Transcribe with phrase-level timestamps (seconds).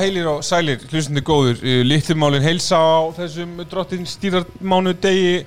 [0.00, 5.40] Heilir og sælir, hlustandi góður Littlumálin heilsa á þessum drottin stýrarmánu degi.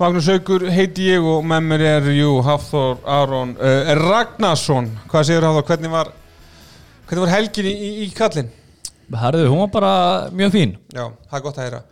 [0.00, 4.88] Magnús Haugur heiti ég og með mér er jú Hafþór Aron uh, Ragnarsson.
[5.10, 6.12] Hvað segir Hafþór, hvernig var
[7.08, 8.52] hvernig var helgin í, í, í kallin?
[9.10, 9.92] Herðu, hún var bara
[10.32, 10.76] mjög fín.
[10.94, 11.82] Já, það er gott að heyra.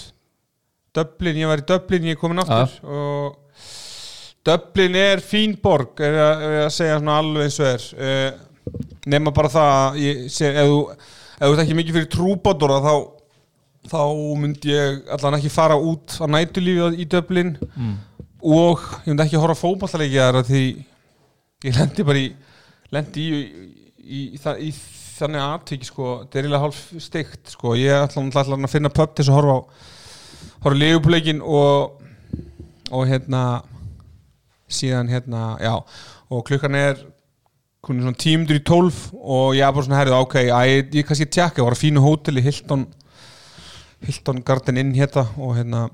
[0.94, 2.84] Döblin, ég var í Döblin, ég er komin aftur Já.
[2.84, 3.40] og
[4.44, 7.86] Döblin er fín borg er að, að segja svona alveg eins og er.
[7.96, 8.44] Uh,
[9.10, 10.78] nema bara það að sé, ef þú,
[11.50, 12.94] ert ekki mikið fyrir trúbátora þá
[13.90, 14.00] þá
[14.40, 17.94] myndi ég allan ekki fara út á nætulífi í Döblin mm.
[18.40, 20.64] og ég myndi ekki horfa fótballaleiki þar af því
[21.68, 22.30] ég lendi bara í
[22.94, 23.42] lendi í,
[24.00, 24.70] í, í, í
[25.18, 29.12] þannig aðtiki sko, þetta er eiginlega hálf steikt sko, ég ætla ætla að finna pub
[29.12, 29.62] til þess að horfa á
[30.64, 32.00] horfa leigupleikin og
[32.94, 33.44] og hérna
[34.74, 35.74] síðan hérna, já
[36.34, 37.02] og klukkan er
[37.84, 41.60] tímundur í tólf og ég er bara svona herrið ok, að ég, ég kannski tjekka,
[41.60, 42.86] ég var á fínu hóteli Hilton
[44.04, 45.88] Hilton Garden Inn hérna og hérna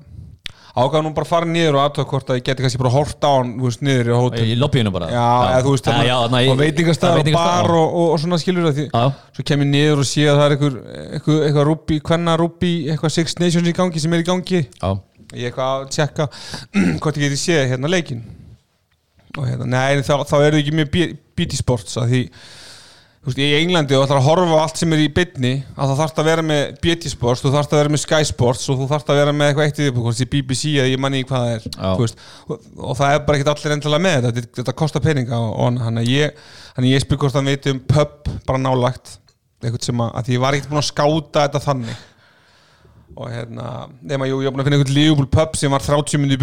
[0.71, 3.25] ágæða nú bara að fara niður og aðtöða hvort að ég geti kannski bara hort
[3.27, 5.09] á hann, niður í hótel Í lobbyinu bara?
[5.11, 8.67] Já, eða þú veist þarna í- og veitingastæð og bar og, og, og svona skilur
[8.69, 9.03] það því Já,
[9.35, 10.77] svo kem ég niður og sé að það er eitthvað
[11.19, 14.63] eitthvað, rúbí, hvenna rúbí eitthvað Six Nations í gangi sem er í gangi.
[14.79, 14.91] Já.
[15.31, 16.29] Ég eitthvað að tjekka
[17.03, 18.23] hvort ég geti séð hérna leikin
[19.37, 20.91] og hérna, nei, þá, þá eru ekki mjög
[21.37, 22.21] BT Sports að því
[23.21, 25.91] þú veist, í Englandi og ætlar að horfa á allt sem er í bytni að
[25.91, 28.79] það þarfst að vera með BT Sports þú þarfst að vera með Sky Sports og
[28.81, 31.23] þú þarfst að vera með eitthvað eitt í því, hvort sé BBC eða ég manni
[31.29, 31.91] hvað það er Já.
[31.91, 35.05] þú veist, og, og það er bara ekkert allir endilega með þetta þetta, þetta kostar
[35.05, 36.45] peninga og, hann ég
[36.89, 39.19] ég spyr hvort hann veit um pub bara nálagt
[39.61, 42.07] eitthvað sem að, að því ég var ekkert búin að skáta þetta þannig.
[43.11, 43.65] Og hérna,
[44.07, 46.41] nema jú, ég var búin að finna einhvern Liverpool pub sem var 30 minnir í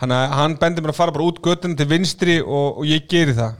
[0.00, 3.04] að hann, hann bendi mér að fara bara út göttun til vinstri og, og ég
[3.10, 3.58] geri það.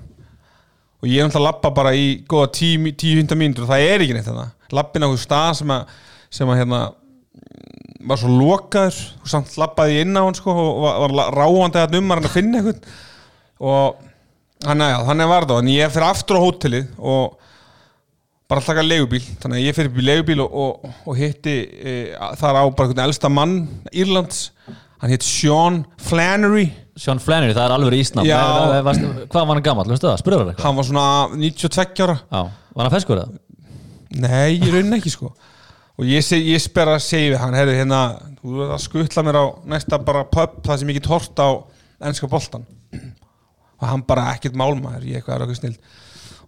[1.01, 4.17] Og ég er náttúrulega að lappa bara í góða 10-15 mínútur og það er ekki
[4.17, 5.95] neitt þannig lappin á einhver stað sem að,
[6.31, 6.81] sem að hérna
[8.11, 9.01] var svo lokaður.
[9.21, 12.21] Og samt lappaði ég inn á hann sko og var, var ráandi að um að
[12.21, 13.07] hann að finna eitthvað
[13.61, 13.99] og
[14.65, 17.37] hann, já, þannig var það en ég fyrir aftur á hótelið og
[18.51, 19.23] bara að taka leigubíl.
[19.43, 21.97] Þannig að ég fyrir upp í leigubíl og, og, og hitti e,
[22.41, 23.59] þar á bara einhvern elsta mann
[23.93, 24.49] Írlands,
[25.01, 26.69] hann hitt Sean Flannery.
[27.01, 28.29] Sean Flannery, það er alveg ísnafn.
[28.29, 28.41] Já.
[29.31, 30.19] Hvað var hann gammal, veistu það?
[30.23, 31.07] Spurður það hann var svona
[31.37, 32.19] 92 ára.
[32.29, 32.43] Já,
[32.77, 33.39] var hann feskur það?
[34.11, 35.31] nei, ég raunin ekki sko.
[36.01, 38.01] Og ég, seg, ég spyr að segja við hann herri, hérna,
[38.41, 41.49] þú verður að skutla mér á næsta bara pub, það sem ég get hort á
[42.09, 42.65] ennska boltan
[43.81, 45.77] og hann bara ekkert málmaður, ég eitthvað er okkur snill.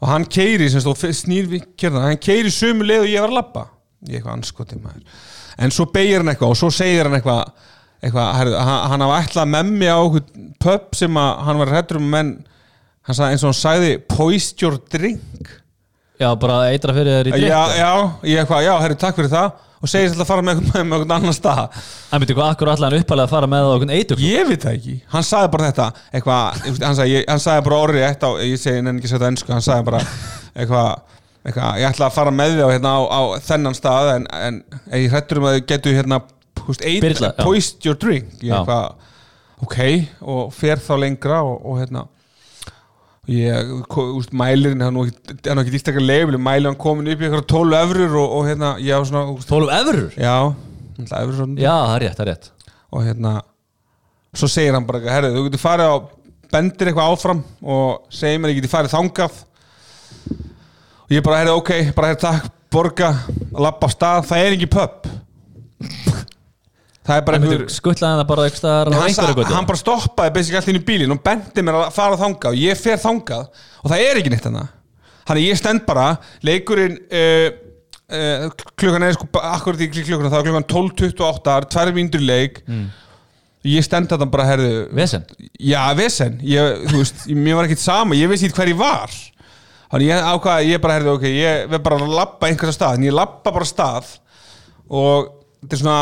[0.03, 3.33] Og hann keiri, sem stóð snýr við kjörna, hann keiri sömu leið og ég var
[3.33, 3.63] að labba.
[4.09, 5.21] Ég eitthvað anskoti maður.
[5.63, 7.71] En svo beigir hann eitthvað og svo segir hann eitthvað
[8.03, 8.55] eitthvað,
[8.91, 10.01] hann, hafa ætlað með mig á
[10.63, 12.33] pub sem að hann var hrættur um menn
[13.07, 15.51] hann sagði eins og hann sagði poist your drink.
[16.21, 17.93] Já, bara eitra fyrir þér í drikk já, já,
[18.31, 19.69] ég eitthvað, já, herri, takk fyrir það.
[19.83, 21.79] Og segist alltaf að fara með með, með einhvern annan stað.
[22.15, 24.77] En veitu hvað, akkur allan uppalega að fara með á okkur eitur ég veit það
[24.77, 28.61] ekki, hann sagði bara þetta eitthvað, hann sagði, hann sagði bara orðið eitt á, ég
[28.63, 30.03] segi nenni ekki að setja ennsku hann sagði bara
[30.53, 34.29] eitthvað, eitthvað ég ætla að fara með þig á, hérna, á, á þennan stað en,
[34.39, 34.63] en
[35.03, 36.21] ég hrættur um að þau getur hérna,
[37.39, 37.45] já.
[37.45, 38.95] poist your drink eitthvað,
[39.67, 39.79] ok
[40.23, 42.07] og fer þá lengra og, og hérna
[44.35, 48.49] mælirinn hann er ekki- dýstakar leifli, mælirinn komin upp í eitthvað 12 efrur og, og
[48.49, 48.73] hérna,
[49.47, 50.09] 12 efurur?
[50.19, 50.35] já,
[51.39, 51.61] svona.
[51.63, 52.51] Já, það er rétt, það er rétt.
[52.93, 53.35] Og hérna
[54.35, 55.97] svo segir hann bara, eitthvað, herri, þú getur farið á
[56.53, 59.39] bendir eitthvað áfram og segir mér, ég getur farið þangað.
[61.07, 63.13] Og ég bara, herri, ok, bara herri, takk borga,
[63.55, 65.09] lappa á stað, það er ekki pub
[67.03, 70.79] það er bara einhver skuttlaði það bara eitthvað hann, hann bara stoppaði basic allt inn
[70.79, 73.49] í bílinn og bendi mér að fara þangað og ég fer þangað
[73.83, 74.71] og það er ekki neitt þannig
[75.27, 76.07] þannig ég stend bara
[76.47, 77.49] leikurinn uh,
[78.13, 82.23] uh, klukkan er sko akkurat í klukkan það er klukkan 12.28 það er tvær mínútur
[82.25, 82.63] í leik.
[83.63, 85.23] Ég stend þetta bara herðu Vesen?
[85.63, 86.41] já vesen.
[86.43, 89.13] Ég, þú veist, mér var ekkert sama ég veist ekki hver ég var.
[89.93, 93.07] Þannig ég ákvaða ég bara herðu ok ég verð bara að labba einhverja stað en
[93.07, 94.11] ég labba bara stað
[94.91, 95.31] og
[95.63, 95.97] þetta er svona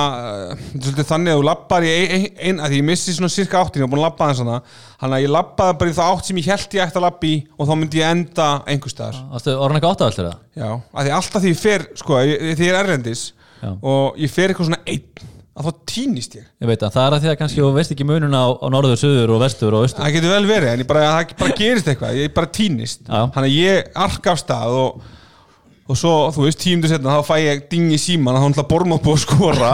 [0.51, 3.61] uh, þetta er þannig að þú labbar í ein, ein, að ég missi svona cirka
[3.61, 4.61] áttin ég var búin að labba aðeins hana
[5.03, 7.29] þannig að ég labbaði bara í það átt sem ég held ég ætti að labba
[7.29, 10.39] í og þá myndi ég enda einhver staðar Ástu, var hann eitthvað áttavöldur það?
[10.63, 13.27] já, að því alltaf því ég fer sko, ég, því ég er erlendis
[13.61, 13.71] Já.
[13.85, 15.29] og ég fer eitthvað svona einn
[15.61, 17.93] að þá týnist ég Ég veit að það er að því að kannski þú veist
[17.93, 20.81] ekki mununa á, á norður, söður og vestur og austur það getur vel verið en
[20.85, 23.19] ég bara, það bara gerist eitthvað ég bara týnist Já.
[23.35, 25.03] þannig að ég arka af stað og,
[25.91, 28.67] og svo, þú veist, tímundu setna þá fæ ég ding í síman að þá ætla
[28.71, 29.71] Bormóð búið að skora.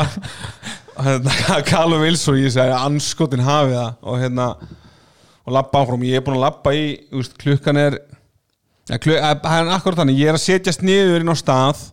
[0.96, 1.36] Hérna,
[1.68, 3.90] Callum Wilson ég segi anskotin hafi það.
[4.06, 4.50] Og hérna
[5.46, 7.98] og labba áfram, ég er búin að labba í veist, klukkan er
[8.90, 9.44] ja, kluk, að,
[9.76, 11.84] akkurat þannig, ég er að setjast niður inn á stað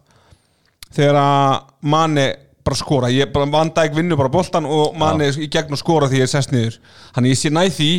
[0.94, 1.60] þegar að
[1.94, 2.28] manni
[2.64, 6.08] bara skora, ég bara vanda ekki vinnu bara boltan og manni í gegn og skora
[6.10, 6.80] því ég er sest niður,
[7.16, 7.90] þannig ég sé næð því.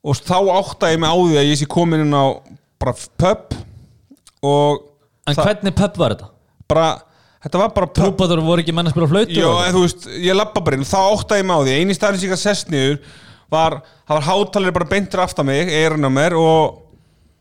[0.00, 2.40] Og þá átta ég mig á því að ég sé komin inn á
[2.80, 3.58] bara pub
[4.48, 4.86] og
[5.30, 6.28] En það- hvernig pub var þetta?
[6.70, 6.90] bara,
[7.44, 9.40] þetta var bara pub Trúpaður voru ekki menn að spila flautu?
[9.46, 12.28] Og- en þú veist, ég lappa bara inn þá áttaði ég því, eini staðin sem
[12.28, 13.00] ég gæti sest niður
[13.50, 16.78] var, það var hátalir bara beintur aftan mig, eirinn á mér og,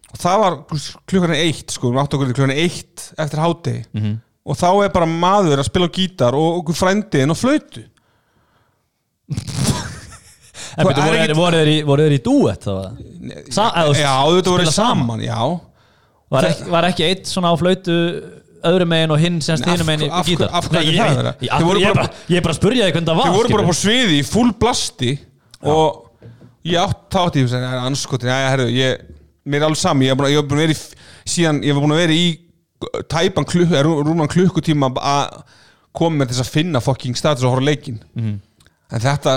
[0.09, 0.57] og það var
[1.05, 4.15] klukkan eitt sko, við áttu okkur til klukkan eitt eftir hátegi Mhm.
[4.45, 7.85] og þá er bara maður að spila gítar og okkur frændiðin og flautu
[10.79, 11.75] En byrju, er voru, þeir í,
[12.23, 12.73] duett þá?
[13.99, 15.39] Já, þetta voru saman, já
[16.29, 17.95] Var ekki, var ekki eitt svona á flautu
[18.69, 20.49] öðru megin og hinn semst hinu af- megin af- gítar?
[20.53, 21.33] af hverju það ég, vera?
[21.41, 21.49] ég,
[21.81, 24.25] ég, bara- ég bara spurja þig hvernig það var Þið voru bara á sviði í
[24.27, 25.13] full blasti
[25.63, 26.09] og
[26.65, 28.99] ég átt þátt í þessu anskotin, já, herru, ég
[29.49, 30.79] mér er alveg sami, ég hef búin, að vera í
[31.25, 32.27] síðan, ég hef búin að vera í
[33.09, 35.41] tæpan klukk, rúman klukkutíma að
[35.97, 37.99] koma með þess að finna fucking status og horfa á leikinn.
[38.15, 38.39] Mhm.
[38.91, 39.33] en þetta,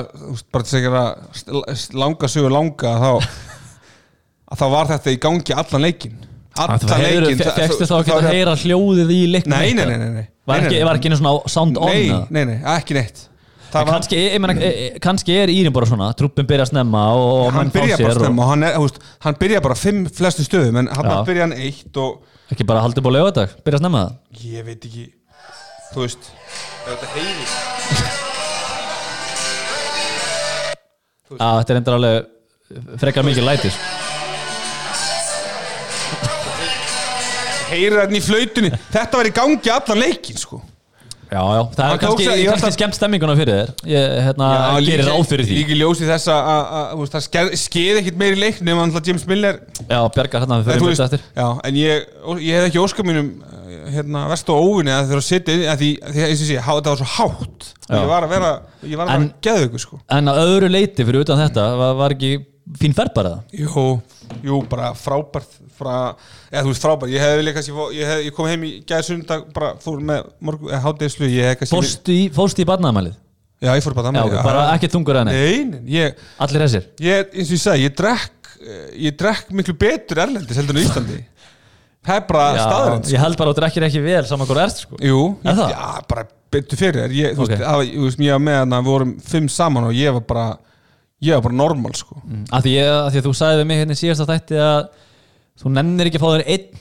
[0.52, 3.10] bara þess að langa sögur langa þá
[4.52, 6.18] að þá var þetta í gangi allan leikinn
[6.56, 10.08] allan leikinn það- Fekstu þá ekki að heyra hljóðið í leiknum Nei, nei, nei, nei,
[10.20, 10.26] nei.
[10.46, 13.28] Var ekki, einu svona sound on Nei, nei, nei, ekki neitt.
[13.72, 17.70] Ég meina, e- e- kannski er Írin bara svona truppin byrja að snemma og hann
[17.72, 20.90] byrja bara sér snemma og hann, er, veist, hann byrja bara fimm flestu stöðum en
[20.92, 22.20] hann bara byrja hann eitt og
[22.52, 24.02] ekki bara haldið búið lögadag, byrja að snemma?
[24.36, 25.06] Það ég veit ekki.
[25.94, 26.28] Þú veist
[26.84, 27.06] þetta
[31.32, 33.76] Já, þetta er endur alveg frekar mikið lætis
[37.72, 38.70] heyri þetta í flautunni.
[38.92, 40.60] Þetta var í gangi allan leikin sko.
[41.32, 43.70] Já, já, það er kannski, ég kannski ætla- skemmt stemminguna fyrir þér.
[43.88, 44.48] Ég hérna,
[44.84, 45.54] gerir ráð fyrir því.
[45.62, 47.22] líka í ljósi þess að- að að, það
[47.62, 49.56] skeið, ekkit meir í leiknum en alltaf James Miller
[49.88, 51.22] Já, bjargar hérna fyrir mjög eftir.
[51.34, 52.04] já, en ég,
[52.36, 55.80] ég hef ekki óskar mínum eh, hérna, vest og óvinni að þeirra að inn- að
[55.80, 55.90] því,
[56.60, 57.72] há- þetta var svo hátt.
[57.88, 57.96] Já.
[57.96, 58.52] ég var að vera,
[58.84, 60.00] ég var að En- vera geðu ykkur sko.
[60.10, 62.44] En að öðru leiti fyrir utan þetta var, var ekki
[62.76, 63.32] fín ferð bara?
[63.48, 64.02] Það Jú,
[64.44, 65.48] jú, bara frábært
[65.82, 65.96] frá,
[66.52, 67.12] eða þú veist frábært.
[67.12, 70.30] Ég hef líka kannski, ég, hef, ég kom heim í gæði sundag bara fór með
[70.40, 73.18] morgu, eða hátegislu ég hef kannski Fórstu í, fórstu í barnaðamælið
[73.62, 76.22] Já, ég fór bara Já, það ok, bara ekki þungur að henni Nei, nei, ég,
[76.42, 76.88] Allir þessir?
[77.04, 78.38] Ég, eins og ég sagði, ég drekk
[79.02, 81.16] ég drekk miklu betur erlendis heldur en Íslandi.
[82.02, 84.60] Það er bara Já, staðarind Ég held bara að þú drekkir ekki vel saman hvað
[84.64, 84.98] ert sko.
[85.02, 87.52] Jú, Er ég, já, bara betur fyrir ég, þú Ok.
[87.54, 87.64] veist,
[87.94, 90.46] þú veist, ég var með hana, við vorum fimm saman og ég var bara
[91.22, 92.18] ég var bara normal, sko.
[92.50, 94.80] Af því, ég, af því að þú sagði við mig hérna í síðasta þætti að
[95.62, 96.80] þú nennir ekki að fá þér einn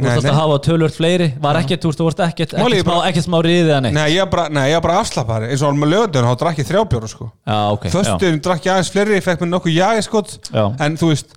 [0.00, 0.30] Þú nei.
[0.30, 3.72] að hafa tölvört fleiri Var ekkert, þú veist, ekkert er ekkert smá, ekkert smá riðið
[3.74, 5.92] að neitt Nei, ég var bara, nei, ég var bara afslappari eins og var með
[5.92, 7.92] löðun, þá drakk ég þrjábjóra, sko Já, ok já.
[7.96, 10.62] Föstuðin drakk ég aðeins fleiri, fekk mér nokkuð jagiskot Já.
[10.86, 11.36] En þú veist,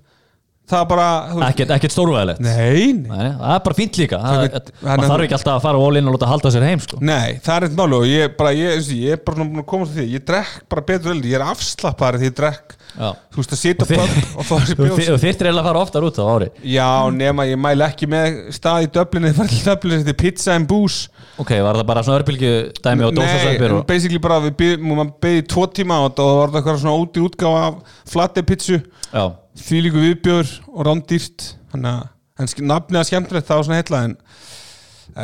[0.70, 1.06] það er bara
[1.50, 4.20] Ekkert, stórvæðilegt Nei, nei, Nei, það er bara fínt líka.
[4.24, 7.00] Það, Man þarf ekki alltaf að fara all in og láta halda sér heim sko.
[7.04, 9.84] nei, það er eitthvað máli og ég, bara, ég, ég er bara búin að koma
[9.90, 10.06] til því.
[10.14, 12.66] Ég drekk bara betur öll, ég er afslappari því ég drekk.
[12.94, 13.08] Já.
[13.34, 13.90] Þú veist, að sita Og
[14.38, 16.48] og fá þessi Þú þyrftir eiginlega að fara oftar út á ári.
[16.62, 20.20] Já, nema ég mæli ekki með stað í Döblinu, það var til Döblinu, þetta er
[20.22, 21.10] pizza and booze.
[21.42, 23.86] Ok, var það bara svona örbylgju dæmi og Nei, dósasveppir en og...
[23.90, 24.94] basically bara við byggðum,
[29.58, 31.48] því líku viðbjör og rándýrt.
[31.72, 32.10] Þannig að,
[32.42, 34.16] en sk- nafnið að skemmtilegt það var svona heilla en,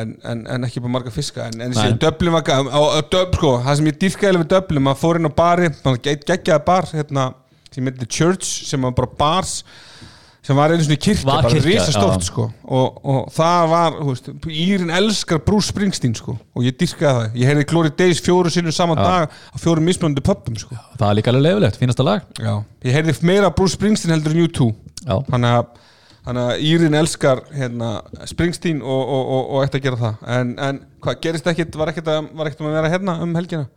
[0.00, 1.49] en, en, en ekki bara marga fiska.
[1.50, 5.02] En, þessi Döblin var á, á Döb, sko, það sem ég dýrkaði við Döblin, maður
[5.02, 7.26] fór inn á bari, maður geggjaði bar hérna,
[7.70, 9.60] sem heitir The Church sem var bara bars
[10.47, 12.26] sem var einu svona kirkja, Var bara kirkja, risastórt já.
[12.30, 12.47] sko.
[12.64, 16.37] Og, og það var, þú veist, Írin elskar Bruce Springsteen sko.
[16.56, 19.04] Og ég dýrkaði það, ég heyrði Glory Days fjóru sinnum saman Já.
[19.04, 20.78] dag á fjórum mismunandi pöppum sko.
[20.97, 22.25] Það er líka alveg leifilegt, fínasta lag.
[22.40, 22.54] Já.
[22.88, 24.70] ég heyrði meira Bruce Springsteen heldur en U2
[25.04, 25.66] Já, þannig að,
[26.25, 27.90] þannig að Írin elskar hérna,
[28.28, 30.25] Springsteen og, og, og, og ætti að gera það.
[30.38, 33.68] En, en hvað gerist ekkit, var ekkit að, var ekkit að vera hérna um helgina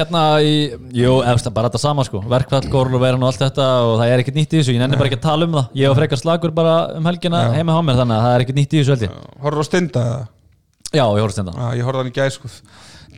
[0.00, 0.52] hérna í,
[0.96, 2.22] jú, eftir bara þetta sama sko.
[2.32, 5.10] Verkfall, górluveran og allt þetta og það er ekkert nýtt í þessu, ég nenni bara
[5.10, 5.66] ekki að tala um það.
[5.80, 7.50] Ég var frekar slagur bara um helgina Já.
[7.58, 9.18] heima á mér þannig að það er ekkert nýtt í þessu held ég.
[9.44, 10.22] Horfður á stenda eða?
[10.92, 12.52] Já, ég horfst þetta Já, ég horfði hann í gæð sko.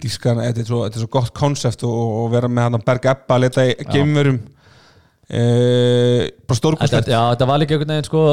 [0.04, 2.88] Dískan, þetta er svo, þetta er svo gott konsept og, og vera með hann að
[2.90, 4.40] Berg Ebba að leta í geimverum.
[5.24, 8.24] E, bara þetta, stórkostlegt Já, þetta var líka einhvern veginn sko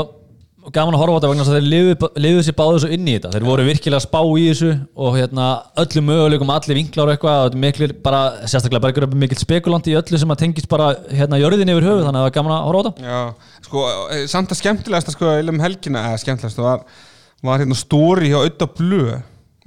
[0.70, 3.08] gaman að horfa á þetta vegna þess að þeir liðu, liðu sér báðu svo inn
[3.08, 4.72] í þetta, þeir voru virkilega að spá í þessu
[5.06, 5.48] og hérna
[5.82, 9.89] öllum möguleikum allir vinklar og eitthvað, og þetta er miklir bara sérstaklega bara mikil spekulant
[9.89, 12.56] í öllu sem að tengist bara hérna jörðin yfir höfuð, þannig að það var gaman
[12.58, 13.10] að horfa á þetta.
[13.10, 16.86] Já, sko, eh, samt að skemmtilegasta sko, um helgina, eða skemmtilegasta var,
[17.50, 19.18] var hérna stóri hjá Ötta Blö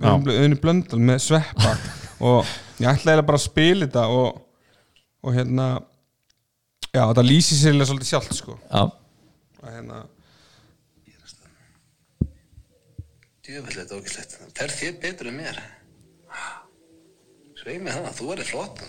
[0.02, 1.74] auðvitað blöndal með sveppa.
[2.24, 2.46] Og
[2.80, 4.38] ég ætlaði bara að spila þetta og,
[5.24, 5.66] og hérna
[6.94, 8.54] já, þetta lýsir sér eiginlega svolítið sjálft sko.
[8.70, 8.86] Já,
[9.60, 10.04] og hérna,
[13.54, 14.32] Djöfull þetta ógislegt.
[14.58, 15.58] Fer þér betur en mér?
[17.60, 18.80] Sveið mig það, þú verður flott.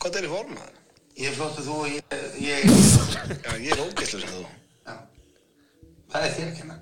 [0.00, 0.76] Hvað er í formað?
[1.18, 2.68] Ég er flott og þú og ég, ég,
[3.48, 4.44] Já, ég er ógislu sem þú.
[6.12, 6.76] það er þér að kenna.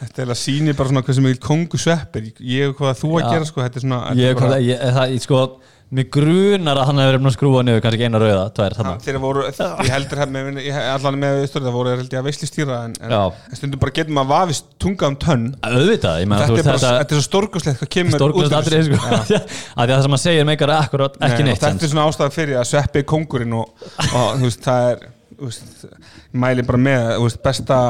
[0.00, 3.22] þetta er eiginlega sýnir bara svona hversu mikil kongu sveppir ég og hvað þú að
[3.22, 3.30] Já.
[3.36, 5.40] gera sko, þetta er svona þetta ég, er bara, ég, ég, það, ég sko
[5.88, 8.74] Mér grunar að hann hefur verið að skrúa niður kannski eina rauða, tvær,
[9.06, 12.26] þeir voru, ég heldur hef með, ég, allan með auðvitað, það voru held ég að
[12.28, 13.14] veislistýra en, en,
[13.48, 15.46] en stundum bara getur maður vafist tunga um tönn.
[15.64, 18.84] Auðvitað, ég meina þetta þú er, er svo stórkuslegt hvað kemur þessu.
[18.90, 19.00] sko.
[19.16, 22.36] Af því að það sem hann segir meikar akkurat ekki neitt þetta er svona ástæða
[22.36, 25.08] fyrir að sveppi kongurinn og, og þú veist, það er
[26.44, 27.80] mæli bara með besta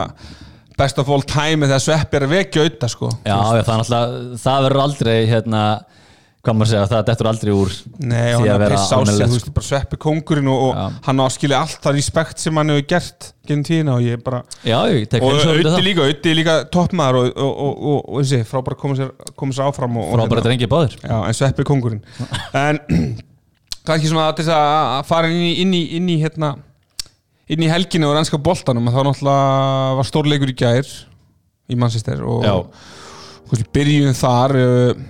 [0.78, 2.92] best of all time þegar sveppi er að vekja auðvitað
[6.48, 6.78] sko.
[6.78, 8.54] Já, það er náttúrulega, það verður aldrei hérna, segja, úr Nei, og því hann að
[8.54, 11.24] er vera piss á sig, almennilegt, þú veist, bara sveppi kongurinn og, og hann á
[11.24, 14.78] að skilja allt það respekt sem hann hefur gert genið tíðina og ég bara Já,
[14.92, 15.80] ég tek og það.
[15.86, 19.68] líka, auðvitað líka toppmaður og, og, og, og, og þessi, frábæra koma sér, koma sér
[19.70, 20.98] áfram og, og Frábæra drengi báðir.
[21.02, 22.02] Já, en sveppi kongurinn
[22.56, 22.80] En
[23.88, 26.54] kannski svona til þess að að fara inn í, inn í, inn í hérna
[27.48, 30.90] inn í helginu og rannska boltanum að þá náttúrulega var stórleikur í gær
[31.68, 32.44] í Manchester og
[33.72, 35.06] byrjum þar uh,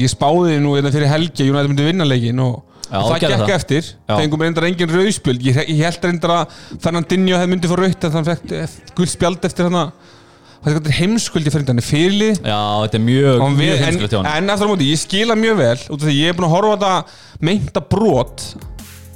[0.00, 3.34] ég spáði nú hérna fyrir helgi að United myndi vinna leikin og, Já, það gekk
[3.44, 3.52] það.
[3.54, 3.90] eftir.
[4.08, 4.14] Já.
[4.18, 5.44] fengum reyndar engin rauðspjöld.
[5.46, 9.46] Ég, ég held reyndar að Fernandinho hefði myndið fór rautt en þann fekk guld spjald
[9.46, 14.00] eftir hvað er heimskvöldi fyrir hann er fyrirlið Já, þetta er mjög, mjög við, en,
[14.12, 16.48] hann en eftir á móti, ég skila mjög vel út af því ég er búin
[16.50, 18.44] að horfa þetta meinta brot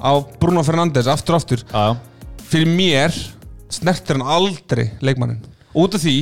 [0.00, 1.64] á Bruno Fernandes aftur og aftur.
[1.68, 1.84] Já,
[2.48, 3.18] fyrir mér
[3.72, 5.42] snertir hann aldrei leikmannin
[5.74, 6.16] út af því,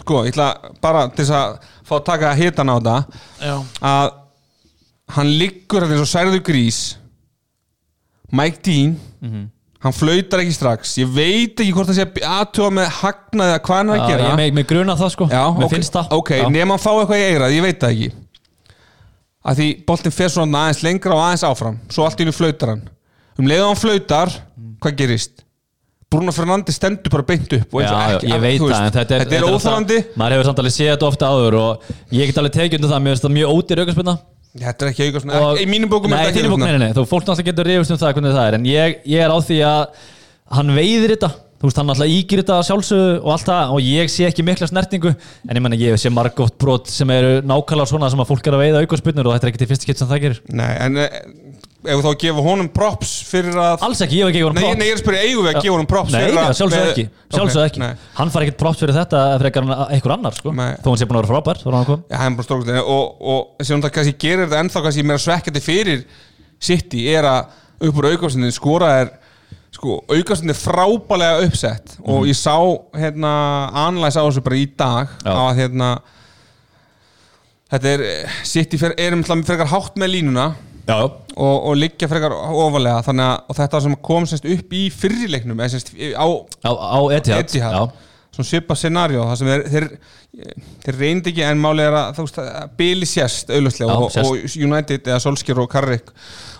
[0.00, 0.48] sko, ég ætla
[0.82, 3.54] bara til þess að fá að taka hitan á þetta
[3.92, 4.12] að
[5.16, 6.78] hann liggur eins og særður grís
[8.32, 8.94] Mike Dean
[9.82, 10.94] hann flautar ekki strax.
[11.02, 14.28] Ég veit ekki hvort það sé aðtjóða með hagnaði að hvað hann er að gera.
[14.30, 15.26] ég með, gruna það sko.
[15.32, 16.12] Já, Mér ok, finnst það.
[16.18, 16.44] Ok, Já.
[16.54, 18.10] nema hann fá eitthvað í eirað, ég veit það ekki.
[19.42, 21.80] Að því boltin fer svona aðeins lengra og aðeins áfram.
[21.90, 22.84] Svo allt í hennu flautar hann.
[23.40, 24.34] Um leið og hann flautar,
[24.84, 25.42] hvað gerist?
[26.12, 29.38] Bruno Fernandes stendur bara beint upp Já, ekki, ég veit það, en þetta er, þetta
[29.40, 32.56] er óþálandi alltaf- Maður hefur samt alveg séð þetta ofta áður og ég get alveg
[32.58, 34.16] tekið undir það, mér finnst það mjög ódýr aukarspilna
[34.62, 37.06] þetta er ekki auka svona, í mínum bókum Nei, í þínum bókum, nei, nei, þú
[37.08, 39.58] fólk náttúrulega getur rifust um það hvernig það er, en ég, ég er á því
[39.64, 40.02] að
[40.52, 41.30] hann veiðir þetta.
[41.62, 44.66] Þú veist, hann náttúrulega ígir þetta sjálfsögðu og allt það og ég sé ekki mikla
[44.68, 48.50] snertingu en ég menna, ég sé margótt brot sem eru nákvæmlega svona sem að fólk
[48.50, 50.40] er að veiða aukarspilnur og þetta er ekki til fyrst kitt sem það gerir.
[50.58, 51.20] Nei, en eh,
[51.82, 54.54] ef þú þá að gefa honum props fyrir að Alls ekki, ég hef ekki gefið
[54.58, 56.36] Nei, hann nei, ég er að spyrja, eigum við að gefa honum props Nei, fyrir
[56.36, 57.92] nei, að sjálfsögðu með- ekki, Ok, sjálfsögðu ekki nei.
[58.18, 60.52] Hann far ekkert props fyrir þetta en einhver annar sko.
[60.52, 60.70] Nei.
[60.78, 63.04] þó hann sé búin að vera frábær þó hann kom Já, hann er stórkvæmlega og,
[63.34, 66.04] og sem það kannski gerir þetta ennþá kannski meira svekkjandi fyrir
[66.62, 67.44] City er að
[67.88, 69.10] upp úr aukastundin skora er
[69.74, 72.54] sko, aukastundin frábælega uppsett og ég sá
[72.94, 73.32] hérna
[73.88, 75.32] anlæs á þessu bara í dag Já.
[75.34, 75.90] að hérna
[77.72, 78.04] þetta er
[78.46, 79.16] City fer, er
[80.86, 84.74] Já, já og, og liggja frekar ofalega þannig að og þetta sem kom semst upp
[84.76, 86.26] í fyrrileiknum eða semst á
[86.66, 87.76] Á, á Etihad, Etihad.
[87.76, 89.64] Já, svona svipa scenario þeir,
[90.84, 94.56] þeir, reyndi ekki en máli er að veist að Bili sérst auðvitað Já, og, og
[94.56, 96.12] United eða Solskjær og Carrick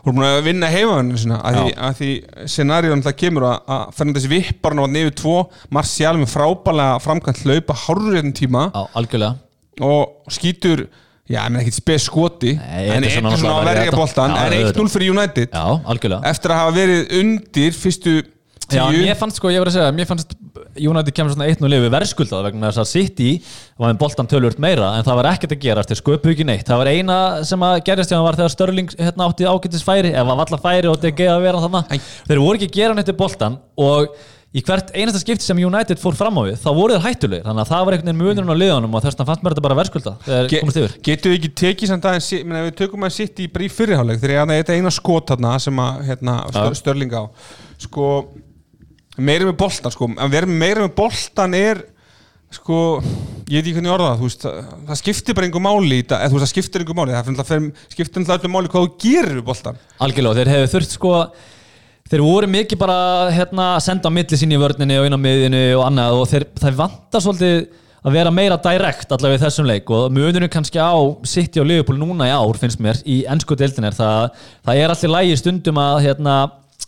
[0.02, 1.79] voru búin að vinna heimavenninu sinna að því, Já.
[1.87, 2.11] að því
[2.57, 5.37] scenaríun það kemur að, að Fernandes vippar á nefið tvo
[5.73, 8.67] Martial með frábælega framkvæmt hlaupa hárurinn tíma.
[8.75, 9.38] Á, algjörlega.
[9.87, 10.87] Og skýtur
[11.31, 12.55] já, ég menn ekkert spes skoti.
[12.59, 14.29] Nei, en Ederson eitthvað svona að verja þetta.
[14.29, 14.79] Já, en auðvitað.
[14.83, 15.50] 1-0 fyrir United.
[15.52, 16.33] Já, algjörlega.
[16.33, 18.79] Eftir að hafa verið undir fyrstu tíu.
[18.79, 20.35] Já, mér fannst sko, ég var að segja, mér fannst
[20.79, 23.31] United kemur svona 1-0 yfir verðskuldað vegna þess að City
[23.81, 26.64] var með boltan tölvört meira en það var ekkert að gera eftir sköpu ekki neitt.
[26.69, 27.17] Það var eina
[27.49, 30.61] sem að gerist hjá hann var þegar Störling hérna átti ágættis færi ef hann valla
[30.62, 34.17] færi og DG að vera þannig þeir voru ekki að gera neitt í boltan og
[34.52, 37.44] í hvert einasta skipti sem United fór fram á við þá voru þeir hættulegir.
[37.47, 39.64] Þannig að það var einhvern veginn munurinn á liðanum og þess vegna fannst mér þetta
[39.64, 40.97] bara verðskulda þegar Ge- komast yfir.
[41.09, 43.71] Getur við ekki tekið samt aðeins si- meina, Við tökum að sitt í bara í
[43.73, 47.23] fyrirháleik Þegar ég þetta eina skot þarna sem að hérna, stör, Störling á.
[47.80, 48.11] Sko
[49.16, 50.09] Meira með boltan sko.
[50.16, 51.82] Að vera meira með boltan er
[52.52, 53.00] Sko
[53.49, 56.44] Ég veit ekki hvernig orða það veist, það, það skiptir bara einhver máli í veist,
[56.44, 60.52] Það skiptir einhver máli Það skiptir öllu máli hvað þú gerir við boltan Algjörlega, þeir
[60.52, 61.12] hefur þurft sko
[62.12, 62.97] þeir voru mikið bara
[63.33, 66.45] hérna, að senda milli sín í vörninni og inn á miðinu og annað og þeir,
[66.61, 67.62] þeir vantar svolítið
[68.02, 70.92] að vera meira direkt allavega í þessum leik og munurinn kannski á
[71.25, 74.35] City og Liverpool núna í ár finnst mér í ennsku deildin er það
[74.66, 76.37] það er allir lægi stundum að hérna,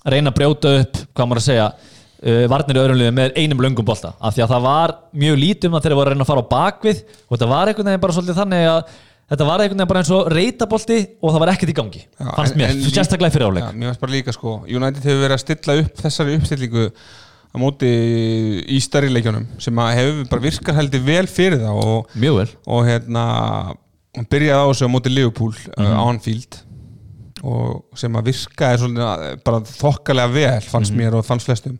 [0.04, 3.64] reyna að brjóta upp, hvað maður að segja uh, varnir í öðrum liðum með einum
[3.64, 4.12] löngum bolta.
[4.21, 6.45] Af því að það var mjög lítið um að þeir voru að reyna að fara
[6.45, 8.97] á bakvið og þetta var einhvern veginn bara svolítið þannig að
[9.31, 12.31] þetta var einhvern veginn bara eins og reytabolti og það var ekkert í gangi Já,
[12.37, 13.69] fannst mér, sérstaklega fyrir áleik.
[13.75, 16.85] Mér finnst bara líka sko United hefur verið að stilla upp þessari uppstillingu
[17.54, 17.90] á móti
[18.75, 22.49] í stærri leikjunum sem hefur bara virkar heldur vel fyrir það og, mjög vel.
[22.66, 23.25] og hérna
[24.14, 26.61] hann byrjaði á þessu á móti Liverpool uh, á Anfield
[27.45, 31.75] og sem að virkaði að- bara þokkalega vel fannst mér og fannst flestum.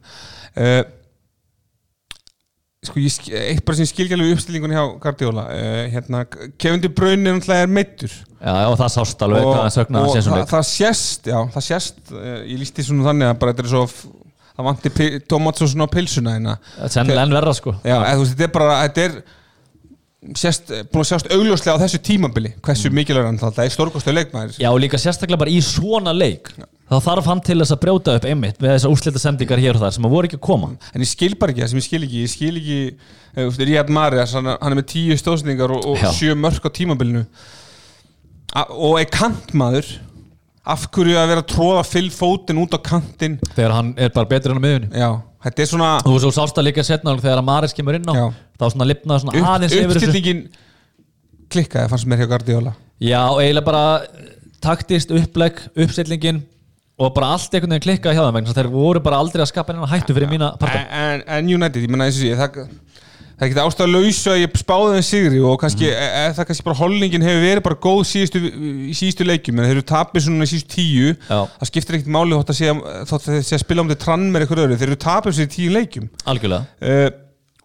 [0.55, 0.83] Uh,
[2.89, 6.25] sko ég, eitt bara sem skilgjálfu uppstillingun hjá Guardiola uh, hérna,
[6.83, 10.45] De Bruyne er er meittur já, og það sást alveg hvað það og það, svona
[10.51, 13.87] það sést já, það sést, uh, ég lísti svona þannig að bara þetta er svo
[14.55, 16.59] það vanti tomatsósun á pilsuna hérna.
[16.87, 17.75] Sennilega enn verra sko.
[17.83, 19.17] Já, eða, veist, þetta er bara þetta er
[20.41, 22.99] sést, búin að sjást augljóslega á þessu tímabili hversu mm.
[23.01, 24.61] mikilvægur hann það er stórkostu leikmaður.
[24.63, 26.53] Já, og líka sérstaklega bara í svona leik
[26.95, 29.85] þá þarf hann til þess að brjóta upp einmitt með þessar úrslita sendingar hér og
[29.85, 30.71] þar sem að voru ekki að koma.
[30.95, 32.23] En ég skil bara ekki það sem ég skil ekki.
[32.23, 32.79] Ég skil ekki,
[33.35, 36.71] eh, þú veist, Ríad Marias hann, er með tíu stóðsendingar og, og sjö mörk á
[36.75, 37.25] tímabilinu.
[38.55, 39.95] A, og er kantmaður.
[40.65, 43.35] Af hverju að vera að tróða fyll fótinn út á kantinn?
[43.53, 45.11] Þegar hann er bara betur enn á miðunni já,
[45.45, 48.15] þetta er svona Þú svo sást það líka setna þegar að Maris kemur inn á.
[48.17, 48.25] Já.
[48.57, 50.41] þá svona lifnaði svona upp, aðeins uppstillingin
[51.53, 52.73] klikkaði fannst mér hjá Guardiola.
[52.97, 53.85] Já, og eiginlega bara
[54.65, 56.41] taktist upplegg, uppstillingin
[56.95, 59.51] og bara allt einhvern veginn klikkaði hjá þeim vegna að þeir voru bara aldrei að
[59.51, 60.83] skapa hennar hættu fyrir mína parta.
[60.87, 62.69] En, en United, ég menna þessu sé það,
[63.25, 66.13] það er ekki ástæða lausu að ég spáði þeim sigri og kannski, mm.
[66.21, 68.45] e, það kannski bara holdningin hefur verið bara góð síðustu,
[69.01, 71.11] síðustu leikjum en þeir eru tapir svona síðustu tíu.
[71.27, 71.41] Já.
[71.59, 72.63] það skiptir ekkert máli þótt að
[73.03, 74.79] að þeir að spila um þetta trann með eitthvað öðru.
[74.79, 76.09] Þeir eru tapir sér tíu leikjum.
[76.31, 76.71] Algjörlega.
[76.79, 77.11] Uh,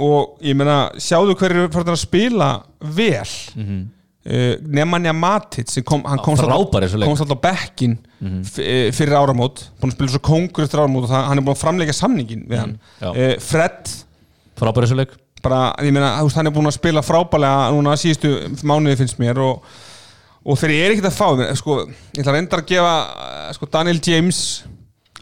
[0.09, 3.29] og ég menna, sjáðu hverju fyrir að spila vel?
[3.53, 3.88] Mm -hmm.
[4.29, 8.43] Uh, Nemanja Matic kom, hann komst alltaf á bekkin mm
[8.93, 11.62] fyrir áramót búin að spila svo kongur eftir áramót og það, hann er búin að
[11.63, 12.77] framleika samningin við hann.
[13.00, 13.09] Já.
[13.09, 13.93] uh, Fred
[14.59, 15.13] Frábæri þessu leik.
[15.44, 18.33] Bara, ég meina, hann er búin að spila frábælega núna síðustu
[18.68, 19.70] mánuði finnst mér og,
[20.44, 22.98] og þegar ég er ekkert að fá mér, sko, ég ætla að reynda að gefa
[23.27, 24.42] eh, sko, Daniel James.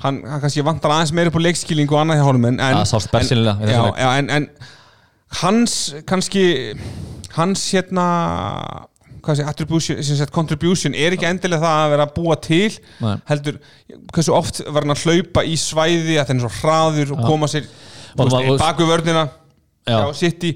[0.01, 2.65] Hann, hann kannski vantar aðeins meira upp á leikskilning og annað hjá honum en, í
[2.73, 4.49] en, já, já, en, en
[5.41, 5.77] hans
[6.09, 6.43] kannski
[7.33, 8.05] hans hérna
[9.35, 12.69] sé, attribution, sem sagt, contribution er ekki endilega það að vera að búa til
[13.03, 13.15] Nei.
[13.27, 13.59] heldur,
[14.13, 17.51] hversu oft var hann að hlaupa í svæði að það er svo hraður og koma
[17.51, 17.67] sér
[18.15, 19.27] baku vörnina
[19.87, 19.99] Já.
[19.99, 20.53] hjá City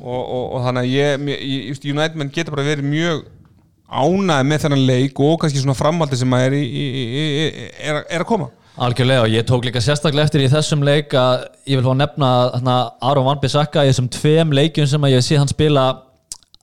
[0.00, 3.24] og, og, og þannig að ég, ég, United menn getur bara verið mjög
[3.86, 7.66] ánæði með þennan leik og kannski svona framhaldi sem að er, í, í, í, í,
[7.86, 11.46] er, er að koma Algjörlega og ég tók líka sérstaklega eftir í þessum leik að
[11.64, 12.74] ég vil fá að nefna þarna
[13.08, 15.86] Aron Van Bissaka í þessum tveim leikjum sem að ég sé hann spila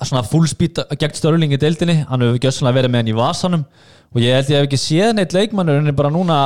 [0.02, 2.00] svona fullspeed gegn störling í deildinni.
[2.10, 3.66] Hann hefur gjössanlega verið með hann í vasanum.
[4.14, 6.40] Og ég held ég hef ekki séð neitt leikmannur en bara núna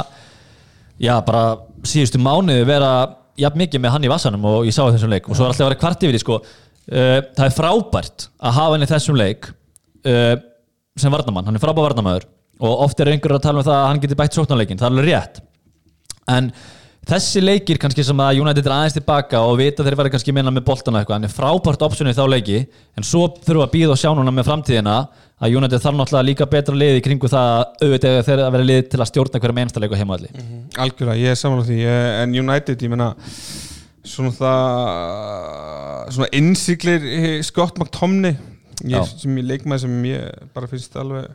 [1.01, 1.57] já bara
[1.87, 2.91] síðustu mánuði vera
[3.37, 5.27] jafn mikið með hann í vasanum og ég sá þessum leik.
[5.27, 6.39] Og svo er alltaf að vera kvart yfir því sko.
[6.87, 10.35] Uh, það er frábært að hafa hann í þessum leik uh,
[10.97, 12.29] sem varnamann, hann er frábær varnamæður
[12.63, 14.95] og oft er einhverjur að tala um það að hann geti bætt sóknarleikin, það er
[14.95, 15.41] alveg rétt.
[16.31, 16.47] En
[17.07, 20.51] þessi leikir kannski sem að United er aðeins tilbaka og vita þeir verða kannski minna
[20.53, 22.59] með boltana eitthvað, hann er frábært optionið í þá leiki,
[22.97, 24.97] en svo þurfum við að býða og sjá núna með framtíðina
[25.37, 28.67] að United þarf náttúrulega líka betra liði í kringu það að auðvitað þeir að vera
[28.71, 30.31] liði til að stjórna hverjum einsta leiku heimaðli
[30.81, 31.79] Algjörlega, ég er samanlega því
[32.23, 33.11] en United, ég meina
[34.07, 37.05] svona það svona innsiklir
[37.45, 38.33] Scott McTomney
[38.87, 41.29] ég, sem ég leikmaði sem ég bara finnst alveg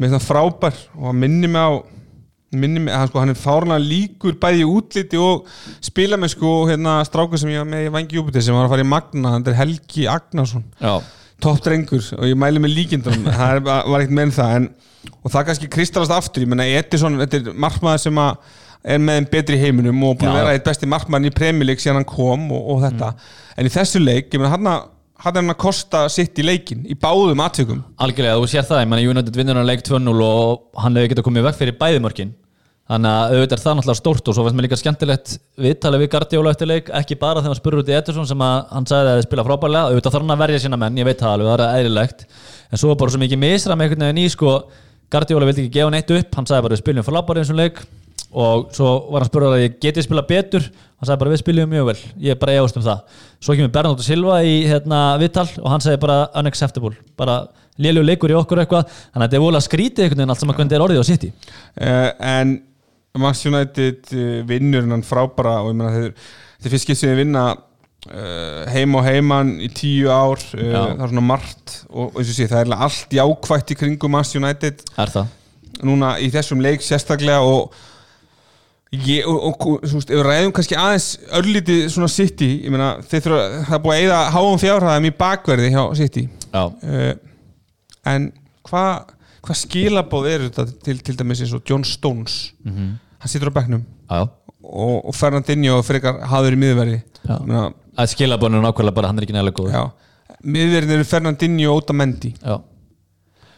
[0.00, 1.70] með svona frábær og hann minni mig á
[2.52, 5.48] minni hann, sko, hann er fárlega líkur bæði útliti og
[5.84, 8.74] spila með sko hérna strákur sem ég var með í Vangi Júpiter sem var að
[8.74, 10.64] fara í Magna, hann er Helgi Agnarsson.
[11.42, 13.30] Topp drengur og ég mæli með líkindunum.
[13.40, 14.68] Það var ekkert meðan það en,
[15.18, 19.18] og það kannski kristallast aftur, ég menna Edison þetta er markmaður sem að er með
[19.18, 22.48] þeim betri heiminum og búin að vera eitt besti markmaður í premjuleik síðan hann kom
[22.54, 23.12] og, og þetta.
[23.56, 24.70] En í þessu leik, ég menna hann
[25.22, 27.82] hann er hann að kosta sitt í leikin í báðum atvikum.
[28.02, 31.26] Algjörlega, þú sér það, ég menna United vinnur hann leik 2-0 og hann hefur getað
[31.28, 32.32] komið vekk fyrir bæðimörkin
[32.92, 36.10] þannig að auðvitað er það náttúrulega stórt og svo finnst mér líka skemmtilegt viðtalið við
[36.12, 39.12] Guardiola eftir leik ekki bara þegar hann spurur út í Ederson sem að hann sagði
[39.12, 41.48] að þið spila frábærlega, auðvitað þarf hann að verja sína menn ég veit það alveg,
[41.48, 42.26] það er eðlilegt.
[42.68, 44.52] En svo bara svo mikið misra með einhvern veginn í sko,
[45.12, 47.82] Guardiola vildi ekki gefa neitt upp hann sagði bara við spiljum frábærlega eins og leik.
[48.32, 51.68] Og svo var hann spurður að ég geti spila betur hann sagði bara við spiljum
[51.68, 53.18] mjög vel ég er bara efast um það.
[53.42, 56.94] Svo kemur Bernardo Silva í hérna, viðtal og hann sagði bara unacceptable.
[57.20, 57.42] Bara
[57.80, 60.42] lélug leikur í okkur eitthvað þannig að þetta er volið að skrítið einhvern veginn allt
[60.42, 61.32] saman hvernig þetta er orðið á City.
[61.76, 62.54] Uh, en
[63.20, 67.20] Max United uh, vinnur hann frábara og ég menna þeir, þeir fyrst skipt sem þeir
[67.20, 72.20] vinna uh, heim og heiman í tíu ár uh, það er svona margt og, og
[72.22, 74.84] eins og sé, það er allt jákvætt í kringum Max United.
[74.96, 75.32] Er það?
[75.82, 77.74] Núna í þessum leik sérstaklega og
[78.92, 83.26] ég, og, og veist, ef við ræðum kannski aðeins örlítið svona City, ég meina þeir
[83.26, 86.28] þurfa, það er búið að eyða háum fjárhæðum í bakverði hjá City.
[86.52, 87.12] Uh,
[88.12, 88.30] en
[88.68, 92.52] hvað hva skilabóð eru þetta til, til dæmis eins og John Stones?
[92.64, 92.92] Mhm.
[93.22, 94.28] hann situr á já
[94.62, 99.34] og, og Fernandinho frekar hafður í miðverði að skilabónu er nákvæmlega bara hann er ekki
[99.36, 99.90] nægilega góð
[100.42, 102.56] miðverðin eru Fernandinho og Otamendi Já.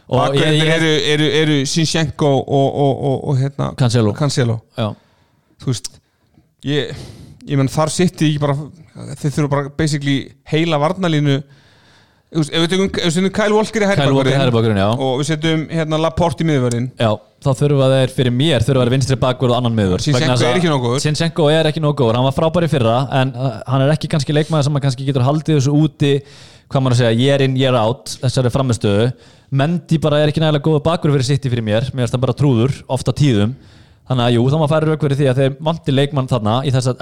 [0.07, 4.13] og ég, ég, eru, eru, eru Sinchenko og, og, og, og hérna, Cancelo.
[4.13, 4.59] Cancelo.
[4.75, 5.89] Þú veist
[6.65, 6.91] ég,
[7.47, 8.57] ég menn þar sitti ekki bara
[9.17, 10.17] þeir þurfa bara basically
[10.51, 11.39] heila varnalínu
[12.35, 12.73] ef við
[13.15, 13.89] setjum Kyle Walker í
[14.81, 14.87] já.
[14.91, 17.11] og við setjum hérna Laporte í miðverðin já,
[17.45, 19.77] þá þurfa þeir fyrir mér þurfa þeir vinstri bakvörð og annan
[20.33, 21.05] þess að- er ekki góður.
[21.05, 24.35] Zinchenko er ekki góður, hann var frábær í fyrra en uh, hann er ekki kannski
[24.35, 26.13] leikmaður sem hann kannski getur haldið þessu úti
[26.65, 29.11] hvað maður að segja, year in, year out þessari framistöðu
[29.55, 31.85] Mendy bara er ekki nægilega góður bakvörð fyrir sitt í fyrir mér.
[31.93, 33.53] Mér finnst hann bara trúður, ofta tíðum.
[34.09, 36.73] Þannig að jú, þá maður færi rauk fyrir því að þeir vanti leikmann þarna, í
[36.73, 36.95] þessa,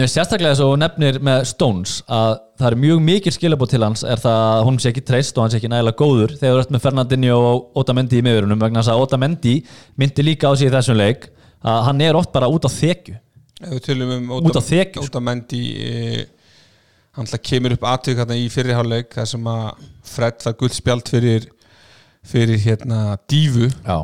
[0.00, 3.72] mér finnst sérstaklega þess að þú nefnir með Stones að það er mjög mikið skilabót
[3.74, 6.34] til hans er það að hún sé ekki treyst og hann sé ekki nægilega góður
[6.40, 9.54] þegar þú ert með Fernandinho og Otamendi í miðurunum vegna þess að Otamendi
[10.00, 11.28] myndi líka á sig í þessum leik
[11.60, 13.16] að hann er oft bara út á þekju
[13.60, 15.08] ef við tölum um Út á þekju, sko.
[15.10, 16.26] Otamendi e,
[17.18, 21.50] hann ætla kemur upp atvik hérna í fyrirháleik þar sem að Fred það guldspjald fyrir
[22.24, 23.98] fyrir hérna dífu Já.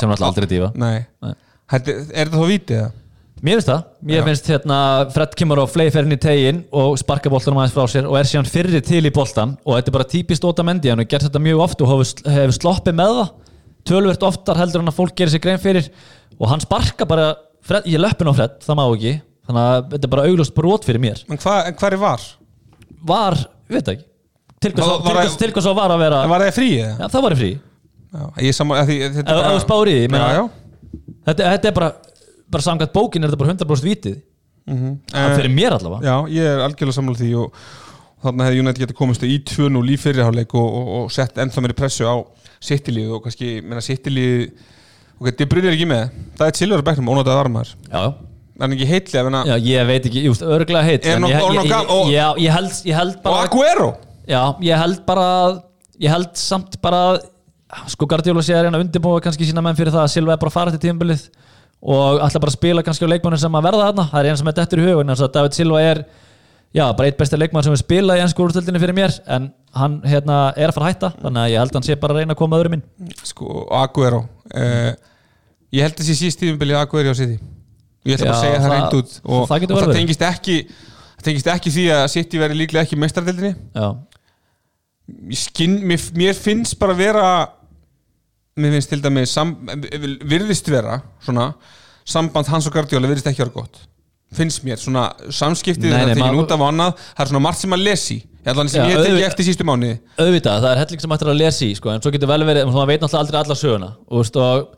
[0.00, 1.02] sem alltaf aldrei dífa Nei.
[1.20, 1.34] Nei.
[1.66, 3.02] Þetta, er þetta þá vítið það?
[3.44, 4.76] Mér finnst það, mér finnst hérna
[5.12, 8.28] Fred kemur á flei ferinn í tegin og sparka boltanum aðeins frá sér og er
[8.30, 11.42] síðan fyrri til í boltan og þetta er bara típist Otamendi hann har gert þetta
[11.44, 13.28] mjög oft og hefur, sloppið með það.
[13.86, 15.90] Tölvert oftar heldur hann að fólk gerir sér grein fyrir
[16.40, 17.34] og hann sparka bara
[17.66, 19.12] Fred, ég löppin á Fred, það má ekki
[19.46, 21.20] þannig að þetta er bara auglust brot fyrir mér.
[21.28, 22.26] En hvað hva var?
[23.06, 23.36] var,
[23.68, 24.04] ég veit ekki.
[24.64, 25.04] Til hvers Var- að-
[25.76, 27.52] var- að vera var það frí já, það var frí.
[28.16, 29.10] Já, ég saman, að því, er
[31.52, 31.92] þetta er bara,
[32.52, 34.16] bara samkvæmt bókin er þetta bara 100% vitið
[34.66, 36.06] mm Það fyrir mér allavega.
[36.06, 37.58] Já, ég er algjörlega sammála því og,
[38.16, 41.62] og þarna hefði United getið komist í 2-0 í fyrirháleik og, og, og sett ennþá
[41.62, 42.16] meiri pressu á
[42.66, 44.48] sittilíð og kannski, menna sittilíð
[45.20, 46.16] ok, þetta brunir ekki með.
[46.40, 48.10] Það er Silver Becknum, ónáttað varmar Já, já.
[48.56, 51.70] En ekki menna Já, ég veit ekki, just, örglega heitt Er en ég, er ég,
[51.70, 53.88] ég, og- já, ég, held, held og bara Aguero?
[54.26, 55.26] Já, ég held bara
[56.00, 57.18] Ég held samt bara
[57.90, 60.40] Sko Guardiola sé að reyna að undirbúa kannski sína menn fyrir það að Silva er
[60.40, 61.26] bara að fara til tímabilið
[61.86, 64.06] og ætla bara að spila kannski á leikmannin sem að verða þarna.
[64.10, 66.00] Það er eina sem er dettur í hugun að David Silva er
[66.74, 69.14] já, bara eitt besti leikmann sem er spilað í ennsku úrstöldinni fyrir mér.
[69.36, 71.98] En hann hérna, er að fara að hætta þannig að ég held að hann sé
[72.02, 72.84] bara að reyna að koma öðrum inn.
[73.22, 74.90] Sko, Aguero uh,
[75.76, 77.38] ég held þessi síðst tíðumbili Aguero á City.
[78.06, 80.58] Ég ætla bara að segja það það- reynd út og, það og það tengist ekki
[81.26, 83.54] tengist ekki því að City veri líklega ekki meistardildinni
[85.06, 87.26] mér, finnst bara vera
[88.56, 89.50] mér finnst til dæmi sam,
[90.24, 91.50] virðist vera svona,
[92.08, 93.82] samband hans og Guardiola virðist ekki vera gott.
[94.36, 97.76] Finnst mér, svona samskiptið það er maður- út af annað það er svona margt sem
[97.76, 98.16] að lesi
[98.46, 99.98] allan sem Já, ég teki eftir sístu mánuði.
[100.18, 102.66] auðvitað, það er helling sem ættir að lesa í sko, en svo getur vel verið,
[102.70, 103.88] maður veit náttúrulega aldrei alla söguna.
[104.06, 104.68] Og, veist, og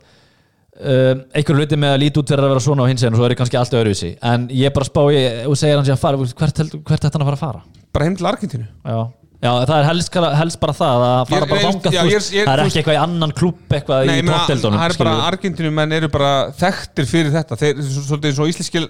[0.79, 3.25] um, einhver hluti með að líti út fyrir að vera svona á hins og svo
[3.27, 4.09] er það kannski allt öðruvísi.
[4.25, 7.13] En ég bara spá, ég, og segir hann sé að fara hvert, held- hvert ætti
[7.13, 7.61] hann að fara að fara?
[7.93, 8.67] Bara heim til Argentínu.
[8.85, 8.99] Já,
[9.39, 12.79] já það er helst, helst bara það að fara Ég- bara þangað, það er ekki
[12.81, 16.09] eitthvað í annan klúbb eitthvað Nei, í meina, topdeldunum það er bara Argentínu menn eru
[16.11, 17.55] bara þekktir fyrir þetta.
[17.61, 18.83] Þeir eru svo- svolítið eins og íslenskil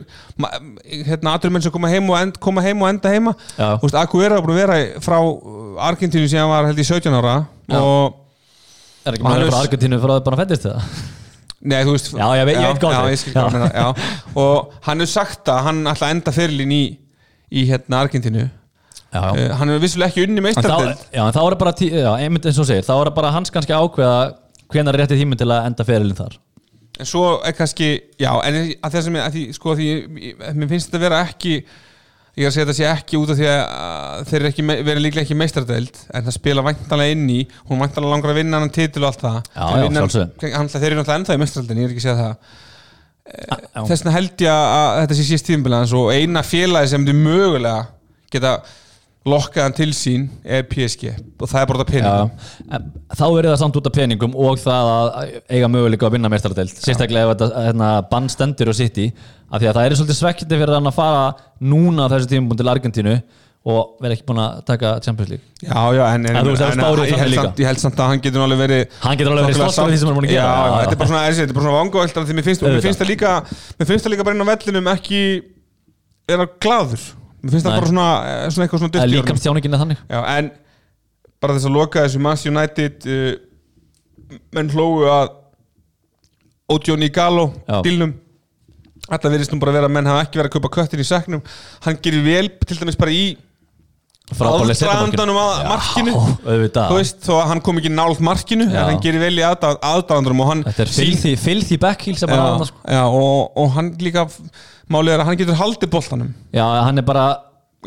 [1.05, 3.35] hérna aðrir menn sem koma heim og, end, koma heim og enda heima.
[3.59, 5.19] Þú veist, Aguero er búin að vera frá
[5.91, 7.35] Argentínu síðan hann var held í 17 ára
[7.69, 7.77] Já.
[7.79, 8.17] og
[9.05, 10.81] er ekki maður frá Argentínu frá það bara fættist það
[11.61, 13.97] Nei, þú veist Já, ég veit- já, það.
[14.39, 16.83] Og hann hefur sagt að hann ætla að enda fyrirlin í,
[17.51, 18.49] í hérna Argentínu
[19.13, 19.47] já, já.
[19.49, 22.11] uh, Hann hefur vissulega ekki unni En þá, meistardeld já, en þá er bara, já,
[22.25, 24.19] einmitt eins og segir þá er bara hans kannski að ákveða
[24.69, 26.37] hvenar er rétti tíminn til að enda ferilinn þar.
[26.99, 27.87] En svo er kannski,
[28.21, 29.87] já, en að þess að að því, sko, því,
[30.53, 31.53] mér finnst þetta vera ekki
[32.39, 35.01] Ég er að segja þetta sé ekki út af því að þeir eru ekki, verið
[35.03, 38.71] líklega ekki meistardeld En það spila væntanlega inn í Hún væntanlega langar að vinna hann
[38.71, 39.39] titil og allt það.
[39.49, 40.03] Já, En vinna-
[40.53, 42.35] hann- Þeir eru náttúrulega ennþá í meistardeldin, ég er ekki að segja það.
[43.29, 43.81] Já.
[43.89, 47.81] Þess vegna held ég að þetta sé síst tíðumbilans og eina félagi sem þið mögulega
[48.33, 48.53] geta
[49.27, 52.29] lokkað hann til sín er PSG og það er bara þetta peningum.
[52.29, 52.85] Já, en
[53.19, 56.71] þá er það samt út af peningum og það að eiga möguleika að vinna meistaradeild
[56.77, 59.09] sérstaklega ef þetta hérna, bann stendur og sitt í
[59.49, 61.27] af því að það er svolítið svekkjandi fyrir hann að fara
[61.59, 63.17] núna á þessu tímum til Argentínu
[63.69, 65.43] og vera ekki búin að taka Champions League.
[65.59, 68.11] Já, já, en, en, En veist, er spárið ég, held samt, ég held samt að
[68.13, 70.29] hann getur alveg verið Hann getur alveg verið stoltur af því sem hann er búinn
[70.29, 70.45] að gera.
[70.47, 74.27] Já, þetta er bara svona, er svona því finnst það líka mér finnst það líka
[74.29, 75.21] bara inn á vellinum ekki
[76.31, 77.03] er að glaður
[77.41, 77.79] mér finnst það Nei.
[77.79, 79.41] bara svona, eh, svona eitthvað svona Það er dyrkt í líka honum.
[79.43, 80.51] stjáningin að þannig Já, en
[81.41, 83.35] bara þess að loka þessu Man's United uh,
[84.57, 85.29] menn hlógu að
[86.69, 87.81] Odioni Gallo Já.
[87.85, 88.13] dílnum
[89.09, 91.41] Þetta verðist nú bara vera að menn hafa ekki verið að kaupa köttin í seknum
[91.85, 93.23] Hann gerir vel til dæmis bara í
[94.29, 94.69] markinu.
[94.69, 96.89] aðdraðandanum að markinu auðvitað.
[96.91, 98.75] þú veist, þó að hann kom ekki nált markinu Já.
[98.83, 102.43] en hann gerir vel í aðdraðandanum og hann Þetta er filthy, filthy backheel sem bara
[102.43, 102.83] já, hann sko.
[102.85, 104.27] já, og, og hann líka
[104.93, 106.31] málið er að hann getur haldið boltanum.
[106.55, 107.25] Já, hann er bara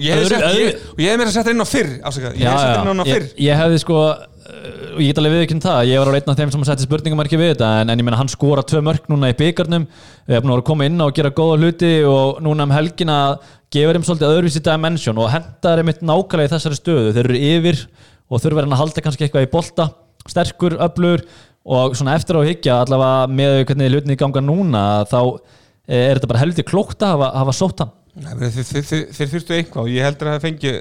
[0.01, 2.45] ég hef, sett, ég, og ég hef meira að setja inn á fyrr afsakað, ég
[2.47, 3.27] Já, hef sett já, inn á á ég, fyrr.
[3.45, 4.23] ég hefði sko uh,
[4.93, 7.41] og ég get alveg viðkynnt það, ég var á einn af þeim sem setti spurningamarki
[7.41, 10.47] við þetta en, en ég meina hann skora tvö mörk núna í byggarnum við að
[10.47, 13.19] vera að koma inn á og gera góða hluti og núna um helgina
[13.73, 17.13] gefur þeim svolítið öðruvísi dimension og hendar þeim eitt nákvæmlega í þessari stöðu.
[17.17, 17.79] Þeir eru yfir
[18.33, 19.87] og þurfa hann að halda kannski eitthvað í bolta
[20.29, 21.25] sterkur, öflur
[21.65, 25.19] og svona eftir á að hyggja allavega með hvernig hlutinni ganga núna þá
[25.89, 27.97] er þetta bara heldur klókt að hafa, hafa sótt hann?
[28.13, 30.73] Nei, þeir, þeir, þeir, þurftu eitthvað og ég heldur að það fengi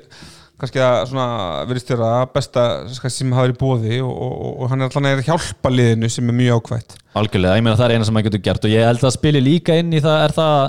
[0.61, 1.27] kannski að svona
[1.69, 2.65] verðist þér að besta
[3.09, 6.11] sem hafa verið í bóði og, og, og, og hann er alltaf að hjálpa liðinu
[6.11, 8.75] sem er mjög ákvæmt Algjörlega, ég meina það er eina sem maður getur gert og
[8.75, 10.59] ég held að spili líka inn í það er það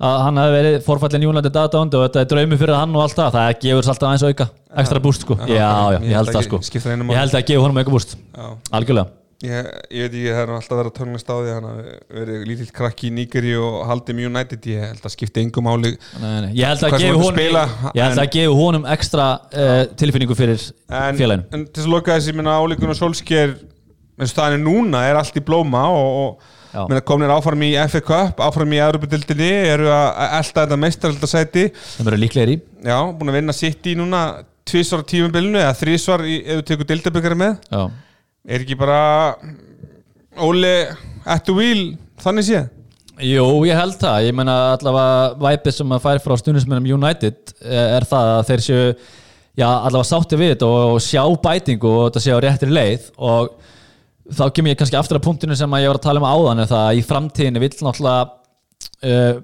[0.00, 3.18] að hann hefði verið forfallin United aðdánd og þetta er draumi fyrir hann og allt
[3.20, 4.50] það það gefur alltaf aðeins auka,
[4.82, 5.36] ekstra búst sko.
[5.44, 6.60] já, já, ég held það sko.
[6.64, 8.46] ég held að gefa honum auka búst Já.
[8.72, 11.92] algjörlega Ég, ég veit ekki, það er alltaf verið að törnast á því hann hafi
[12.12, 15.70] verið lítill krakki í Nígeri og haldið mjög United, ég held að skipti engum
[16.44, 16.50] nei.
[16.58, 17.38] ég held að sem gefa honum
[18.20, 21.46] að gefa honum ekstra uh, tilfinningu fyrir félaginu.
[21.56, 23.54] en til að loka þessi minna áleikun og solsker
[24.20, 26.20] eins og það er núna er allt í blóma og,
[26.74, 31.64] og minna, komnir áfram í FA Cup, áfram í Europadildinni, eru að elda þetta meistaraldasæti
[31.94, 32.60] sem verður líklegir í.
[32.84, 34.22] Já, búin að vinna sitt í núna
[34.68, 37.56] tvísvar á tímabilinu eða þrísvar ef þú tekur dildabökkari með.
[37.72, 37.88] Já.
[38.48, 39.00] Er ekki bara
[40.40, 40.76] Óli
[41.44, 41.82] the wheel
[42.22, 42.68] þannig séð?
[43.20, 47.96] Jú, ég held það, ég meina allavega væpið sem að færi frá stundismennum United eh,
[47.98, 48.86] er það að þeir séu
[49.60, 53.10] já, allavega sátti við þetta og, sjá bætingu og þetta séu á réttri leið.
[53.20, 53.52] Og
[54.30, 56.64] þá kemur ég kannski aftur að punktinu sem að ég var að tala um áðan
[56.64, 58.24] er það að í framtíðinni vill náttúrulega
[59.10, 59.40] uh,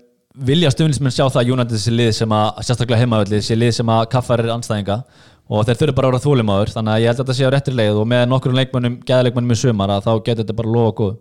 [0.46, 3.92] vilja stundismenn sjá það að United sé lið sem að, sérstaklega heimavöldið, sé lið sem
[3.92, 5.00] að kaffar er anstæðinga
[5.46, 7.54] og þeir þurfi bara að vera þúlimáður þannig að ég held að þetta sé á
[7.54, 8.00] réttri leið.
[8.00, 11.14] Og með nokkur leikmönnum, geðleikmönnum í sumar að þá getur þetta bara lofa góð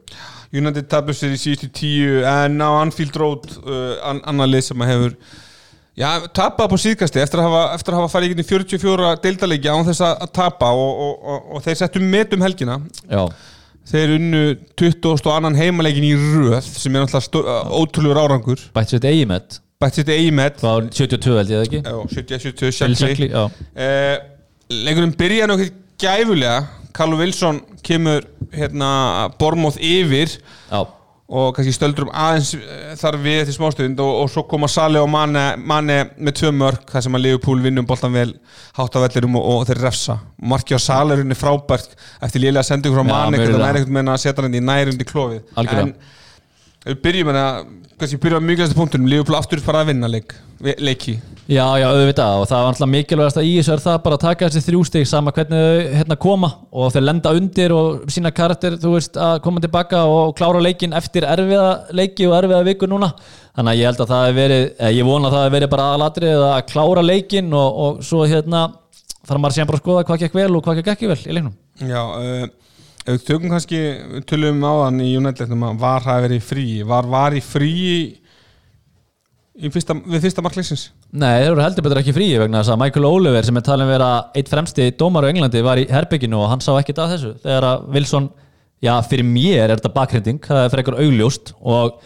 [0.55, 4.83] United tapur sér í síðustu tíu en á Anfield Road uh, an, annar lið sem
[4.83, 5.17] að hefur
[5.97, 9.73] já, tapað på síðkasti eftir að hafa, eftir að hafa farið í gegnum 44 deildalegi
[9.73, 12.79] án þess að, tapa og, og, og, og þeir settu metum helgina.
[13.09, 13.25] Já,
[13.91, 14.45] þeir unnu
[14.79, 18.67] 20 og annan heimalegin í röð sem er náttúrulega uh, ótrúlegur árangur.
[18.75, 20.59] Bætt sér þetta eigi með bætt sitt eigi met.
[20.61, 21.83] Það var 72 held ég það ekki?
[22.15, 23.45] 70-70 Bill Shankly Shankly, já.
[23.85, 26.57] uh, leikurinn byrja nokkuð gæfulega.
[26.95, 28.23] Carlo Wilson kemur
[28.55, 28.91] hérna
[29.39, 30.37] Bormóð yfir.
[30.71, 30.85] Já,
[31.25, 34.99] og kannski stöldur um aðeins eh, þar við eftir smástund og, og svo koma Sali
[35.01, 38.35] og Mane, Mane með tvö mörk þar sem að Liverpool vinnum boltan vel
[38.77, 40.19] háttavellirum og, og þeir refsa.
[40.37, 43.95] Marki á Sali er henni frábært eftir lélega sendingur Já, Mane hvernig það er ekkert
[43.97, 45.95] með að setja hann í nærundi klófið en
[46.85, 47.47] við byrjum hérna
[47.99, 50.35] kannski byrjum að mikilvægast punktunum Liverpool aftur bara að vinna leik,
[50.83, 51.15] leiki.
[51.45, 54.23] Já, já, auðvitað og það var alltaf mikilvægast að í þessu er það bara að
[54.23, 58.31] taka þessi þrjú stig sama hvernig þau hérna koma og þeir lenda undir og sína
[58.33, 62.89] karakter þú veist að koma tilbaka og klára leikin eftir erfiða leiki og erfiða viku
[62.89, 63.11] núna.
[63.55, 65.73] Þannig að ég held að það hef verið eða ég vona að það hef verið
[65.75, 68.65] bara aðalatrið að klára leikin og, og svo hérna
[69.25, 71.37] þarf maður síðan bara að skoða hvað gekk vel og hvað gekk ekki vel í
[71.37, 71.55] leiknum.
[71.85, 72.49] Já, uh,
[73.05, 73.81] ef við tökum kannski
[74.29, 77.73] tölum um áðan í United-leiknum að var hafi verið í frí var var í frí
[79.55, 82.79] í fyrsta, við fyrsta markleysins Nei, þeir eru heldur betur ekki fríi vegna þess að
[82.81, 86.49] Michael Oliver sem er talin vera eitt fremsti dómar á Englandi var í herbygginu og
[86.51, 87.31] hann sá ekkert að þessu.
[87.45, 88.27] Þegar að Wilson,
[88.83, 92.01] já fyrir mér er þetta bakhrinding, það er fyrir einhver augljóst og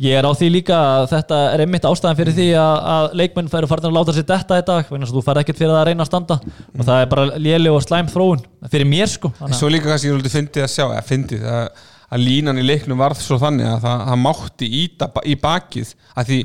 [0.00, 3.50] ég er á því líka að þetta er einmitt ástæðan fyrir því að, að leikmenn
[3.52, 5.76] færu farin að láta sér detta í dag vegna þess að þú fær ekkert fyrir
[5.76, 6.38] að reyna að standa.
[6.78, 8.40] Og það er bara léli og slæm þróun
[8.72, 9.32] fyrir mér sko.
[9.44, 11.84] En svo líka kannski ég vildi fyndið að sjá eða fyndið að,
[12.16, 16.32] að línan í leiknum varð svo þannig að það, það mátti íta í bakið að
[16.32, 16.40] því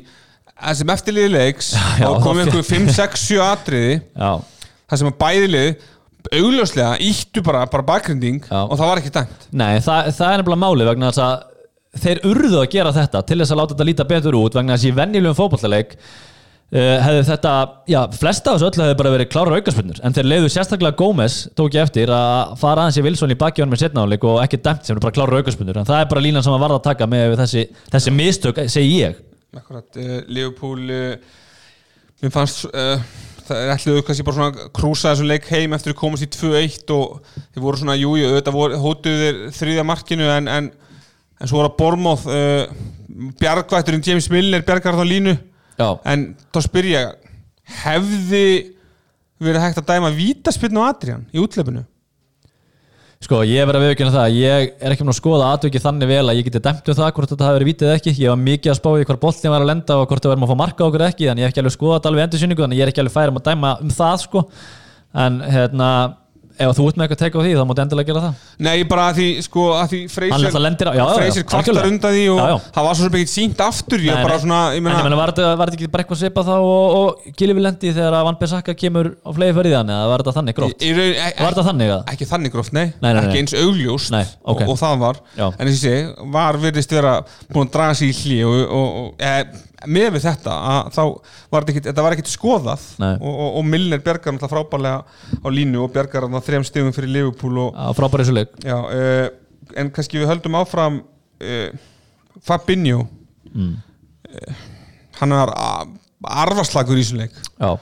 [0.55, 4.31] að sem eftirliði leiks já, og komið það- ykkur 5, 6, 7 atriði Já,
[4.91, 5.91] það sem að bæðilið
[6.35, 8.61] augljóslega íttu bara, bara bakgrinding Já.
[8.65, 9.43] og það var ekki dæmt.
[9.53, 10.31] Nei, það, það
[11.95, 14.55] er að þeir urðu að gera þetta til þess að láta þetta líta betur út
[14.57, 17.53] vegna þess að í venjulegum fótballaleik uh, hefði þetta,
[17.91, 21.37] já, flesta af þessu öllu hefði bara verið klárar aukarspunnur en þeir leiðu sérstaklega Gómez,
[21.57, 24.61] tók ég eftir að fara aðeins í Wilson í baki honum með setnáleik og ekki
[24.65, 26.89] dæmt sem eru bara klárar aukarspunur en það er bara línan sem að varða að
[26.89, 29.23] taka með þessi, þessi mistök, segi ég.
[29.55, 31.39] Akkurat, uh, Liverpool uh,
[32.23, 32.67] mér fannst
[33.45, 36.93] það er ætluðu kannski bara svona krúsa þessu leik heim eftir að komast í 2-1
[36.95, 37.19] og
[37.53, 40.69] þeir voru svona, jú, jú, auðvitað voru, hótuðu þeir þriðja markinu en, en,
[41.39, 42.75] en svo voru að Bormóð uh,
[43.41, 45.35] bjargvætturinn James Milner bjargar þá línu.
[45.75, 47.33] Já, en þá spyr ég
[47.83, 48.45] hefði
[49.41, 51.83] verið hægt að dæma vítaspinn á Adrian í útleipinu
[53.25, 56.09] Sko, ég verð að viðkynna það að ég er ekki með að skoða atvikið þannig
[56.11, 58.13] vel að ég geti dæmt um það hvort þetta hafi verið vítið eða ekki.
[58.21, 60.45] Ég var mikið að spá í hvar boltin var að lenda og hvort það verðum
[60.45, 62.81] að fá marka okkur eða ekki þannig ég hef ekki alveg skoðað alveg endursynningu þannig
[62.81, 64.43] ég er ekki alveg færum að dæma um það sko.
[65.25, 65.89] en hérna
[66.55, 68.83] ef þú ert með eitthvað að teka á því þá máttu endilega gera það Nei,
[68.87, 72.57] bara að því, sko, að því Freysir kvartar undan því og Já, já.
[72.77, 74.39] það var svo sem ekki sínt aftur Ég Nei, nei.
[74.45, 77.35] svona, ég En ég meina meina, var þetta, ekki bara eitthvað svipað þá og, og
[77.39, 80.57] Gilvi lendi þegar að Van Bissaka kemur á flegi fyrir þannig eða var þetta þannig
[80.99, 82.01] raun- e- Var þetta þannig að?
[82.15, 84.61] Ekki þannig gróft, nei, Nei, nei, ekki eins augljóst Nei, ok.
[84.65, 85.45] og, og það var Já.
[85.51, 87.15] En þess að ég segi, var virðist vera
[87.51, 89.35] búin að draga sig í og, og, og e,
[89.91, 91.01] með við þetta að þá
[91.51, 95.01] var þetta ekkit, þetta var ekkit skoðað og, og, og Milner bjargar náttúrulega frábælega
[95.43, 98.53] á línu og bjargar þarna þrem stegum fyrir Liverpool og, Á frábæri þessu leik.
[98.63, 99.25] Já, uh,
[99.81, 101.67] en kannski við höldum áfram uh,
[102.45, 103.03] Fabinho.
[103.51, 103.75] Mm.
[104.31, 104.63] uh,
[105.19, 105.85] hann er a-
[106.45, 107.35] arfaslagur í þessum leik.
[107.59, 107.75] Já,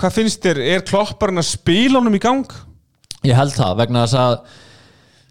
[0.00, 2.48] hvað finnst þér, er klopparinn að spila honum í gang?
[3.26, 4.36] ég held það vegna þess að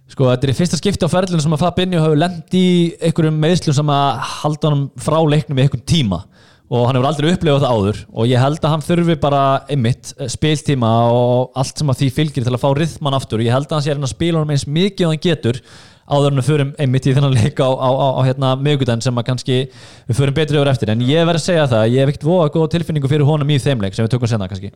[0.09, 2.67] sko, þetta er í fyrsta skipti á ferlinu sem að Fabinho hefur lent í
[2.97, 6.23] einhverjum meðslum sem að halda honum frá leiknum í einhvern tíma.
[6.69, 7.99] Og hann hefur aldrei upplifað það áður.
[8.13, 9.43] Og ég held að hann þurfi bara
[9.73, 13.41] einmitt eh, spiltíma og allt sem að því fylgir til að fá rithman aftur.
[13.41, 15.61] Og ég held að hann sé að spila honum eins mikið og hann getur
[16.09, 19.17] áður en við förum einmitt í þennan leik á, á, á, á hérna miðgudaginn sem
[19.21, 20.93] að kannski við förum betri yfir eftir.
[20.93, 23.59] En ég verð að segja það, ég hef ekkert voða góð tilfinningu fyrir honum í
[23.61, 24.73] þeim leik sem við tökum senna kannski.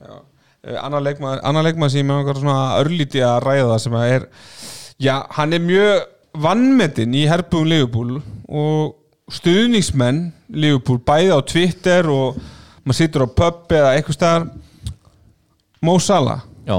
[0.64, 4.28] Leikmaður, annar leikmaður sem ég með einhver svona örlíti að ræða sem að er
[5.02, 6.10] já, hann er mjög
[6.44, 8.18] vannmetinn í herbúum Liverpool
[8.50, 12.40] og stuðningsmenn Liverpool bæði á Twitter og
[12.84, 14.50] maður situr á pub eða eitthvað staðar.
[15.84, 16.44] Mo Salah.
[16.68, 16.78] Já,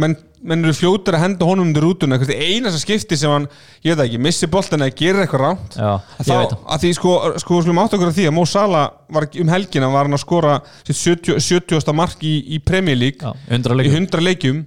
[0.00, 2.16] menn, menn eru fljótur að henda honum undir rútuna.
[2.16, 3.48] Eitthvað eina sem skipti sem hann,
[3.84, 5.92] ég veit ekki, missi boltan eða gerir eitthvað ránt já,
[6.24, 6.34] þá,
[6.64, 9.92] að því sko, sko slum átt okkur að því að Mo Salah var um helgina
[9.92, 11.96] var hann að skora sitt 70, 70.
[11.96, 14.62] mark í, í Premier League Já, 100 í leikum 100 leikjum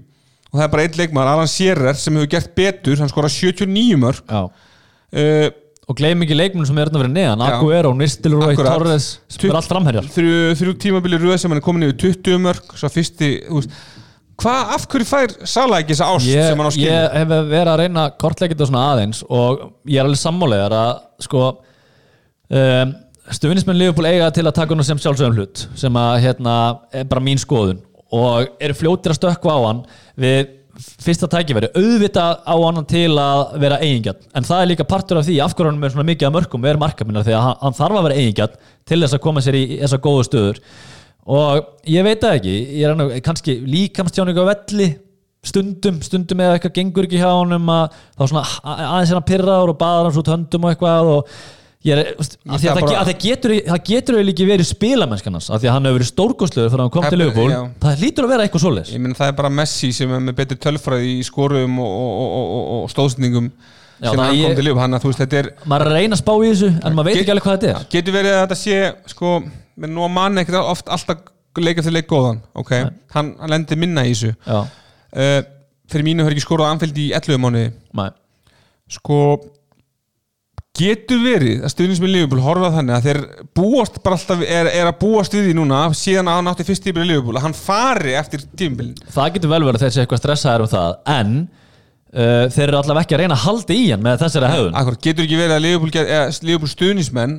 [0.53, 3.97] og það er bara einn leikmaður, Alan Shearer sem hefur gert betur, hann skora 79
[3.97, 5.49] mörg uh,
[5.83, 7.41] og gleym ekki leikmunum sem er hérna verið neðan.
[7.43, 8.53] Aguero, Nistelrooy.
[8.55, 10.07] Torres sem er allt framherjar.
[10.13, 13.31] þrjú, þrjú tímabili röð sem hann er komin yfir 20 mörg svo fyrsti,
[14.39, 16.93] hvað, af hverju fær Salah ekki þessa ást ég, sem hann á skilja?
[17.01, 20.77] ég hef verið að reyna að kortleika þetta svona aðeins og ég er alveg sammálegar
[20.77, 20.93] að
[21.27, 22.93] sko um,
[23.33, 26.55] stuðnismenn Liverpool eiga til að taka hann sem sjálfsögum hlut sem að hérna
[26.93, 29.81] er bara mín skoðun og eru fljótir að stökkva á hann
[30.19, 35.19] við fyrsta tækifæri, auðvitað á hann til að vera eigingjarn, en það er líka partur
[35.19, 37.59] af því af hverju hann er svona mikið að mörgum er markaminnar því að hann,
[37.61, 38.55] hann þarf að vera eigingjarn
[38.89, 40.61] til þess að koma sér í, þessa góðu stöður.
[41.23, 44.89] Og ég veit það ekki ég er hann kannski líkamstjáningu á velli
[45.43, 49.79] stundum, stundum eða eitthvað gengur ekki hjá honum að þá svona aðeins hann pyrraður og
[49.79, 51.37] baðar hans út höndum og eitthvað og
[53.73, 56.85] það getur eiginlega ekki verið spilamennskanans af því að hann hefur verið stórgóðslegur fyrir að
[56.85, 57.55] hann kom til Liverpool.
[57.83, 58.91] það hlýtur að vera eitthvað svoleiðis.
[58.95, 62.21] Ég meina það er bara Messi sem er með betri tölfræði í skorum og, og,
[62.23, 63.49] og, og, og stóðsendingum
[64.03, 65.91] Já, sem hann ég- kom til líf hann að þú veist þetta er maður er
[65.91, 67.85] að reyna að spá í þessu en maður veit Get- ekki alveg hvað þetta er.
[67.93, 68.79] Getur verið að þetta sé
[69.13, 69.33] sko,
[69.83, 71.17] menn nú að mann ekkert oft alltaf
[71.59, 72.71] leika til leik góðan ok,
[73.13, 74.33] hann, hann lendir minna í þessu.
[74.47, 75.43] Uh,
[75.91, 76.25] fyrir mínu
[80.73, 83.19] getur verið að stuðnismin Liverpool horfa þannig að þeir
[83.53, 86.85] búast bara alltaf er, er að búast við því núna síðan að hann átti fyrst
[86.87, 90.05] tímbil í Liverpool að hann fari eftir tímbilin það getur vel verið að þeir sé
[90.05, 93.83] eitthvað stressaður um það en uh, þeir eru allavega ekki að reyna að halda í
[93.91, 96.09] hann með þessari hefðun Akkur, getur ekki verið að Liverpool,
[96.49, 97.37] Liverpool stuðnismenn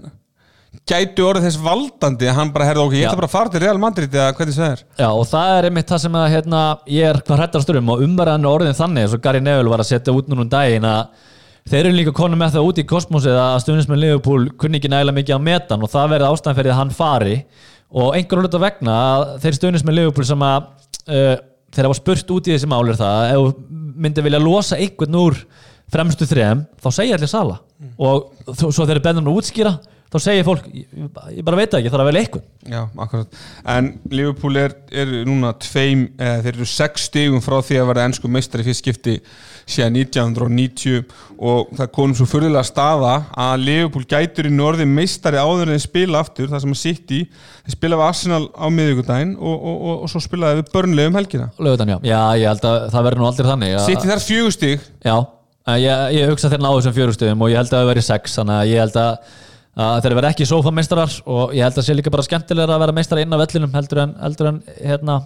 [0.91, 3.67] gætu orðið þess valdandi að hann bara herði ok, ég ætla bara að fara til
[3.67, 6.65] Real Madrid eða hvernig það er Já og það er einmitt það sem að hérna,
[6.91, 9.91] ég er hvað hrættar störum og er orðin þannig eins og Gary Neville var að
[9.93, 11.31] setja út núna um daginn að
[11.71, 15.17] þeir eru líka konum með það út í kosmosið að stuðnismenn Liverpool kunni ekki nægilega
[15.21, 17.37] mikið á metan og það verði ástæðan fyrir að hann fari.
[17.95, 20.67] Og einhverjum hluta vegna að þeir stuðnismenn Liverpool sem að
[21.09, 21.37] uh,
[21.75, 25.19] þeir hafa spurt út í þessi málir það að ef þú myndir vilja losa einhvern
[25.23, 25.41] úr
[25.95, 27.61] fremstu þrejum þá segja allir sala
[28.01, 29.73] og þó- svo þeir eru bennum að útskýra
[30.15, 30.87] þá segir fólk, ég,
[31.47, 32.45] bara veit það ekki, ég þarf að velja einhvern.
[32.71, 33.39] Já, akkurat.
[33.75, 38.05] En Liverpool er, er núna tveim, eða þeir eru sex stigum frá því að vera
[38.07, 39.17] ennsku meistari fyrst skipti
[39.65, 41.05] síðan 1990
[41.45, 46.21] og það konum svo fyrirlega staða að Liverpool gætur í norði meistari áður en spila
[46.25, 50.03] aftur, það sem að sitt í þeir spila við Arsenal á miðvikudaginn og, og, og,
[50.05, 51.49] og svo spilaði við börnlega um helgina.
[51.59, 51.99] Lögutan, já.
[52.05, 54.85] já, ég held að það verður nú aldrei þannig Sitt í þar fjögur stig.
[55.05, 55.17] Já,
[55.81, 58.61] ég, ég hugsa þeir náðu þessum fjórustöðum og ég held að það veri sex þannig
[58.61, 59.43] að ég held að
[59.75, 63.25] þeir verða ekki sófameistarar og ég held að sé líka bara skemmtilega að vera meistara
[63.25, 65.17] inn á vellinum heldur en, heldur en hérna,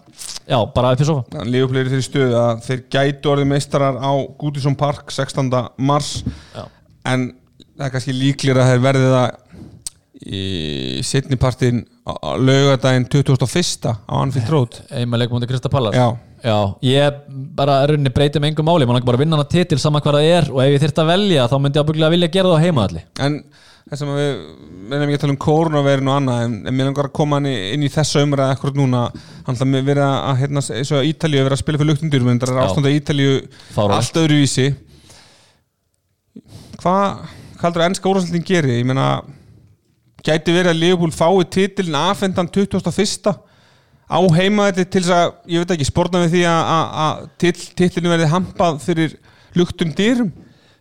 [0.49, 4.13] já, bara upp í sófa Liverpool í þeirri stöðu að þeir gætu orðið meistarar á
[4.41, 5.53] Goodison Park 16.
[5.91, 6.23] mars
[6.55, 6.65] Já.
[7.13, 7.29] en
[7.77, 9.29] það er kannski líklir að þeir verði það
[10.19, 10.43] í
[11.07, 13.93] setni partin á á laugardaginn 21.
[13.93, 16.09] á Anfield Road einmæð leikum mútið Krista Pallas Já,
[16.43, 17.23] Já, ég
[17.59, 20.19] bara rauninni breyti með engum máli, maður langar bara að vinna hana titil sama hvað
[20.19, 22.59] það er og ef ég þyrfti að velja þá myndi ég ábygglega vilja gera það
[22.59, 23.39] á heimaðalli En
[23.89, 27.09] þess að við erum ekki að tala um kórnaverin og annað en, en mér langar
[27.09, 29.07] að koma hann inn í þessu umræða ekkur núna,
[29.47, 32.27] hann að vera að hérna, eins og að Ítalíu að vera að spila fyrir luktundur
[32.27, 32.93] menn það er ástanda
[33.73, 33.97] Fáránlegt.
[33.99, 34.69] allt öðruvísi
[36.79, 37.27] Hvað
[37.59, 38.77] heldur að ennska úrvarsleitin geri?
[38.79, 39.09] Ég meina
[40.23, 43.33] gæti verið að Liverpool fái titilin afhendan 21.
[44.09, 47.53] á heimaðalli til þess að, ég veit ekki, sporna við því að, að, að til,
[47.81, 49.17] titlinu verði hampað fyrir
[49.59, 50.31] luktum dyrum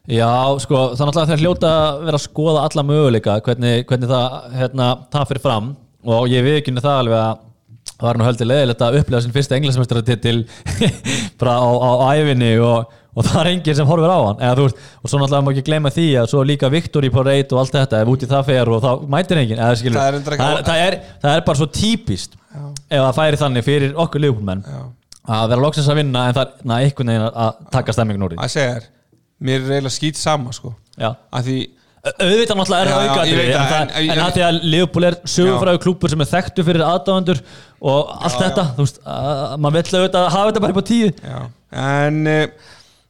[0.08, 0.30] Já,
[0.64, 4.38] sko, það er náttúrulega þeir hljóta að vera að skoða alla möguleika hvernig, hvernig það,
[4.56, 5.66] hérna, það fyrir fram.
[6.08, 7.42] Og ég viðkynni það alveg að
[7.98, 10.38] það var nú höldi leðilegt að upplega sin fyrsta englismestaratitil
[11.42, 14.42] bara á, á æfinni og, og það er enginn sem horfir á hann.
[14.48, 17.64] Eða, veist, og svo náttúrulega má ekki gleyma því að svo líka Victory Parade og
[17.64, 20.28] allt þetta ef út í það fer og þá mætir enginn eða, skilur, Það er
[20.28, 24.24] það, er, það, er, það er bara svo típist ef það færi þannig fyrir okkur
[24.24, 24.84] liðbúlmenn Já.
[25.42, 28.38] að vera loksins að vinna en það er einhvern veginn að- að taka stemmingun
[29.42, 31.12] mér er eiginlega skýt sama sko, Já.
[31.34, 31.58] Að því
[32.08, 34.58] Au- auðvitað náttúrulega er Já, það já, aukaðri en, en- en, en- að því að
[34.64, 37.42] Liverpool er sögufræðu klúpur sem er þekktu fyrir aðdáðandur
[37.82, 41.12] og allt þetta, þú veist, að, maður vill auðvitað hafa þetta bara upp á tíu.
[41.22, 41.40] Já.
[41.78, 42.22] en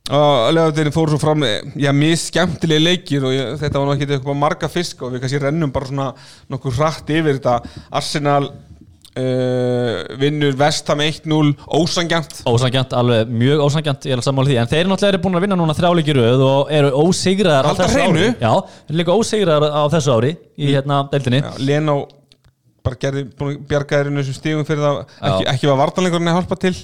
[0.07, 3.95] og lögadegin fóru svo fram eh, já, mjög skemmtilegi leikir og ég, þetta var nú
[3.97, 6.05] ekki eitthvað marga fisk og við kannski rennum bara svona
[6.53, 7.57] nokkuð hratt yfir þetta
[7.99, 8.47] Arsenal
[9.18, 14.59] uh, vinnur Vestham 1-0 ósangjant Ósangjant, alveg mjög ósangjant, ég er sammála því.
[14.61, 18.03] En þeir eru náttúrulega búin að vinna núna þrjáleiki röð og eru ósigraðar á þessu
[18.05, 18.30] ári.
[18.38, 18.51] Já,
[18.88, 21.41] eru líka ósigraðar á þessu ári í hérna deildinni.
[21.43, 21.97] Já, Lena
[22.88, 26.32] bara gerði, búin að bjarga þér inn þessum stígum fyrir það ekki, ekki var vartanleikurinn
[26.32, 26.76] að hjálpa til?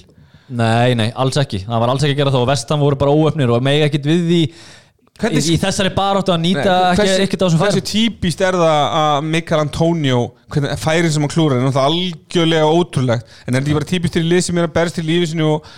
[0.54, 3.14] Nei, nei, alls ekki, það var alls ekki að gera það og vestan voru bara
[3.16, 4.40] óöfnir og megi ekkit við því
[5.20, 7.90] Hvernig- í þessari baráttu að nýta Nei, ekki, ekkert á þessum hversu ferð?
[7.92, 10.20] típist er það að Mikael Antonio
[10.82, 13.24] færin sem hann klúrar er náttúrulega algjörlega ótrúlegt.
[13.46, 15.46] En er þetta ekki bara típist til lið sem er að berst til lífi sinu
[15.54, 15.68] og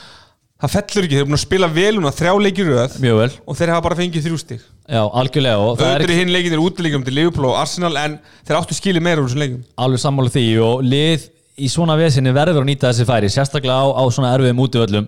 [0.56, 3.30] það fellur ekki, þeir eru búin að spila vel núna þrjá leikir röð Mjög vel,
[3.44, 4.60] og þeir hafa bara fengið þrjú stig.
[4.88, 8.18] Já, algjörlega og það auðvitað er hinn leikir þeir útilegjum til Liverpool og Arsenal en
[8.48, 11.28] þeir áttu skilið meira úr þessum leikum alveg sammála því og lið
[11.60, 15.06] í svona vesinni verður að nýta þessi færi sérstaklega á, á svona erfiðum útivöllum.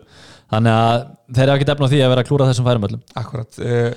[0.52, 1.02] Þannig að
[1.36, 3.02] þeir eru ekki defna á því að vera að klúra þessum færum öllum.
[3.20, 3.90] Akkurat, uh,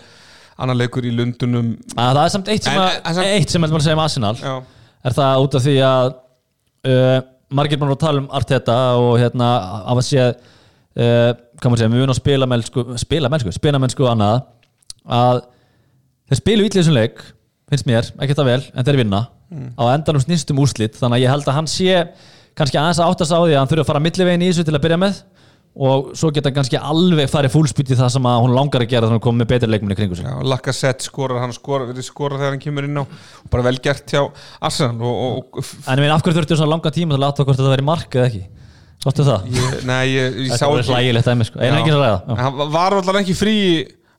[0.64, 3.64] annar leikur í Lundunum að það er samt eitt sem, En- að, en eitt sem
[3.68, 4.34] er að segja um Arsenal.
[4.42, 4.54] Já,
[5.10, 6.10] er það út af því að
[6.92, 7.20] uh,
[7.62, 9.50] margir búin að tala um Arteta og hérna
[9.82, 11.32] af að sé uh,
[11.62, 14.42] hvað maður segja, við vunum að spila mennsku spila mennsku, spila mennsku og annað
[15.22, 15.42] að
[16.32, 17.24] þeir spilu ítli þessum leik
[17.72, 19.20] finnst mér, ekki það vel, en þeir vinna.
[19.80, 21.96] Á endanum snýstum úrslit þannig að ég held að hann sé
[22.56, 24.76] kannski aðeins að áttast á því að hann þurfi að fara millivegin í þessu til
[24.76, 25.22] að byrja með
[25.72, 28.90] og svo geta hann kannski alveg farið fúlspýtt í það sem að hún langar að
[28.92, 31.88] gera þannig að koma með betri leikminni kringu sig já Laka Sett skorar, hann skorar,
[31.88, 34.26] verið skorar þegar hann kemur inn á og bara vel gert hjá
[34.60, 37.48] Arsenal og, og, En ég meina, af hverju þurftu svona langa tíma til að láta
[37.48, 38.44] hvort þetta veri mark eða ekki?
[39.02, 39.48] Sáttu það?
[39.56, 41.62] ég, nei, ég, ég sá Þetta var ekki hlægilegt dæmi, sko.
[41.64, 41.72] Já.
[41.80, 42.20] ekki að ræða.
[42.28, 43.56] En hann var allar ekki frí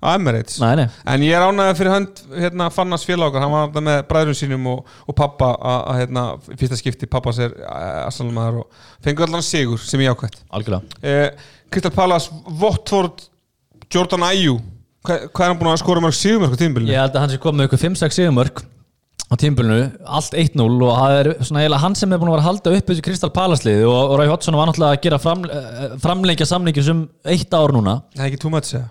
[0.02, 0.86] á Emirates Nei, nei.
[1.14, 4.66] en ég er ánægði fyrir hönd hérna, Fannas félagar, hann var þarna með bræðrum sínum
[4.72, 6.24] og, og pappa að, hérna,
[6.58, 7.54] fyrsta skipti pappas er
[8.06, 11.00] aðsalmaður og fengur allan sigur sem ég ákvæmt Algjörlega.
[11.02, 11.30] eh,
[11.72, 12.30] Crystal Palace,
[12.60, 13.28] Watford
[13.92, 14.58] Jordan Ayew
[15.06, 16.92] hvað, hvað er hann búin að skora mörg sigur mörg á tímbilinu?
[16.92, 18.62] Ég held að hann sé komið ykkur 5-6 sigumörk
[19.32, 22.42] á tímbilinu, allt 1-0 og það er svona eiginlega hann sem er búin að vera
[22.42, 25.46] að halda upp þessu Kristal Palace-lið og, og Ræði Hotsson var náttúrulega að gera fram,
[25.48, 27.00] eh, framlengja samlingi sem
[27.32, 27.94] eitt ár núna.
[28.12, 28.90] Það er ekki much eða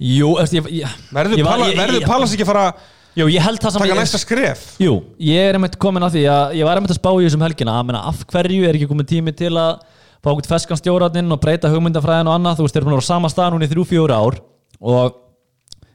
[0.00, 2.64] Jú, eftir, ég, ég, Verður ég var- Pala, ég- verður ég- Palace ekki að fara
[2.72, 2.74] að
[3.14, 4.62] Jú, ég held það sem taka næsta skref?
[4.82, 7.44] Jú, ég er einmitt komin að því að ég var einmitt að spá í þessum
[7.46, 7.76] helgina.
[7.78, 9.78] Að menna af hverju er ekki komin tími til að
[10.18, 12.98] fá okkur feskan stjóratinn og breyta hugmyndafræðin og annað, þú veist, þeir eru búin að
[12.98, 14.40] vera á sama stað núna í þrjú, fjóra ár
[14.82, 15.14] og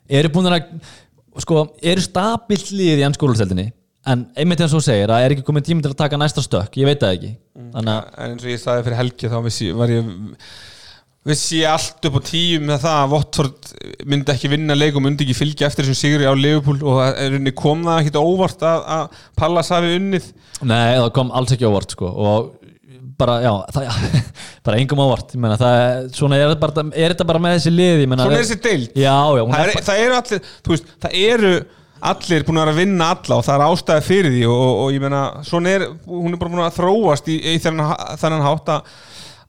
[0.09, 0.63] eru búin að
[1.43, 3.67] sko, eru stabilt lið í ennskóluseldinni
[4.07, 6.39] en einmitt eins og þú segir að er ekki komin tími til að taka næsta
[6.39, 7.35] stökk, ég veit það ekki.
[7.75, 10.07] Þannig að, En eins og ég sagði fyrir helgi þá vissi, var ég
[11.27, 13.71] vissi ég allt upp á tíu með það að Watford
[14.07, 17.49] myndi ekki vinna leik og myndi ekki fylgja eftir þessum sigri á Liverpool og það
[17.59, 20.29] kom það ekki óvart að, að Pallas hafi unnið
[20.63, 22.53] nei, það kom alls ekki ávart sko, og
[23.19, 23.89] bara, já, það,
[24.65, 27.73] bara engum ávart, ég meina, það svona er, þetta bara, er þetta bara með þessi
[27.73, 28.95] lið, ég meina Svona er þessi deild.
[28.95, 31.53] Já, já, hún það, er, er, það eru allir, þú veist, það eru
[32.09, 35.03] allir búin að vinna alla og það er ástæði fyrir því og, og, og ég
[35.03, 37.91] meina, svona er hún er bara búin að þróast í, í þennan,
[38.21, 38.93] þennan hátt að,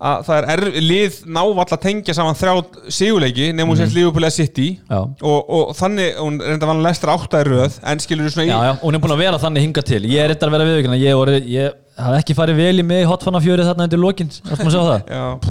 [0.01, 2.55] að það er er, lið návall að tengja saman þrjá
[2.97, 4.69] sigurleiki nefnum hún sérst Liverpool eða City.
[4.89, 5.01] Já.
[5.05, 8.59] og, og þannig, hún reynda vann lestra áttæði röð en skilur þú svona í Já,
[8.71, 10.03] já, hún er búin að vera þannig hinga til.
[10.09, 13.07] Ég er eitthvað að vera viðvíkina Ég, voru- ég hafði ekki farið vel í mig
[13.11, 15.51] hotfannafjörið þarna undir lokin maður að sjá það?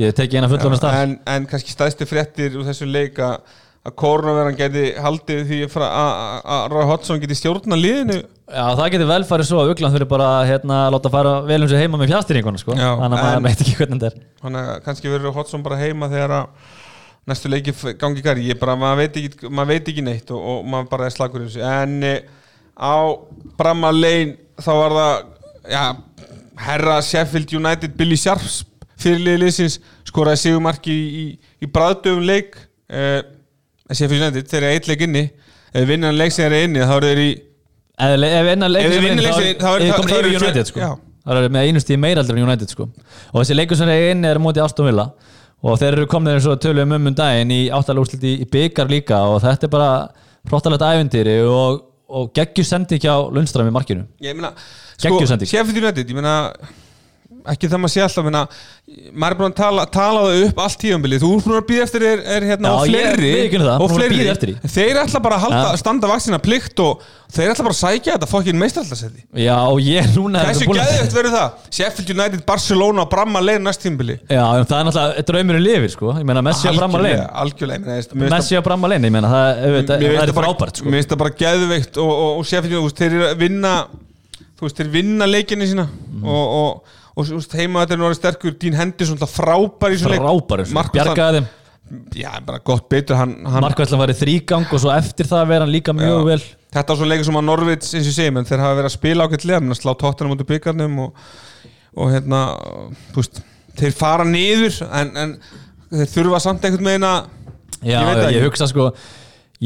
[0.00, 1.00] Ég teki eina fullorinn stað.
[1.02, 3.18] en, en kannski stæðstu fréttir úr þessu leik
[3.86, 8.18] að kórnaveran geti haldið því að Rói Hodgson geti stjórna liðinu?
[8.50, 11.62] Já, það getur vel farið svo að Ugland fyrir bara að hérna, láta fara vel
[11.62, 12.76] um sig heima með fjastýringuna sko.
[12.76, 14.28] Já, þannig að maður veit ekki hvernig þetta er.
[14.42, 16.76] Þannig að kannski verður Hotsson bara heima þegar að
[17.30, 19.18] næstu leiki gangi bara, maður veit
[19.70, 21.64] veit ekki neitt og, og maður bara er slagur í þessu.
[21.64, 22.14] En e,
[22.76, 22.96] á
[23.56, 25.14] Bramma Lane þá var það
[25.72, 25.84] ja,
[26.66, 28.64] herra Sheffield United Billy Sharps
[29.00, 29.78] fyrirliði liðsins
[30.08, 31.26] skoraði sigumarki í, í,
[31.64, 32.58] í bræðdöfum leik
[33.90, 35.24] e, Sheffield United þeir eru eitt leik inni
[35.74, 37.30] ef vinnan leik sem þeir eru inni þá eru þeir í
[38.00, 39.90] Ef, ef innan Ef leikur þið sem vinnur er leikinn, inn, þá er- þá er
[39.90, 40.86] þá- komin þá er yfir United sko.
[41.20, 42.86] Það er með einu stíð meiraldur en United sko.
[43.34, 45.04] og þessi leikur sem er inn er mótið Aston Villa
[45.62, 49.18] og þeir eru komnir eins og töluðum um um daginn í áttalúsliti í byggar líka
[49.28, 49.90] og þetta er bara
[50.48, 54.06] hróttalegt æventýri og, og geggjur sendi ekki á Lundström í markinu
[54.96, 55.20] sko.
[55.44, 56.54] Sheffield United, ég meina
[57.48, 58.42] ekki það maður sé alltaf, meina
[59.14, 61.84] maður er búin að tala, tala það upp allt tíðanbilið þú er búin að býða
[61.86, 64.18] eftir er, er hérna Já, og ég fleiri, viðurkenni það, og fleiri
[64.74, 65.80] þeir ætla bara að halda, Já.
[65.84, 68.58] standa vaksina plikt og þeir ætla bara að sækja þetta fokkin
[69.70, 70.10] og ég er
[70.50, 74.88] þessu geðvægt verður það Sheffield United, Barcelona og Bramma leið næst tíðanbili Já, það er
[74.90, 76.12] náttúrulega draumurinn lifir sko.
[76.18, 77.00] ég meina Messi á Bramma
[77.94, 79.64] ég finnst Messi á Bramma Lane, ég meina það,
[80.26, 80.90] er frábært sko.
[80.90, 83.74] Mér finnst það bara geðveikt og, og, og Sheffield United, þeir vinna
[84.82, 86.26] þeir vinna leikinni sína Mhm.
[86.28, 86.46] og,
[87.20, 90.74] og, heima þetta er náttúrulega sterkur Dín Henderson, frábær í sko.
[90.76, 91.48] Mark- bjargaði þeim
[92.14, 95.64] Já, bara gott betur hann, hann, Markvæslan var í þrýgang og svo eftir það vera
[95.66, 96.26] hann líka mjög Já.
[96.28, 98.76] vel Þetta var svo leikur sem að Norvits, eins og ég segi menn, þeir hafa
[98.78, 101.24] verið að spila ágætlega menn að slá tóttunum út úr byggarnum og,
[101.98, 102.42] og hérna,
[103.10, 103.40] þú veist
[103.80, 105.34] þeir fara niður en, en
[105.90, 107.18] þeir þurfa samt einhvern veginn að
[107.80, 108.44] Já, Ég ég, ekki.
[108.46, 108.86] hugsa sko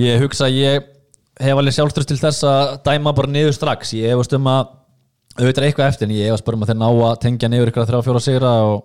[0.00, 0.88] Ég hugsa að ég
[1.44, 4.72] hef alveg sjálfströst til þess að dæma bara niður strax Ég hefast um að
[5.34, 7.84] auðvitað eitthvað eftir en ég hefast bara um að þeir ná að tengja niður ykkur
[7.84, 8.76] að þrjá fjóra sigra og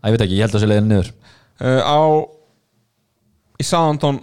[0.00, 1.12] að ég veit ekki, ég held að þessi leiðin niður.
[1.60, 2.00] Uh, á
[3.60, 4.20] í Sándón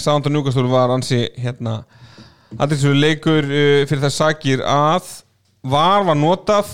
[0.00, 1.82] Sándón Núkastúl var ansi hérna
[2.56, 5.10] aðeinsverðu leikur uh, fyrir þess sakir að
[5.70, 6.72] var var notað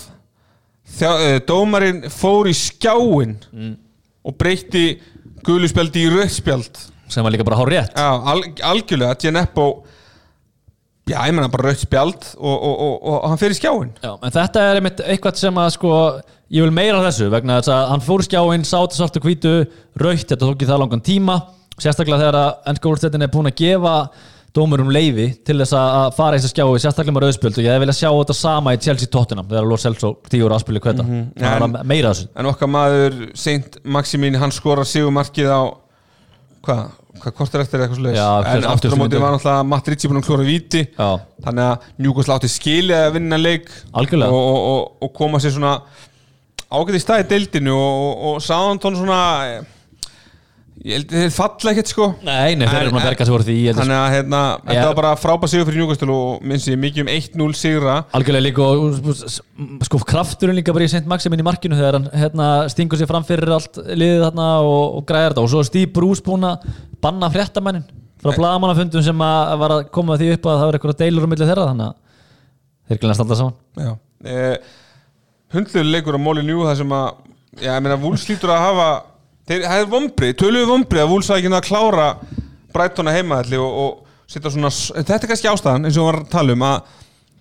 [0.97, 3.35] þjá, uh, dómarinn fór í skjáin
[4.23, 4.85] og breytti
[5.45, 8.41] guðluspjaldi í rauðspjald sem var líka bara hár rétt Já, al,
[8.71, 9.67] algjörlega, Gianeppo
[11.07, 14.33] Já, ég menna bara rautt spjald og, og, og, og hann í skjáin Já, en
[14.35, 15.91] þetta er einmitt eitthvað sem að sko
[16.53, 19.53] ég vil meira þessu vegna þess að hann fór í skjáinn, sátt svart og hvítu
[19.99, 21.37] rautt, þetta tók ekki það langan tíma.
[21.77, 23.95] Sérstaklega þegar að ennska úrstöldin er búin að gefa
[24.57, 27.83] dómurum leifi til þess að fara í þessu skjái, sérstaklega með rauðspjöld og ég hef
[27.83, 31.27] viljað sjá þetta sama í Chelsea Tottenham þegar Ló Celso tíur aðspili kvöta mm -hmm.
[31.43, 32.29] það En- er meira þessu.
[32.35, 35.61] En okkar maður, Saint Maximin, hann skorar sigumarkið á
[36.67, 36.87] Hvað,
[37.21, 38.17] hvað kortir eftir eitthvað sluðis
[38.57, 40.83] En aftur á 80 móti var náttúrulega Matt Ritchie búin að klóra víti.
[40.97, 41.09] Já.
[41.45, 43.71] Þannig að Newcastle átti skilið að vinna leik.
[44.31, 45.73] Og, og, og, og koma sér svona
[46.67, 49.21] ágætt í stað í deildinu og, og, og Southampton svona
[50.85, 52.05] Ég held að þeir falla ekkert sko.
[52.21, 54.97] Nei, nei, þeir eru búin að berga ég held að- Þannig að hérna, þetta var
[54.99, 57.95] bara frábæð sigur fyrir Newcastle og minnst ég mikið um 1-0 sigra.
[58.13, 61.05] Algjörlega líka og sko krafturinn líka bara í St.
[61.09, 65.05] Maximin í markinu þegar hann hérna, stingur sér fram fyrir allt liðið þarna og, og
[65.09, 65.43] græðir þetta.
[65.47, 66.69] Og svo er Steve Bruce búin að
[67.01, 67.83] banna fréttamennin
[68.21, 71.29] frá blagamannafundum sem að var að koma því upp að það var eitthvað deilur á
[71.33, 71.95] milli þeirra þannig að
[72.87, 73.99] þeir glæðast alltaf saman.
[74.25, 74.57] Eh,
[75.53, 77.07] Hundluður leikur á Móli Njú þar sem að
[77.57, 77.73] Já,
[79.47, 82.07] að þeir, er vombrið, töluðu vombrið að Vúls hafi ekki náð að klára
[82.75, 86.31] Brættona heimaðalli og, og setja svona Þetta er kannski ástæðan, eins og við varum að
[86.33, 86.95] tala um að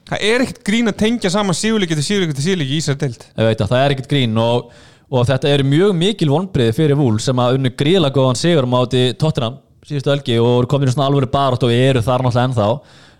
[0.06, 3.24] það er ekkert grín að tengja saman síðuleiki til síðuleiki til síðuleiki í sér deild.
[3.26, 4.68] Ég veit að það er ekkert grín og,
[5.10, 9.08] og þetta eru mjög mikil vonbrið fyrir Vúl sem að unnu gríðlega góðan sigur máti
[9.18, 12.68] Tottenham síðustu ölgi og í svona alvöru barátt og eru þar náttúrulega ennþá.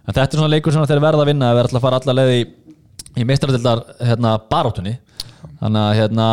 [0.07, 2.01] En þetta er svona leikur sem þeir verða að vinna ef þeir ætla að fara
[2.01, 2.41] alla leið í,
[3.19, 4.95] í meistaradildar hérna, baráttunni.
[5.61, 6.29] Þannig að hérna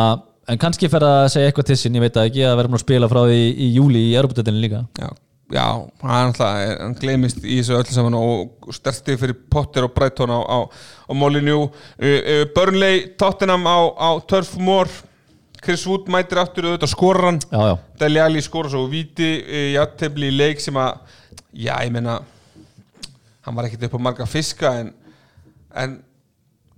[0.48, 3.10] en kannski fer að segja eitthvað til sín, ég veit ekki að verðum að spila
[3.10, 4.82] frá því í júli í Europatildinu líka.
[5.00, 5.08] Já,
[5.54, 10.34] já hann, alltaf, hann gleymist í þessu öllu saman og stertið fyrir Potter og Brighton
[10.34, 10.58] á, á,
[11.08, 14.90] á Molineux uh, uh, Burnley, Tottenham á, á Turf Moor.
[15.64, 17.38] Chris Wood mætir aftur auðvitað hann.
[17.48, 20.98] Já, Deli Alli skora svo viti uh, játefli í leik sem að
[21.54, 22.18] já, ég meina
[23.44, 24.92] hann var ekkert upp á marga fiska en,
[25.72, 25.96] en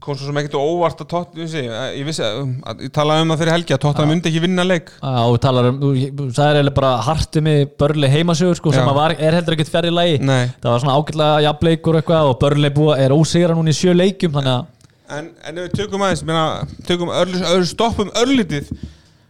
[0.07, 3.33] kom svo sem ekkert óvart að Tottenham ég, ég, vissi, að, að, ég talaði um
[3.33, 4.93] það fyrir helgi að Tottenham myndi ekki vinna leik.
[5.01, 9.17] Já, og talar um, þú sagðir eiginlega bara hartu með börli heimasögur sko, sem var,
[9.19, 10.17] er heldur ekkert í lagi.
[10.23, 10.47] Nei.
[10.63, 14.35] það var svona ágætlega jafnleikur eitthvað og börli búa, er ósigra núna í sjö leikjum
[14.39, 14.73] þannig að
[15.07, 16.47] En, en ef við tökum aðeins, meina,
[16.87, 18.73] tökum örl, örl, stoppum örlítið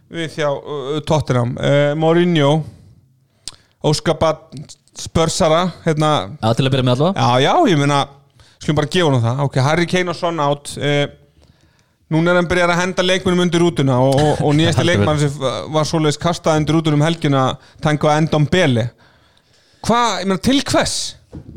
[0.09, 1.53] við þjá uh, Tottenham.
[1.61, 2.63] Uh, Mourinho
[3.85, 4.47] Óskapat
[4.97, 6.11] Spörsara hérna,
[6.41, 7.99] Já, til að byrja með allavega já, já, ég meina
[8.61, 11.05] skulum bara gefa hann það, ok, Harry Kane og Son átt uh,
[12.13, 15.39] núna er hann byrjar að henda leikmunum undir rútuna og, og, og Heldur leikmann sem
[15.75, 17.47] var svoleiðis kastað undir rútunum helgina
[17.83, 18.89] tango Endon Bele
[19.87, 20.95] hvað, ég meina, til hvers?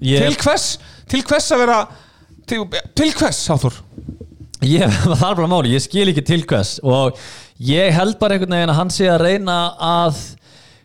[0.05, 0.67] Ég- til hvers?
[1.11, 1.79] Til hvers að vera
[2.51, 2.67] til,
[2.99, 3.79] til hvers, Sáþór?
[4.67, 4.91] Ég,
[5.21, 7.17] það er bara máli, ég skil ekki til hvers og
[7.65, 10.21] ég held bara einhvern veginn að hann sé að reyna að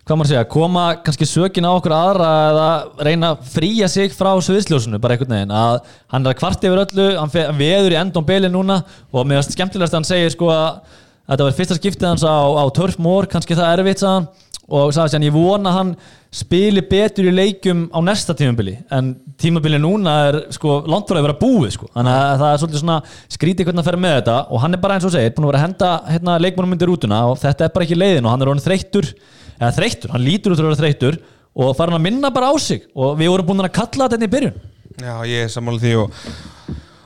[0.05, 2.65] hvað maður segja, koma kannski sökin á okkur aðra eða
[3.07, 5.53] reyna að fría sig frá sviðsljósunu, bara einhvern veginn.
[5.55, 5.79] Að
[6.13, 9.55] hann er að kvart yfir öllu, hann hann veður í endum beli núna og finnst
[9.55, 10.83] skemmtilegast hann segir sko að
[11.25, 14.33] þetta var fyrsta skiptið hans á, á Turf Moor, kannski það erfitt sagði hann.
[14.65, 15.91] Og sagði sér ég vona hann
[16.33, 18.79] spili betur í leikjum á næsta tímabili.
[18.93, 21.89] En tímabili núna er sko langt frá að búið sko.
[21.93, 22.95] Þannig að það er svolítið svona
[23.35, 24.37] skrítið hvernig að ferja með þetta.
[24.49, 26.89] Og hann er bara eins og segir búin að vera að henda hérna, leikmannum undir
[26.89, 29.11] rútuna og þetta er bara ekki leiðin og hann er orðin þreyttur
[29.59, 31.19] eða þreyttur, hann lítur út að vera þreyttur
[31.55, 32.83] og fara hann að minna bara á sig.
[32.95, 34.57] Og við vorum búin að kalla þetta í byrjun.
[35.01, 36.17] Já, ég er sammála því og,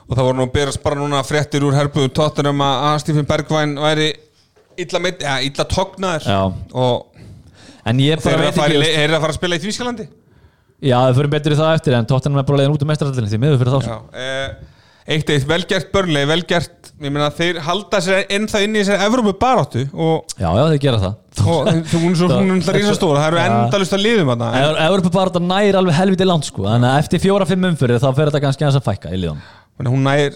[0.06, 3.28] og það voru nú að berast bara núna fréttir úr herbuðu tóttunum að að Stephen
[3.30, 4.08] Bergvæn væri
[4.80, 6.26] illa, meidd- ja, illa tognaður.
[6.30, 6.40] Já.
[6.74, 7.10] og
[7.90, 10.06] ég þeir eru að, eru að fara að spila í Þvískalandi
[10.80, 13.30] já, við förum betur í það eftir en tóttanum er bara leiðin út um mestrarallinni
[13.32, 13.96] því miður fyrir þá.
[14.16, 14.48] Eh,
[15.16, 19.32] eitt eitt velgert börnlega, velgert ég meina þeir halda sér ennþá inn í þessari Evrópu
[19.40, 21.14] baráttu og, já, já, þeir gera það.
[21.40, 24.80] Og þú hún svo hún er alltaf rísastóra, það eru endalust að liðum þarna en,
[24.88, 26.66] Európa bara þetta nær alveg helviti langt sko.
[26.68, 29.40] Þannig að eftir fjóra-fimm umfyrir þá fer þetta kannski aðeins að fækka í liðan
[29.80, 30.34] en hún nær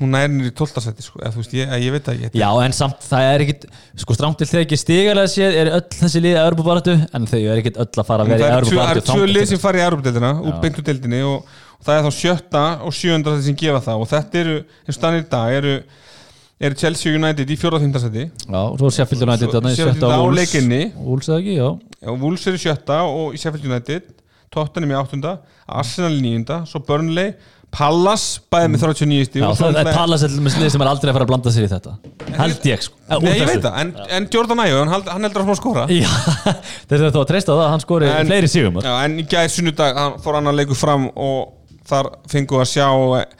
[0.00, 2.74] hún nær nýri tóltasætti sko, eða þú veist, ég, ég veit það ekki Já en
[2.76, 3.66] samt það er ekkit
[4.02, 7.28] Sko strámt til þegar ekki stigalega séð er öll þessi lið að Európa baratu En
[7.30, 9.30] þau er ekkit öll að fara að vera í eru Európa tvö- það eru tvö
[9.30, 13.82] lið sem fara í deildinni og, og það er þá sjötta og sjönda sem gefa
[13.84, 14.02] það.
[14.04, 15.76] Og þetta eru, eins og stannir í dag eru,
[16.62, 20.82] eru Chelsea United í fjóra þýndasætti Já, og svo Sheffield United Sheffield sjötta á leikinni.
[20.98, 21.70] Wolves eða ekki, já.
[22.12, 24.10] Og Wolves eru sjötta og Sheffield United.
[24.52, 26.58] Tottenham í áttunda, Arsenal í níunda.
[26.68, 27.32] Svo Burnley,
[27.72, 31.16] Palace bæði með 39 stíð Já, það er er með lið sem er aldrei að
[31.16, 31.92] fara að blanda sér í þetta.
[32.36, 32.98] Held ég sko.
[33.22, 35.86] Nei, ég veit það, en, en Jordan Ayew, hann, hann heldur að skora.
[35.88, 36.10] Já,
[36.90, 38.76] þeir eru þá að treysta það að hann skori En- fleiri sigum.
[38.84, 41.61] Já, en í gæði sunnudag hann fór annar leikur fram og
[41.92, 42.88] þar fengu að sjá
[43.20, 43.38] eh,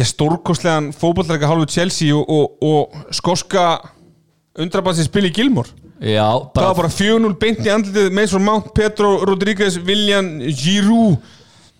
[0.00, 3.68] já, stórkostlegan fótballleika hálfu Chelsea og, og, og skoska
[4.58, 9.14] undrabansi spil í Gilmore Já, það var bara 4-0 beint í andlitið Mason Mount, Pedro
[9.24, 11.22] Rodríguez, William Giroud.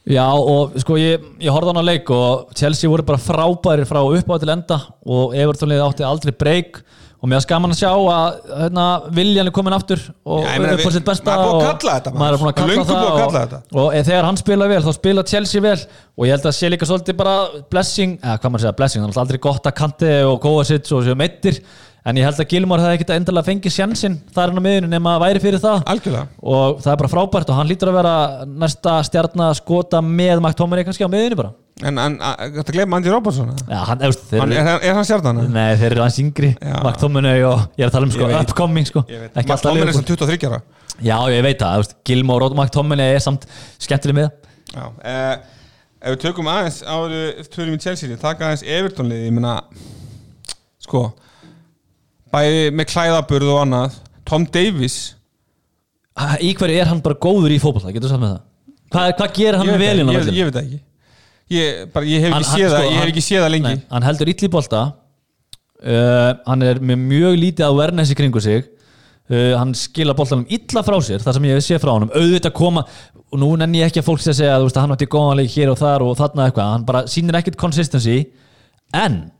[0.04, 4.02] Já og sko ég, ég horfði á hana leik og Chelsea voru bara frábæri frá
[4.04, 6.82] uppá til enda og Evertonlið átti aldrei breyk
[7.24, 8.82] og mér var skaman að sjá að hérna,
[9.16, 12.34] Viljan er komin aftur og Já, er upp á sitt besta er að og maður.
[12.36, 13.60] er búin að kalla það að og, kalla þetta.
[13.80, 15.78] og e- þegar hann spila vel þá spila Chelsea vel.
[16.18, 19.16] Og ég held að sé líka svolítið bara blessing, eða hvað maður segja blessing þannig
[19.16, 21.62] að aldrei gott að kanti og Kovacic og séu meittir
[22.04, 25.16] en ég held að Gilmar hefði ekkert endalega fengið sjansinn þar hann á miðinu nema
[25.16, 25.80] að væri fyrir það.
[25.94, 26.28] Algjörlega.
[26.44, 30.84] Og það er bara frábært og hann lítur að vera næsta stjarnar skota með McTominay
[30.84, 31.98] kannski á miðinu bara en,
[32.54, 35.40] þetta glemma Andy Robertson Já, hann, eftir, þeir, hann, er, er hann stjarnan?
[35.50, 36.52] Nei, þeir eru hans yngri.
[36.54, 36.76] Já.
[36.84, 39.02] McTominay og ég er að tala um sko, upcoming sko.
[39.10, 40.60] ekki alltaf Tom er þessum 23 ára
[41.02, 43.48] Já, ég veit það, Gilmore og McTominay er samt
[43.82, 44.30] skemmtileg með
[44.74, 45.34] Já, eh,
[46.04, 49.56] ef við tökum aðeins áður við törum í Chelsea, taka aðeins Evertonlið, ég meina
[50.84, 51.08] sko
[52.34, 55.02] bæði með klæðaburð og annað Tom Davis
[56.14, 58.42] Ha, Í hverju er hann bara góður í fótboll getur þú sagt með það?
[58.94, 60.76] Hvað, hvað gerir hann ég, með velina ég, ég veit ekki
[61.50, 63.42] ég, bara, ég hef Hann- ekki hann- séð það sko, ég hef hann- ekki séð
[63.44, 63.62] það lengi.
[63.74, 64.82] Nei, hann heldur ítli bolta.
[65.84, 68.64] Uh, hann er með mjög lítið awareness í kringu sig.
[69.30, 72.52] Uh, hann skila boltanum illa frá sér það sem ég hef séð frá honum, auðvitað
[72.52, 72.82] koma
[73.32, 75.70] og nú nenni ég ekki að fólk sé að segja að hann átti góðanleik hér
[75.72, 76.70] og þar og þarna eitthvað.
[76.72, 78.26] Hann bara sýnir ekkert consistency.
[78.92, 79.30] En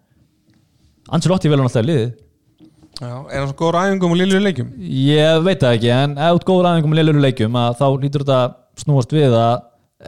[1.13, 2.13] Ancelotti vel hann alltaf í liðið.
[3.01, 4.69] Já, er hann svo góður á æfingum og lillur leikjum?
[4.81, 8.39] Ég veit það ekki, en ert góður aðeingum með leiluru leikjum að þá lítur þetta
[8.85, 9.55] snúast við að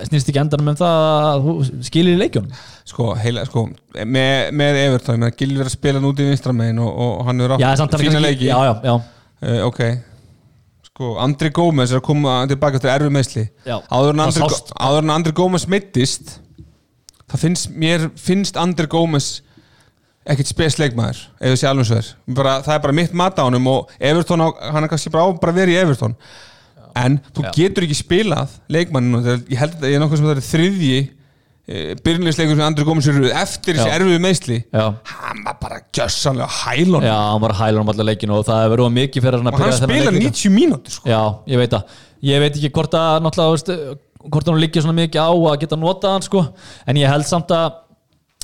[0.05, 0.97] snýst ekki endanum um það
[1.31, 1.47] að
[1.87, 2.49] skilir í leikjum
[2.87, 3.67] sko, heila, sko,
[4.03, 7.31] með, með Everton ég meina, Gilvi er að spila hann út í vinstramegin og, og
[7.31, 8.51] hann er átt hann fína leiki.
[8.51, 9.81] já, já, já, uh, ok.
[10.91, 14.51] Sko, Andri Gómez er að koma tilbaka til erfið meðsli áður en Andri,
[15.17, 16.39] Andri Gómez mittist
[17.27, 19.39] það finnst, mér finnst Andri Gómez
[20.27, 22.09] ekkert spes leikmaður ef þessi alveg svo er.
[22.27, 25.31] Það er bara mitt mat á honum og Everton á, hann er kannski bara á
[25.31, 26.17] að vera í Everton
[27.03, 27.51] en þú Já.
[27.59, 30.99] getur ekki spilað leikmanninu, þegar ég held að ég er nokkuð sem það er þriðji
[31.67, 37.07] e, byrjunleisleikur sem Andri Gómez eru eftir þessi erfiðu meðsli hann var bara gjössanlega hælun
[37.07, 39.57] Já, hann var hælur um allar leikinu og það hefur verið mikið fyrir hann að
[39.57, 40.35] og hann byrja þennan spila leik líka.
[40.37, 41.11] 90 mínútur sko.
[41.11, 41.23] Já,
[41.53, 41.97] ég veit það.
[42.27, 43.73] Ég veit ekki hvort að náttúrulega veist,
[44.27, 46.45] hvort hann liggja svona mikið á að geta notað hann sko.
[46.87, 47.83] En ég held samt að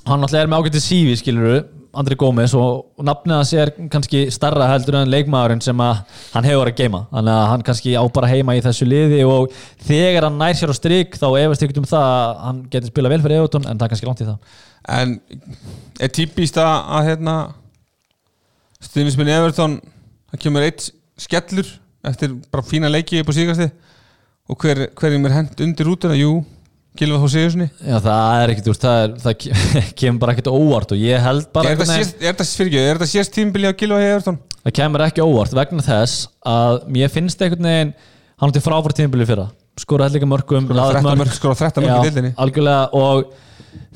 [0.09, 1.62] hann náttúrulega er með ágætið sífi skiluru
[1.93, 5.99] Andri Gómez og nafnið hans er kannski starra heldur en leikmaðurinn sem að
[6.32, 9.53] hann hefur að geima þannig að hann kannski á bara heima í þessu liði og
[9.84, 13.14] þegar hann nær sér á strik þá efast ekkert um það að hann getur spilað
[13.14, 14.57] vel fyrir Evertón en það er kannski langt í það.
[14.97, 15.16] En
[16.01, 17.36] er típist að, að hérna
[18.82, 19.78] stuðnismin Everton
[20.32, 20.88] það kemur eitt
[21.20, 21.68] skellur
[22.09, 23.68] eftir bara fína leiki upp á síkasti
[24.51, 26.16] og hver, hverjum er hent undir rútuna?
[26.18, 26.40] Jú,
[26.99, 30.51] Gilva þú Sigurssoni Já, það er þú veist, það, er, það ke- kemur bara ekkit
[30.53, 34.38] óvart og ég held bara Er þetta þetta síðast tímbili á Gilva Hegerton?
[34.62, 37.95] það kemur ekki óvart vegna þess að mér finnst einhvern veginn
[38.43, 39.49] hann átti frábært tímabili fyrra
[39.80, 41.22] skoraði líka mörgum laði upp 13 mörk.
[41.22, 43.32] mörg, skora 13 mörg í Já, deildinni algjörlega og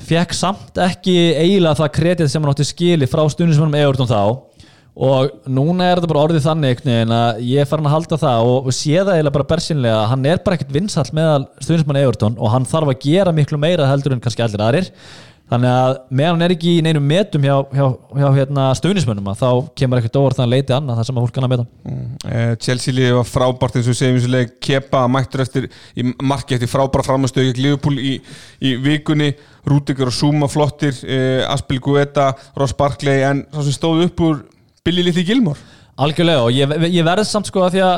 [0.09, 4.21] fekk samt ekki eiginlega það kredit sem hann átti skili frá stundismennum Evertón þá
[4.97, 8.51] og núna er þetta bara orðið þannig veginn að ég er farin að halda það
[8.55, 12.37] og sé það eiginlega bara bersinlega að hann er bara ekkert vinsall meðal stundismenn Evertón
[12.41, 14.89] og hann þarf að gera miklu meira heldur en kannski allir aðrir.
[15.47, 17.85] Þannig að meðan hann er ekki í neinum metum hjá, hjá,
[18.19, 19.47] hjá hérna, stundismennum þá
[19.79, 21.65] kemur ekkert óvart að hann leiti annað það sem að fólk kann að meta.
[22.27, 24.57] Eh, Chelsea liði var frábært eins og segjum og leik.
[24.67, 28.17] Kepa mættur eftir í marki eftir frábæra framstöðu gegn Liverpool í,
[28.59, 29.29] í vikunni.
[29.67, 31.47] Rúdiger og Zuma flottir eh,
[34.87, 35.59] Billy Little Gilmore.
[35.99, 37.95] Algjörlega og ég, ég verði samt sko að því að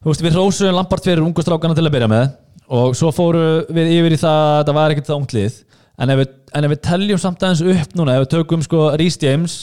[0.00, 2.30] þú veist, við hrósuðum Lampart fyrir ungu strákana til að byrja með
[2.70, 3.44] og svo fóru
[3.74, 5.56] við yfir í það að þetta var ekkert það unglið
[6.00, 8.84] en ef við, en ef við teljum samt aðeins upp núna ef við tökum sko
[8.94, 9.56] Rhys James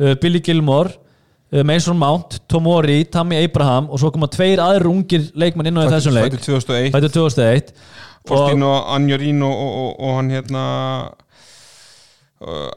[0.00, 5.26] uh, Billy Gilmore uh, Mason Mount, Tomori, Tammy Abraham og svo koma tveir aðrir ungir
[5.38, 6.38] leikmenn inn á þessum leik.
[6.38, 10.64] Fættur 2001 Fættur 2001 og, Faustino Anjorino og, og, og hann hérna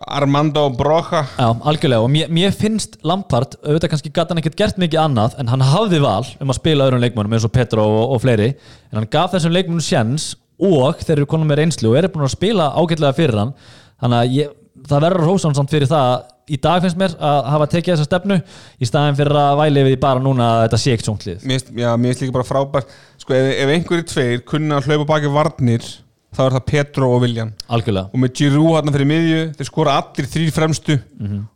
[0.08, 1.24] Armando Broja.
[1.40, 2.04] Já, algjörlega.
[2.06, 5.66] Og mér, mér finnst Lampard auðvitað kannski gæti hann ekkert gert mikið annað en hann
[5.66, 8.52] hafði val um að spila öðrum leikmönnum eins og Petro og, og fleiri.
[8.92, 12.28] En hann gaf þessum leikmönnum sjens og þeir eru konum með reynslu og eru búin
[12.28, 13.56] að spila ágætlega fyrir hann.
[14.04, 14.56] Þannig að ég,
[14.86, 16.14] það verður hósan samt fyrir það
[16.46, 18.38] í dag finnst mér að hafa tekið þessa stefnu
[18.78, 22.12] í staðin fyrir að væli við bara núna að þetta sé ekkert sjónklið já, mér
[22.12, 22.98] finnst líka bara frábært.
[23.22, 25.88] Sko, ef, ef einhverjir tveir kunna hlaupa baki varnir
[26.36, 28.10] þá er það Petro og Viljan algjörlega.
[28.14, 31.00] Og með Giroud hann fyrir miðju þeir skora allir þrýr fremstu.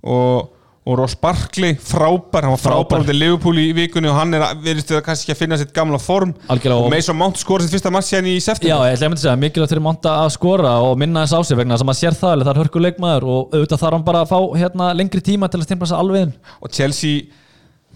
[0.03, 0.49] Og,
[0.89, 3.03] og Ross Barkley frábær, hann var frábær.
[3.03, 5.73] út í Liverpool í vikunni og hann er að- virðist að kannski að finna sitt
[5.75, 6.31] gamla form.
[6.49, 9.35] Algjörlega, og Mason Mount skora sitt fyrsta marsjan í Já, september ég ætla að segja,
[9.43, 12.17] mikilvægt fyrir Monta að skora og minna þess á sig vegna þess að maður sér
[12.17, 15.21] það alveg, það er hörku leikmaður og auðvitað þarf hann bara að fá hérna, lengri
[15.21, 16.33] tíma til að stimpla sig alveg inn.
[16.63, 17.21] Og Chelsea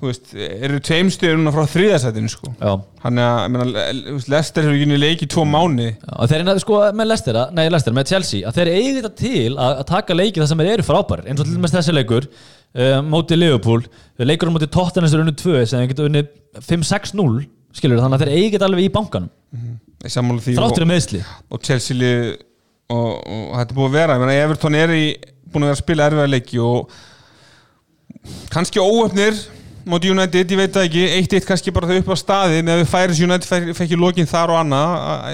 [0.10, 2.52] veist, eru tveimstöður núna frá þriðasætinu sko.
[3.04, 3.72] Hann er að,
[4.32, 5.94] Lester hefur ekki unni leik í tvo mánuði.
[6.18, 9.14] Og þeir eru sko með Leicester, að- nei Leicester, með Chelsea að þeir eigi þetta
[9.22, 12.28] til að, að taka leiki það sem eru frábærir, eins og til dæmis þessi leikur
[12.34, 13.86] uh, móti Liverpool,
[14.24, 16.24] leikur móti Tottenham sem er unni 2, sem þeir geta unni
[16.70, 19.32] 5-6-0, skilur þannig að þeir eigi þetta alveg í bankanum,
[20.04, 22.24] sammála því þráttur um meðsli og Chelsea lið
[22.92, 24.16] og, og þetta er búið að vera.
[24.18, 25.06] Ég meina, Everton er í,
[25.50, 26.92] búin að vera að spila erfiða leiki og
[28.54, 29.40] kannski óöfnir
[29.90, 32.82] móti United, ég veit ekki eitt eitt kannski bara þau upp á staði með að
[32.84, 34.94] við færis United fekk í lokin þar og annað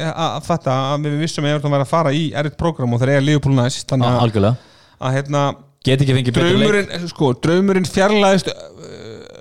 [0.09, 3.13] að- þetta, að við vissum að Everton væri að fara í erfitt program og þeir
[3.15, 3.85] eiga Liverpool næst.
[3.91, 4.21] Þannig að,
[4.99, 5.43] að hérna
[5.85, 7.09] get ekki fengið betur leik.
[7.13, 8.49] sko, draumurinn fjarlæðist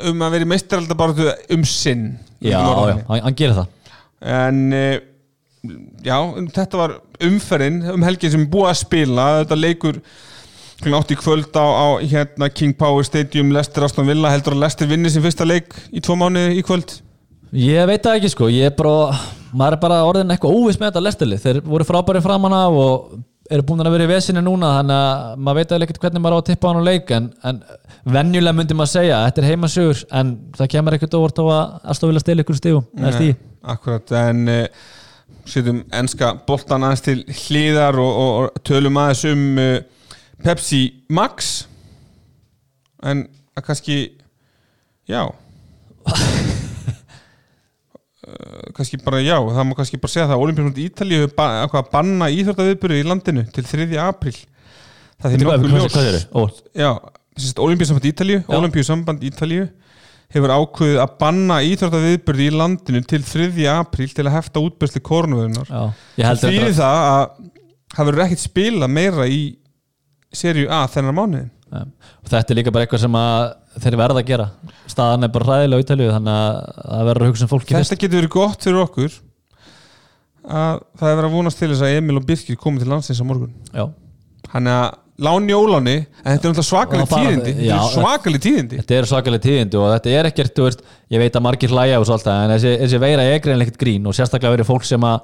[0.08, 2.04] um að vera í meistaraldabaratu um sinn.
[2.44, 3.68] Já, já, hann, gerir það.
[4.22, 4.98] En uh,
[6.06, 6.94] já, um, þetta var
[7.26, 9.26] umferðin um helgin sem búið að spila.
[9.42, 9.98] Þetta leikur
[10.78, 14.30] klukkan átt í kvöld á, á hérna King Power Stadium Leicester Aston Villa.
[14.30, 17.00] Heldur að Leicester vinni sin fyrsta leik í tvo mánuði í kvöld?
[17.56, 19.16] Ég veit það ekki sko, ég er bara
[19.56, 23.18] maður er bara orðin eitthvað óviss með þetta lestilið þeir voru frábæri framan af og
[23.48, 26.40] eru búin að vera í vesinni núna þannig að maður veit ekkert hvernig maður á
[26.40, 27.60] að tippa hann á leik en, en
[28.04, 32.12] venjulega myndi maður segja þetta er heimasugur en það kemur ekkert óvart á að aðstofa
[32.12, 32.82] vilja stila ykkur stíu.
[33.72, 34.88] akkurat, en uh,
[35.48, 39.78] setjum enska boltan aðeins til hlýðar og, og, og tölum aðeins um uh,
[40.44, 41.66] Pepsi Max
[43.02, 43.26] en
[43.58, 43.98] að kannski
[45.08, 45.22] já
[48.28, 52.98] Uh, kannski bara já, það má kannski bara segja það Olimpíumsund Ítalíu hefur banna íþróttaviðbyrju
[52.98, 53.86] í landinu til 3.
[54.02, 54.34] apríl
[55.22, 55.94] það er nokkuð ljós
[58.10, 58.50] Ítalíu Já.
[58.58, 59.68] Olimpíusamband Ítalíu
[60.34, 63.48] hefur ákveðið að banna íþróttaviðbyrju í landinu til 3.
[63.78, 64.64] apríl til að hefta
[66.28, 67.24] held Því þetta það að
[67.94, 69.40] það verður ekkert spila meira í
[70.34, 71.82] seríu A þennan mánuðin Ja.
[72.24, 73.54] og þetta er líka bara eitthvað sem að
[73.84, 74.46] þeir verða að gera.
[74.88, 76.54] Staðan er bara hræðilega á Ítalíu þannig að
[76.88, 77.90] það verður að hugsa um fólki fyrst.
[77.92, 79.18] Þetta getur verið gott fyrir okkur
[80.48, 83.20] að það er verið að vonast til þess að Emil og Birkir komi til landsins
[83.20, 83.52] á morgun.
[83.74, 83.84] Já,
[84.48, 84.96] Þannig að
[85.28, 87.52] láni óláni en þetta er svakalig Og tíðindi.
[88.78, 89.76] Þetta er svakalig tíðindi.
[89.76, 90.80] og þetta er ekkert, veist,
[91.12, 94.06] ég veit að margir hlæja og svo alltaf, en þessi, þessi veira er greinleikt grín
[94.08, 95.20] og sérstaklega verið fólk sem að,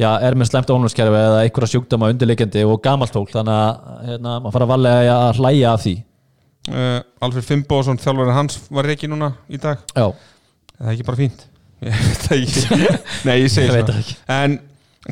[0.00, 4.36] já, er með slemt ónumskerfi eða einhverja sjúkdama undirleikjandi og gamalt fólk, þannig að, hérna,
[4.44, 5.94] maður fara að valega að hlæja af því.
[6.70, 9.84] uh, Alfred Fimboðsson, þjálfari hans var ekki núna í dag.
[9.96, 10.10] Já,
[10.76, 11.46] Það er ekki bara fínt?
[13.26, 14.10] Nei, ég segi það.
[14.32, 14.58] En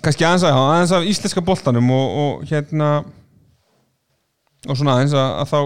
[0.03, 2.91] kannski aðeins, að, aðeins af íslenska boltanum og, og hérna
[4.65, 5.59] og svona aðeins að, að þá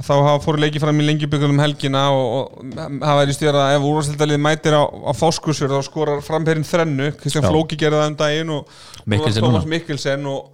[0.00, 2.72] þá hafa fóru leikið fram í lengjubökulum helgina og, og
[3.02, 7.46] það væri stjórn að ef úrvarsildalið mætir á, á fáskursjör þá skorar framherinn þrennu Kristján
[7.46, 7.50] Já.
[7.52, 8.74] Flóki gerði það um daginn og
[9.12, 9.62] Mikkelsen núna.
[9.68, 10.50] Mikkelsen og,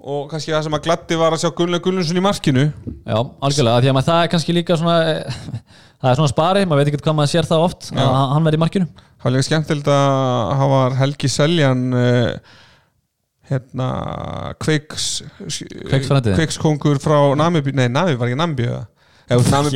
[0.00, 3.84] og kannski það sem að gladdi var að sjá Gunnar Gunnarsson í markinu Já, algjörlega,
[3.84, 5.38] því að það er kannski líka svona eh,
[6.00, 8.02] það er svona spari, maður veit ekki hvað maður sér það oft Já.
[8.08, 12.56] að hann verði í markinu Það var líka skemmtilegt að hafa Helgi Seljan uh,
[13.50, 13.88] hérna
[14.62, 15.22] Kveiks.
[16.38, 19.68] Kveikskongur frá Namibí, nei Namibí var ekki Namibí Já, hann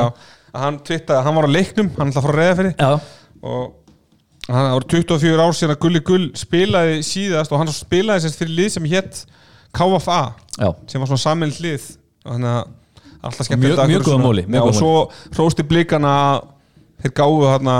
[0.00, 2.74] að hann twittaði, hann var á leiknum, hann ætla að fara að reyða fyrir.
[3.40, 8.40] Og hann voru 24 ár síðan að Gulli Gull spilaði síðast og hann spilaði sérst
[8.42, 9.22] fyrir lið sem hétt
[9.76, 10.18] KFA
[10.58, 11.84] já, sem var svona samin hlið
[12.26, 12.62] og þannig að
[13.30, 14.94] alltaf skemmt Mjög- mjög góða móli, og góða svo
[15.36, 16.48] hrósti blikana að
[17.04, 17.76] þeir gáðu þarna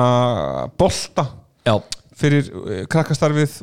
[0.81, 1.27] bolta.
[1.69, 1.75] Já
[2.21, 3.57] fyrir eh, krakkastarfið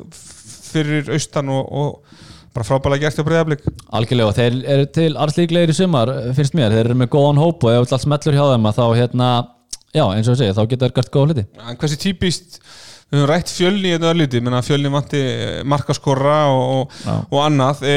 [0.68, 3.62] fyrir austan og, og bara frábælega gert hjá breyðablík
[3.94, 7.74] Algjörlega, þeir eru til arslíklegir í sumar finnst mér, þeir eru með góðan hóp og
[7.74, 9.30] ef allt smellur hjá þeim að þá hérna
[9.94, 11.44] já, eins og ég segi, þá geta þeir gert góða hluti.
[11.64, 12.58] En hversi típist
[13.08, 17.38] við höfum rætt fjölni í þetta örlíti menna fjölni vanti eh, markaskorra og, og, og
[17.44, 17.84] annað.
[17.88, 17.96] E,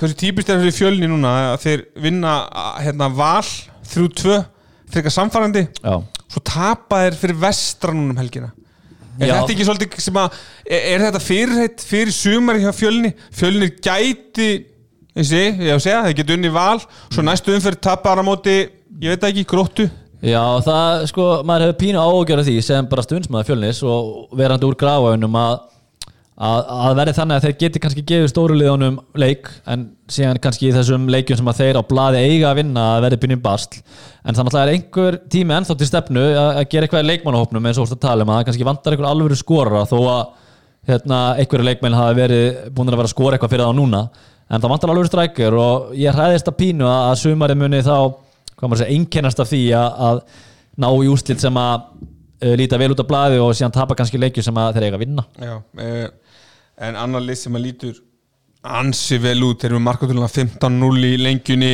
[0.00, 2.34] hversi típist er fyrir fjölni núna að þeir vinna
[2.82, 3.46] hérna val
[3.94, 4.42] 3-2,
[4.92, 5.96] frekar samfærandi Já,
[6.28, 8.52] svo tapa þeir fyrir vestra núna um helgina
[9.20, 9.34] er Já.
[9.38, 13.12] þetta ekki svolítið sem að er, þetta fyrirheit fyrir sumari hjá fjölni?
[13.34, 14.48] Fjölni gæti
[15.14, 16.80] ég sé, ég á að segja, þeir geta unni val
[17.12, 18.56] svo næstu umferð tapar á móti
[19.02, 19.86] ég veit það ekki, gróttu?
[20.24, 24.78] Já það sko, maður hefur pínu áhugjörð því sem bara stundsmaður fjölnis og verandi úr
[24.80, 25.56] gráaunum að
[26.34, 30.68] að, að verði þannig að þeir geti kannski gefið stóru liðunum leik en síðan kannski
[30.68, 33.82] í þessum leikjum sem að þeir á blaði eiga að vinna að verði byrjum basl.
[34.24, 37.10] En þannig að það er einhver tími ennþá til stefnu að, að gera eitthvað í
[37.12, 40.24] leikmannahópnum eins og ert að tala um að kannski vantar einhver alvöru skora þó að
[40.90, 44.02] hérna, einhverju leikmenn hafi verið búin að vera að skora eitthvað fyrir þá núna.
[44.50, 47.96] En það vantar alvöru strækjur og ég hræðist að pínu að, sumari muni þá
[48.64, 50.20] einkennast af því að, að
[50.82, 51.86] ná í úslit sem að
[52.44, 54.98] uh, líta vel út af blaði og síðan tapa kannski leikju sem að þeir eiga
[54.98, 55.24] að vinna.
[55.40, 56.06] Já, eh,
[56.78, 58.00] en annar lið sem að lítur
[58.64, 61.72] ansi vel út, þeir eru með markatölulega 15-0 í lengjunni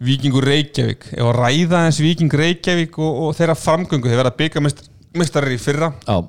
[0.00, 1.08] Víkingur Reykjavík.
[1.12, 5.90] Ef að ræða eins Víking Reykjavík og, og þeirra framgöngu, þeir verða byggamestari í fyrra.
[6.06, 6.20] Já,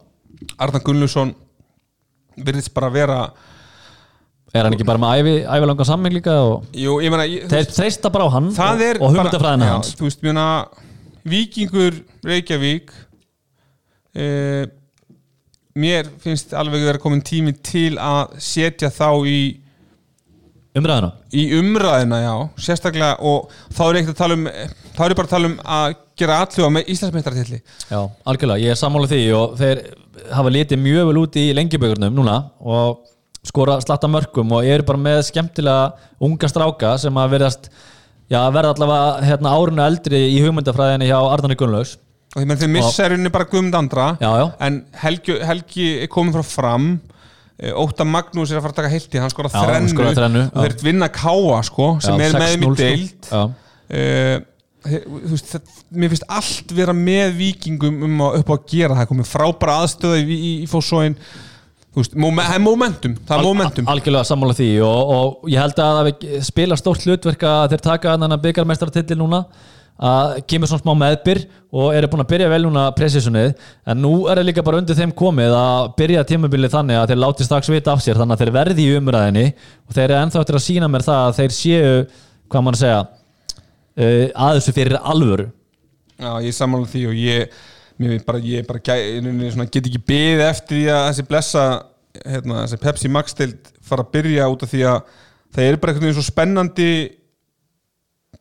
[0.57, 1.35] Arnar Gunnlusson
[2.41, 3.19] virðist bara vera
[4.51, 7.69] er hann ekki bara með ævi, ævilanga samming líka og Jú, ég meina ég- þeir
[7.71, 8.49] treysta bara á hann
[8.97, 9.93] og, og hugmyndafræðina hans.
[11.31, 12.91] Víkingur Reykjavík
[14.17, 14.65] eh,
[15.77, 19.41] mér finnst alveg vera komin tími til að setja þá í
[20.77, 22.35] umræðina í umræðina, já,
[22.67, 24.47] sérstaklega og þá er ekkert að tala um
[24.95, 27.59] þá er bara að tala um að gera allu með Íslandsmeistartilli
[27.89, 29.81] Já, algjörlega, ég er sammála því og þeir
[30.31, 33.07] hafa litið mjög vel út í lengjubögurnum núna og
[33.47, 37.71] skora slatta mörgum og eru bara með skemmtilega unga stráka sem að verðast
[38.31, 41.97] já, verða allavega hérna, árunu eldri í hugmyndafræðinni hjá Arnarni Gunnlaugs
[42.31, 44.45] og því menn þeir missa í rauninni bara Guðmund Andra Já, já.
[44.67, 46.85] en Helgi, Helgi er komin frá fram.
[47.61, 50.13] Eh, Óta Magnús er að fara að taka heilti hann Já, hann þrennu.
[50.15, 52.75] þrennu, og þeir vinna Káa sko, sem Já, er með 6-0 mér sko.
[52.79, 53.29] deild.
[53.29, 53.43] Já.
[53.91, 54.47] uh,
[54.81, 58.95] þú veist, það, mér finnst allt vera með vikingum um að, upp á að gera
[58.97, 59.09] það.
[59.11, 61.19] Komið frábæra aðstöða í, í, í fósóin
[61.91, 63.85] það er momentum það er momentum.
[63.85, 67.83] al- algjörlega sammála því og, og ég held að það spila stórt hlutverk að þeir
[67.83, 69.41] taka þannig að byggarmeistaratitil núna
[70.01, 73.51] að kemur svona smá meðbyr og eru búin að byrja vel núna pressisunnið
[73.85, 77.21] en nú er það líka bara undir þeim komið að byrja tímabilið þannig að þeir
[77.21, 80.41] láti strax vita af sér þannig að þeir verði í umræðinni og þeir eru ennþá
[80.41, 81.93] eftir að sína mér það að þeir séu
[82.51, 85.47] hvað mann segja uh, að þessu fyrir alvöru.
[86.21, 87.61] Já, ég sammála því og ég,
[88.25, 91.65] bara, ég bara get ekki beðið eftir því að þessi blessa
[92.19, 95.17] hérna, þessi Pepsi Max stild fara að byrja út af því að
[95.51, 96.91] það er bara spennandi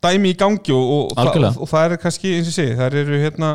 [0.00, 1.54] dæmi í gangi og, og, Algjörlega.
[1.56, 3.54] og, og það er kannski, eins og segi, það eru hérna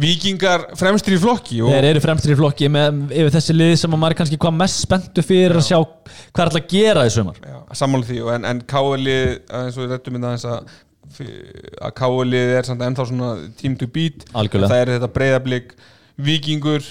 [0.00, 3.96] vikingar fremstir í flokki og þeir eru fremstir í flokki með yfir þessi lið sem
[3.96, 7.10] að maður kannski hvað mest spenntu fyrir að sjá hvað er alltaf að gera í
[7.10, 9.26] Já, sammála því en, en káalið
[9.60, 10.78] eins og við rættum við aðeins að
[11.18, 14.24] að káalið er samt ennþá svona team to beat.
[14.32, 15.72] Það er þetta breyðablík
[16.20, 16.84] vikingur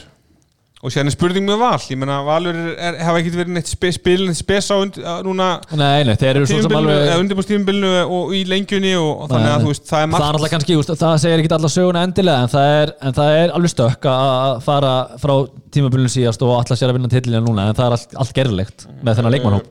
[0.80, 1.80] og sérna spurning með val.
[1.92, 6.06] Ég menna valur er, er, hafa ekkert verið neitt spil spes á und, núna Nei,
[6.08, 9.66] nei, þeir eru svo sem tímabilinu, alveg tímabilinu og í lengjunni og, og þannig að
[9.66, 12.04] þú veist það er það er margt náttúrulega kannski, úst, það segir ekki alla söguna
[12.08, 15.34] endilega en það er, en það er alveg stökk að fara frá
[15.76, 18.88] tímabölunum síðast og alltaf sér að vinna titlina núna en það er allt, allt gerðilegt
[19.04, 19.68] með þennan leikmannhóp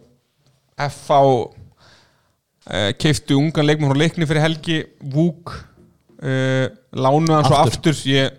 [0.89, 1.23] FH
[2.69, 4.79] uh, keiftu ungan leikmann frá leikni fyrir helgi
[5.15, 7.97] Vúk uh, lánu hann svo Aftur.
[7.97, 8.37] aftur ég,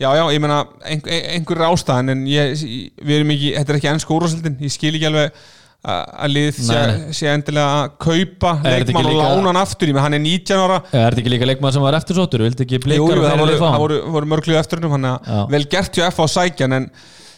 [0.00, 2.64] já já, ég meina ein, ein, einhver ástæðan en ég,
[2.98, 5.44] við erum ekki, þetta er ekki ennska úrvarsildin ég skil ekki alveg
[5.84, 6.82] að lið sé,
[7.12, 10.78] sé endilega að kaupa leikmann og lána hann aftur í mig, hann er 19 ára.
[10.88, 12.44] Er þetta ekki líka leikmaður sem var eftirsóttur?
[12.46, 15.10] Vildi ekki Jú, blikar jú, það voru, voru, voru mörglið eftir hann
[15.52, 16.88] vel gert hjá F á sækjan en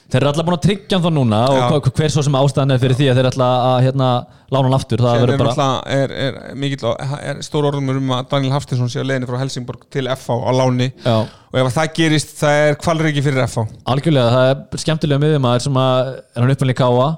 [0.07, 1.63] Þeir eru alltaf búin að tryggja hann þá núna og Já.
[1.73, 4.11] hva- hver svo sem ástæðan er fyrir því að þeir ætla að hérna,
[4.55, 6.93] lána hann aftur það verður er, bara er, er, mikill,
[7.33, 10.51] er stór orðumur um að Daniel Hafstinsson sé að leiðinni frá Helsingborg til FH á
[10.61, 11.17] láni Já.
[11.27, 15.67] og ef að það gerist það er kvalriki fyrir FH algjörlega, það er skemmtilega miðjumæður
[15.67, 17.09] sem að er hann uppmælið káa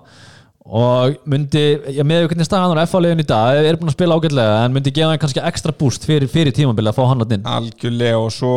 [0.68, 1.62] og myndi,
[1.96, 4.92] já með hvernig staðan á F-áliðin í dag, er búin að spila ágætlega en myndi
[4.92, 8.28] gefa hann kannski ekstra búst fyrir, fyrir tímabili að fá hann að inn algjörlega og
[8.36, 8.52] svo,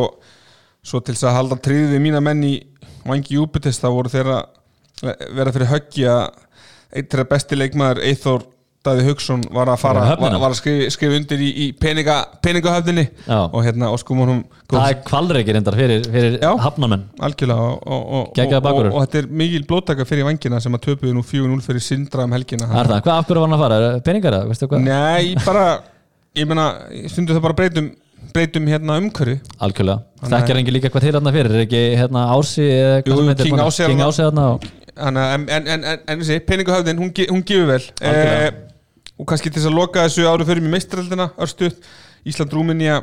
[0.86, 2.56] svo til þess að halda tríðið við mína menn í
[3.06, 4.40] vangi Júpites það voru þeirra
[5.02, 6.26] vera fyrir höggi að
[6.92, 8.50] eitt þeirra besti leikmaður Eithor
[8.82, 13.04] Daði Hauksson var að fara Var var, að skrifa, skrifa undir í, í peninga, peningahöfninni.
[13.28, 13.44] Já.
[13.44, 14.40] og hérna og honum
[14.72, 16.50] það er kvalreikir endar fyrir, fyrir Já.
[16.64, 18.90] hafnamenn algjörlega og, og, og, og, bakvörður.
[18.90, 22.26] og, og þetta er mikil blóttaka fyrir vangina sem að töpuðu nú 4-0 fyrir Sindra
[22.26, 22.72] um helgina.
[22.74, 24.40] Er það, hvað af hverju var hann að fara, peningar
[24.82, 25.68] Nei, bara
[26.42, 26.72] ég meina,
[27.12, 27.94] stundu það bara breytum
[28.36, 30.04] breytum hérna umhverju algjörlega,
[30.34, 33.62] þekkjar engin líka hvað til hann fyrir er ekki hérna Ási Jú, King?
[33.64, 34.04] Ási King.
[34.06, 34.42] Ási að
[34.96, 38.50] en, en, en, en, en þessi, peningahöfðin, hún, hún gefur vel eh,
[39.18, 41.78] og kannski til þess að loka þessu áru fyrir mig mestraraldina, örstuð
[42.28, 43.02] Ísland Rúminja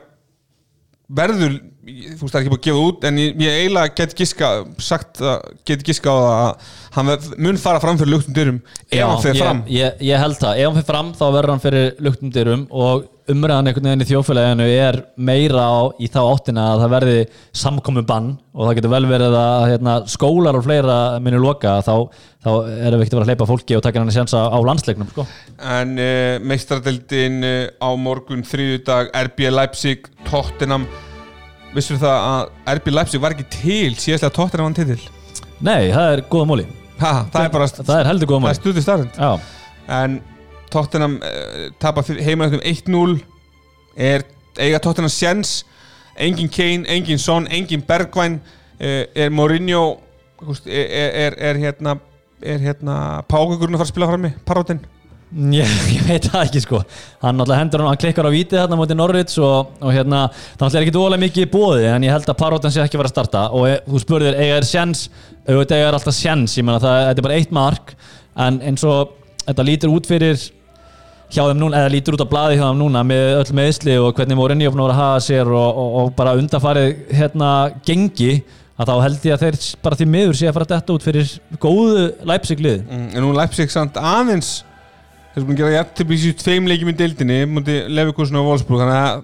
[1.09, 4.15] verður þú veist það er ekki búið að gefa út en ég, ég eiginlega get
[4.19, 4.49] giska
[4.83, 8.59] sagt að get giska á það að hann mun fara fram fyrir luktum dyrum
[8.91, 11.65] ef hann ég, fram ég, ég held það, ef hann fyrir fram þá verður hann
[11.65, 16.65] fyrir luktum dyrum og umræðan einhvern veginn í þjófélaginu er meira á, í þá áttina
[16.73, 17.19] að það verði
[17.61, 21.93] samkomi bann og það getur vel verið að hérna, skólar og fleira muni loka þá,
[22.45, 24.59] þá erum við ekkert að vera að hleypa fólki og taka hann að sjansa á
[24.65, 25.27] landsleiknum sko.
[25.61, 30.87] en uh, meistaradeldin uh, á morgun þriðjudag RB Leipzig, Tottenham.
[31.75, 35.01] Vissur það að RB Leipzig var ekki til síðastlega Tottenham vann titil?
[35.61, 36.67] Nei, það er góða móli.
[36.99, 38.61] Ha, það er bara Það er heldur góða það er móli.
[38.63, 39.21] stuði starrend
[39.89, 40.19] en
[40.73, 43.15] Tottenham uh, tapa heimaðum 1-0
[43.97, 44.25] er
[44.61, 45.63] eiga Tottenham sjens
[46.19, 50.01] engin Kane, engin Son, engin Bergvæn uh, er Mourinho
[50.67, 50.91] er,
[51.25, 51.97] er, er, hérna
[52.43, 52.99] er hérna
[53.31, 54.33] Pákugurinn að fara að spila frammi?
[54.47, 54.83] Parótinn
[55.53, 56.83] ég, ég veit það ekki sko.
[57.23, 60.27] Hann hendur hann, klikkar á vítið þarna mútið Norrids og, og hérna,
[60.59, 63.11] það er ekki ólega mikið í bóði en ég held að parótan sé ekki vera
[63.11, 63.47] að starta.
[63.57, 65.09] Og e, þú spurðir, eiga er sjens
[65.49, 67.97] auðvitað eiga er alltaf sjens, ég menna það er bara eitt mark.
[68.39, 70.39] En eins og þetta lítur út fyrir
[71.29, 74.15] hjá þeim núna, eða lítur út á blaði hjá þeim núna með öll meðsli og
[74.17, 77.51] hvernig voru inn í að hafa sér og, og, og bara undarfarið hérna
[77.85, 78.39] gengi
[78.79, 81.35] að þá held ég að þeir bara því miður sé að fara detta út fyrir
[81.61, 82.07] góðu
[82.87, 84.53] mm, Leipzig samt aðeins
[85.39, 88.51] þeir eru búin að gera jætt til bísið tveim leikjum í deildinni múti Leverkusen og
[88.51, 89.23] Wolfsburg þannig að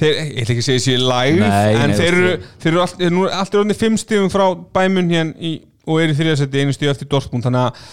[0.00, 2.32] þeir, ég ætla ekki að segja þessi live Nei, en nei, þeir eru,
[2.62, 4.46] þeir eru allt, þeir eru nú alltaf orðinni fimm stífum frá
[4.78, 5.54] bæmun hérna í,
[5.84, 7.86] og eru í þriðasetti einu stíð eftir Dortmund þannig að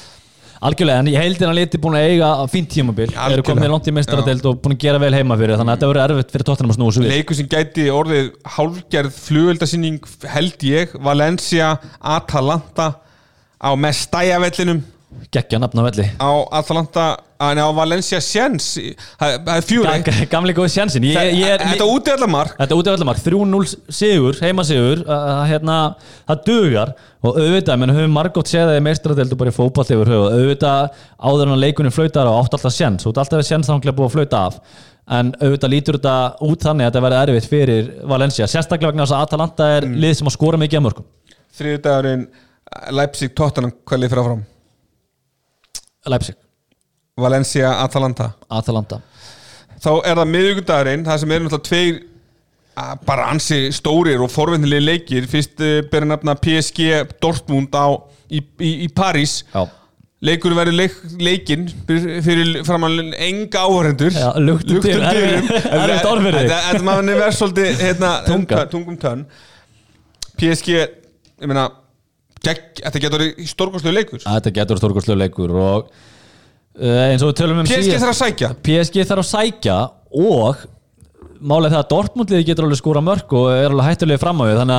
[0.61, 3.07] Algjörlega, en ég heildin að liti búin að eiga fínt tímabil.
[3.09, 5.89] Eru komið langt í meistaradeild og búin að gera vel heima fyrir þannig að þetta
[5.89, 7.13] verður erfitt fyrir tóttunum að snúa svo við.
[7.15, 8.27] Leikur sem gæti orðið
[8.59, 12.91] hálfgerð flugveldasinning held ég Valencia, Atalanta
[13.57, 14.83] á Mestæja-vellinum
[15.31, 16.05] geggja nafn á velli.
[16.19, 17.05] Á Atalanta,
[17.41, 18.67] að á Valencia Sjens
[19.19, 20.05] það er fjögur eitt.
[20.07, 22.53] Ga- Gamli góði sjansin ég, ég, ég, Þetta úti allar mark.
[22.59, 25.01] Þetta út af öllumark, 3-0 sigur, heimasigur
[25.49, 25.77] hérna,
[26.29, 26.93] það dugar.
[27.21, 31.01] Og auðvitað, menn höfum margótt séð það í meistaradeldu bara í fótball yfir höfu auðvitað
[31.21, 34.07] áður en að leikunum flautar á átt alltaf sjens, út alltaf er sjens þá búið
[34.07, 34.61] að flauta af.
[35.11, 36.15] En auðvitað lítur þetta
[36.47, 38.47] út þannig að þetta verði erfitt fyrir Valencia.
[38.47, 41.05] Sérstaklega vegna þess að Atalanta er lið sem að skora mikið að mörgum
[42.95, 44.43] Leipzig, Tottenham, hvað lið fyrir áfram
[46.09, 46.37] Leipzig,
[47.17, 48.31] Valencia, Atalanta.
[48.49, 49.01] Atalanta.
[49.81, 51.99] Þá er það miðvíkudagurinn það sem eru náttúrulega tveir
[52.81, 55.27] að, bara ansi stórir og forvindilegi leikir.
[55.29, 57.89] Fyrst uh, bera nafna PSG Dortmund á
[58.29, 59.41] í, í, í París.
[59.53, 59.65] Já,
[60.21, 65.49] leikur verður leik, leikinn fyrir, framann enga áhörendur luktum dyrum.
[65.65, 68.11] Þetta maður er verið svolítið hérna,
[68.69, 69.25] tungum tönn
[70.41, 71.67] PSG ég meina
[72.45, 74.23] þetta getur stórkostlegu leikur.
[74.25, 78.53] Þetta getur stórkostlegu leikur og uh, eins og við tölum um PSG þarf að sækja.
[78.65, 79.79] PSG þarf að sækja
[80.21, 80.63] og
[81.41, 84.59] málið það að Dortmundliði getur alveg skóra mörg og er alveg hættulegi fram á við
[84.59, 84.73] það,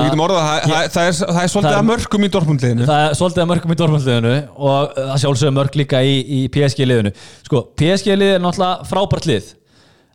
[0.94, 2.86] það, er, er svolítið að mörgum í Dortmundliðinu.
[2.86, 4.34] Það er svolítið að mörgum í Dortmundliðinu
[4.68, 7.12] og það sjálfsögum mörg líka í, í PSG liðinu
[7.48, 9.50] sko, PSG lið er náttúrulega frábært lið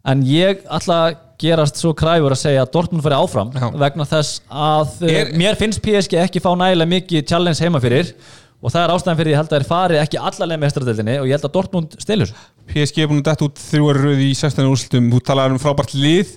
[0.08, 3.68] en ég að gerast svo kræfur að segja að Dortmund fari áfram Já.
[3.78, 8.14] vegna þess að Er- er, mér finnst PSG ekki fá nægilega mikið challenge heima fyrir
[8.58, 11.28] og það er ástæðan fyrir ég held að þeir fari ekki allalega með mestradeldinni og
[11.30, 12.32] ég held að Dortmund stelur
[12.68, 15.94] PSG er búin að detta út þrjúar röð í 16 úrslutum Þú talaði um frábært
[15.96, 16.32] lið.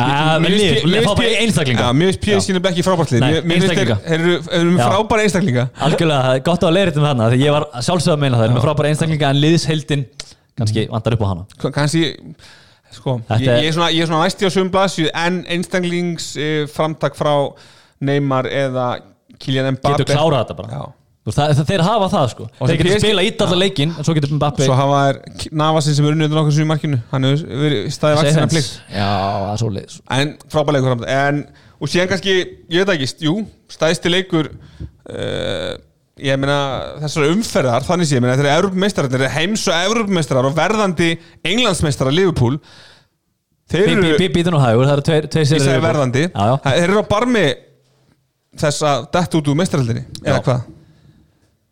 [0.00, 1.04] Ah, lið, finnst- lið, mér
[2.08, 2.24] finnst.
[2.24, 3.20] PSG er ekki frábært lið.
[3.20, 7.04] Nei, Mér- finnst þeir eru með frábæra einstaklinga algjörlega, það er gott að leira þetta
[7.04, 9.40] með hana því ég var sjálfsögð að meina það, þeir eru með frábæra einstaklinga en
[9.44, 10.04] liðsheildin
[10.58, 11.46] kannski vantar upp á hana.
[11.70, 12.02] Kannski
[12.94, 16.64] sko, ég, ég er svona, ég er svona næsti á sögum blaðsju en einstaklings uh,
[16.70, 17.34] framtak frá
[18.00, 18.86] Neymar eða
[19.40, 20.80] Kylian Mbappe getur klárað þetta bara.
[21.30, 22.46] Það, það, þeir hafa það sko.
[22.56, 25.50] Og þeir getur PSG spila ít allar leikinn en svo getur Mbappe svo hafa þær
[25.60, 28.54] Navasin sem er unnið undir nokkuð sem í markinu hann hefur verið staðið vaksina hans.
[28.54, 31.42] plikt já, það er svo leiðis en frábæð leikur framtak en,
[31.76, 32.34] og síðan kannski,
[32.72, 33.34] ég veit ekki, jú
[33.76, 35.76] staðisti leikur uh,
[36.24, 36.58] ég meina
[37.02, 40.56] þessar umferðar þannig sé, ég meina þeir eru Evropameistarar þeir eru heims og Evropameistarar og
[40.58, 41.10] verðandi
[41.52, 42.58] Englandsmeistarar Liverpool
[43.70, 45.86] þeir eru býtu nú hægur, það eru tveir, segi viðbót.
[45.86, 46.54] verðandi já, já.
[46.66, 47.46] Þeir eru á barmi
[48.60, 50.68] þess að detta út úr meistarhaldinni eða hvað?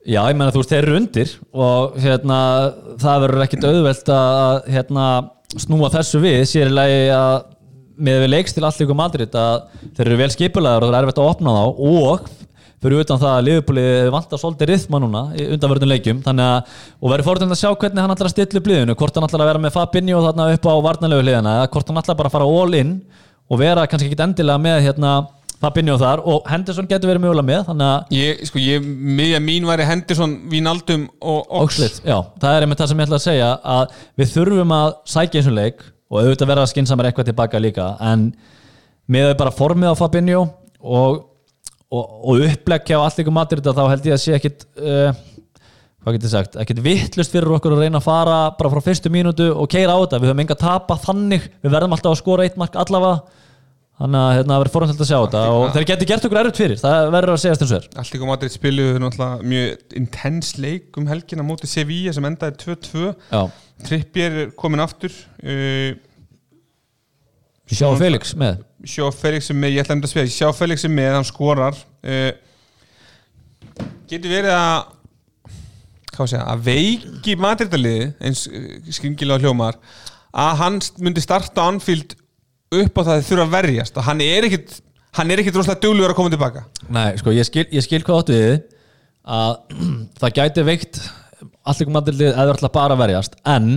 [0.08, 2.40] Já, ég meina þú veist, þeir eru undir og hérna,
[3.02, 5.06] það verður ekkit auðvelt að hérna,
[5.58, 7.38] snúa þessu við, sér í lagi að
[7.98, 9.64] með við leiks til allir ykkur Madrid að
[9.96, 12.28] þeir eru vel skipulaður og það er erfitt að opna þá og
[12.82, 15.22] fyrir utan það að Liverpooli vantar svolítið rithma núna
[15.56, 16.20] undanverðin leikjum.
[16.26, 19.18] Þannig að, og verður fórhund að sjá hvernig hann ætlar að stilla upp liðinu, hvort
[19.18, 22.20] hann ætlar að vera með Fabinho þarna upp á varnalegu hliðina eða hvort hann ætlar
[22.20, 22.94] bara að fara all in
[23.48, 25.12] og vera kannski ekki endilega með hérna
[25.58, 26.22] Fabinho þar.
[26.22, 28.84] Og Henderson getur verið mögulega með þannig að Ég, sko, ég,
[29.42, 31.80] mín væri Henderson, Vínaldum og Ox.
[31.80, 34.92] Oxlade, já, það er einmitt það sem ég ætla að segja að við þurfum að
[35.14, 37.88] sækja eins og leik og auðvitað verða skinsamar eitthvað tilbaka líka.
[38.04, 38.30] En
[39.10, 40.44] með bara formið á Fabinho
[40.78, 41.24] og,
[41.88, 45.10] og, og uppleggja á allt ykkur matur þá held ég að sé ekkit uh,
[46.08, 49.48] hvað getur sagt, ekkit vittlust fyrir okkur að reyna að fara bara frá fyrstu mínútu
[49.50, 51.50] og keira á þetta, við höfum enga að tapa þannig.
[51.64, 53.44] Við verðum alltaf að skora eitt mark allavega.
[53.98, 56.58] Þannig að hérna, það verður fórhundilegt að sjá þetta og þeir getur gert okkur erfitt
[56.60, 57.88] fyrir, það verður að segjast eins og er.
[57.98, 59.08] Allt ykkur Madrid spiluðu
[59.50, 63.40] mjög intens leik um helgina móti Sevilla sem endaði 2-2 Já,
[63.88, 65.10] Trippier er komin aftur
[65.42, 65.98] uh,
[67.68, 68.62] sjá Felix með.
[68.88, 72.30] Sjá Felix með, ég ætla að mynda að spila Sjá Felix með, hann skorar uh,
[74.08, 74.94] Getur verið að
[76.18, 78.46] hvað að segja, að veiki Madridaliði eins
[78.96, 79.78] skringilega hljómar
[80.38, 82.16] að hann myndi starta á Anfield
[82.74, 84.78] upp á það að þurfa að verjast og hann er ekkit
[85.18, 86.64] hann er ekkit rosalega duglugur að koma tilbaka.
[86.94, 88.58] Nei, sko, ég skil, ég skil hvað áttu við þið,
[89.38, 89.54] að
[90.20, 91.00] það gæti veikt
[91.68, 93.70] allir komandildið eða ætla bara verjast en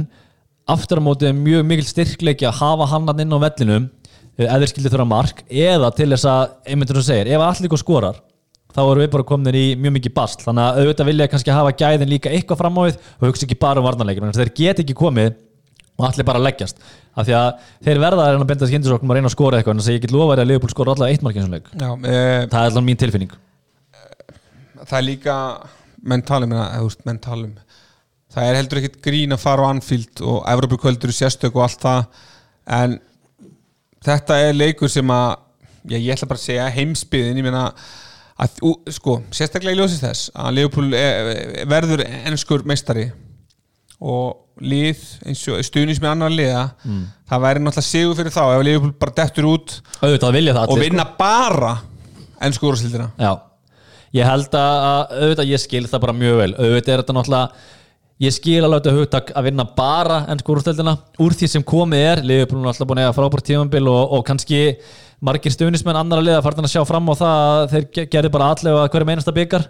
[0.74, 3.88] aftur á móti er mjög mikil styrkleiki að hafa hann inn á vellinum
[4.38, 7.45] eh, eða þeir skildi þurfa mark eða til þess að, einmitt eins og segir, ef
[7.45, 8.22] allir ykkur skorar
[8.72, 10.43] þá erum við bara komin í mjög mikið bast.
[10.45, 13.57] Þannig að auðvitað vilja kannski hafa gæðin líka eitthvað fram á við og hugsa ekki
[13.59, 15.34] bara um varnarleikin þeir get ekki komið
[15.99, 16.80] og allir bara leggjast.
[17.11, 17.49] Af því að
[17.86, 19.97] þeir verða að reyna að benda skindisoknum og reyna að skora eitthvað en þess að
[19.97, 21.67] ég get lofa þér að Leopold skora allavega eitt markið sem leik.
[21.76, 23.36] Já, uh, það er allavega mín tilfinning.
[24.82, 25.36] það er líka
[26.13, 26.55] mentalum,
[27.05, 27.51] mentalum
[28.32, 32.03] það er heldur ekkit grín að fara á Anfield og Evropakvöldur sérstök og allt það
[32.82, 32.99] en
[34.05, 35.34] þetta er leikur sem að
[35.89, 37.65] já, ég ætla bara að segja heimsbyðin ég meina
[38.41, 41.34] að, ú, sko, sérstaklega í ljósist þess að Leopold er,
[41.69, 43.09] verður ennskur meistari
[44.01, 46.63] og lið eins og stuðnins með annar liða
[47.29, 51.75] það væri náttúrulega sigur fyrir þá ef Leopold bara dettur út auðvitað og vinna bara
[52.41, 53.21] ennsku úrstildina sko.
[53.21, 53.32] já,
[54.17, 56.49] ég held að auðvitað ég skil það bara mjög vel.
[56.57, 57.69] Auðvitað er þetta náttúrulega
[58.22, 60.93] ég skil alveg þetta hugtak að vinna bara ennsku úrstöldina
[61.24, 64.24] úr því sem komið er Liverpool er alltaf búin að eiga frábært tímambil og, og
[64.28, 64.61] kannski
[65.26, 68.51] margir stuðnismenn annara liða fartin að sjá fram á það að þeir ge- gerðu bara
[68.53, 69.67] allega hverjum einasta byggar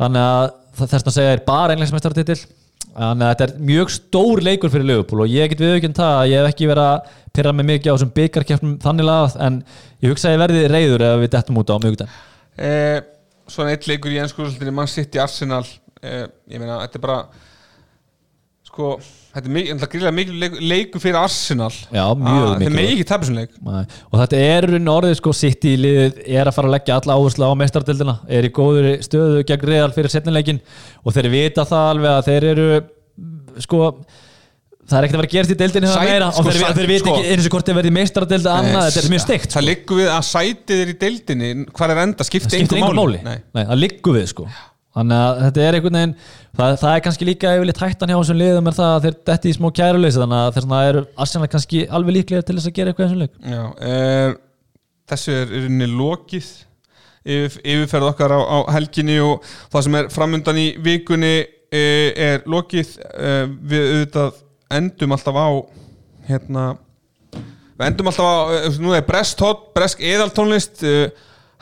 [0.00, 2.38] þannig að þess að segja er bara englismestartitil
[2.92, 6.26] þannig að þetta er mjög stór leikur fyrir Liverpool og ég get viðaukinn það að
[6.32, 9.56] ég hef ekki verið að pyrra mig mikið á þessum byggarkjöfnum þannig lagað en
[10.04, 12.98] ég hugsa að ég verði reyður ef við dettum út á mjög eh,
[13.52, 15.64] Svona eitt leikur í ennsku úrstildinni mann sitt í Arsenal.
[16.00, 17.16] Eh, ég meina, þetta er bara
[18.72, 18.86] sko,
[19.34, 21.68] þetta er mikið, gríðlega mikið leikur, leikur fyrir Arsenal.
[21.92, 22.94] Já, mjög Ah, Þetta er mikilvægur.
[22.96, 23.50] mikið tapis um leik.
[23.68, 23.84] Nei.
[24.10, 27.16] og þetta er runni orðið sko sitt í liðið er að fara að leggja alla
[27.20, 30.60] áherslu á meistardildina er í góður stöðu gegn reyðal fyrir setnileikin
[31.04, 32.68] og þeir vita það alveg að þeir eru
[33.60, 33.82] sko
[34.92, 36.30] það er ekkert að vera gerst í deildinni það meira.
[36.32, 38.88] Sko, og þeir, sæt- þeir vita sko- ekki eins og hvort þeir verði meistardildi annað,
[38.88, 42.24] þetta er mjög steikt Það liggur við að sætið er í deildinni hvað er enda,
[42.24, 42.56] skipti
[44.92, 46.14] það þannig að þetta er einhvern veginn
[46.58, 49.52] það, það er kannski líka yfirleitt hættan hjá þessum liðum er það að þeir detti
[49.52, 52.92] í smá kæruleysi þannig að vegna eru Arsenal kannski alveg líklega til þess að gera
[52.92, 53.34] eitthvað í þessum leik.
[53.52, 54.36] Já, uh,
[55.12, 56.50] þessu er í rauninni lokið
[57.22, 62.44] yfir, yfirferð okkar á, á helginni og það sem er framundan í vikunni uh, er
[62.52, 62.94] lokið.
[63.12, 64.42] Uh, við auðvitað
[64.72, 65.48] endum alltaf á
[66.28, 66.68] hérna
[67.32, 71.08] við endum alltaf á, uh, nú er Brest Hot, Bresk eðaltónlist uh,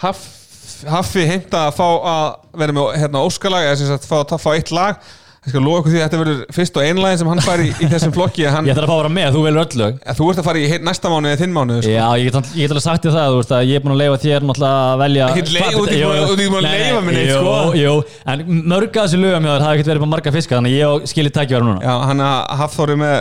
[0.02, 0.39] Haff
[0.89, 2.28] Haffi heimta að fá að
[2.62, 5.01] vera með hérna, óskalag eða sem sagt fá að fá eitt lag.
[5.40, 7.69] Ég skal lofa ykkur því að þetta verður fyrst og einlægin sem hann fær í,
[7.81, 9.94] í þessum flokki hann, Ég þarf að fá að vera með, þú velur öll lög.
[10.19, 11.93] Þú ert að fara í næsta mánu eða þinn mánu sko.
[11.94, 14.19] Já, ég get, ég get alveg sagt þér það, veist ég er búin að leifa
[14.20, 17.57] þér að velja þú ert ekki búin að- neitt, jú, sko.
[17.81, 17.94] Jú,
[18.35, 20.93] en mörg að þessu lögum þér hafa ekkert verið bara marga fiska þannig ég á
[21.09, 21.81] skilið tækja vera núna.
[21.89, 22.20] Já, hann
[22.61, 23.16] Hafþóri með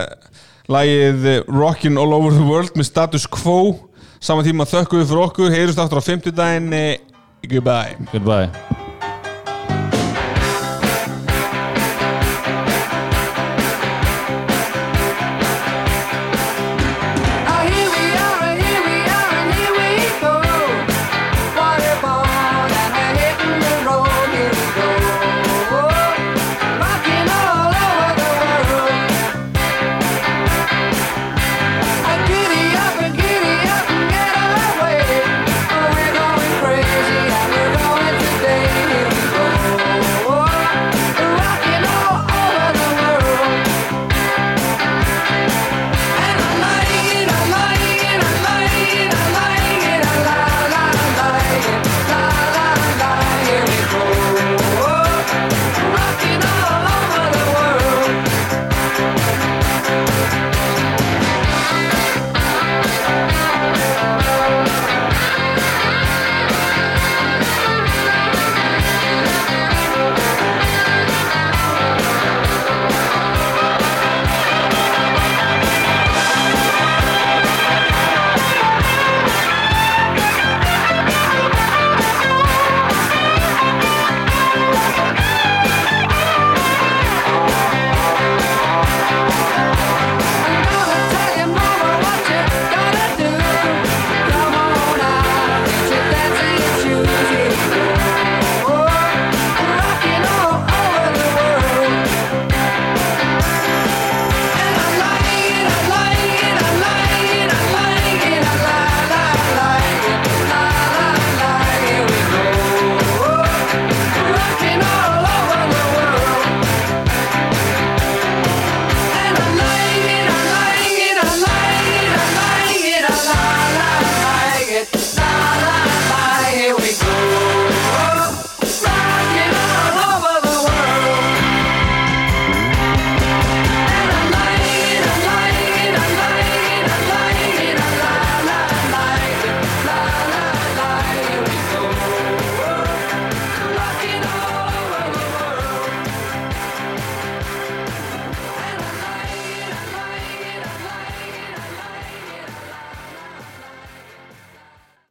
[0.68, 3.78] lagið Rockin' All Over the World með status quo.
[4.20, 6.68] Saman tíma þökkum við fyrir okkur, heyrjumst aftur á 50 daginn
[7.48, 7.96] Goodbye.
[8.12, 8.50] Goodbye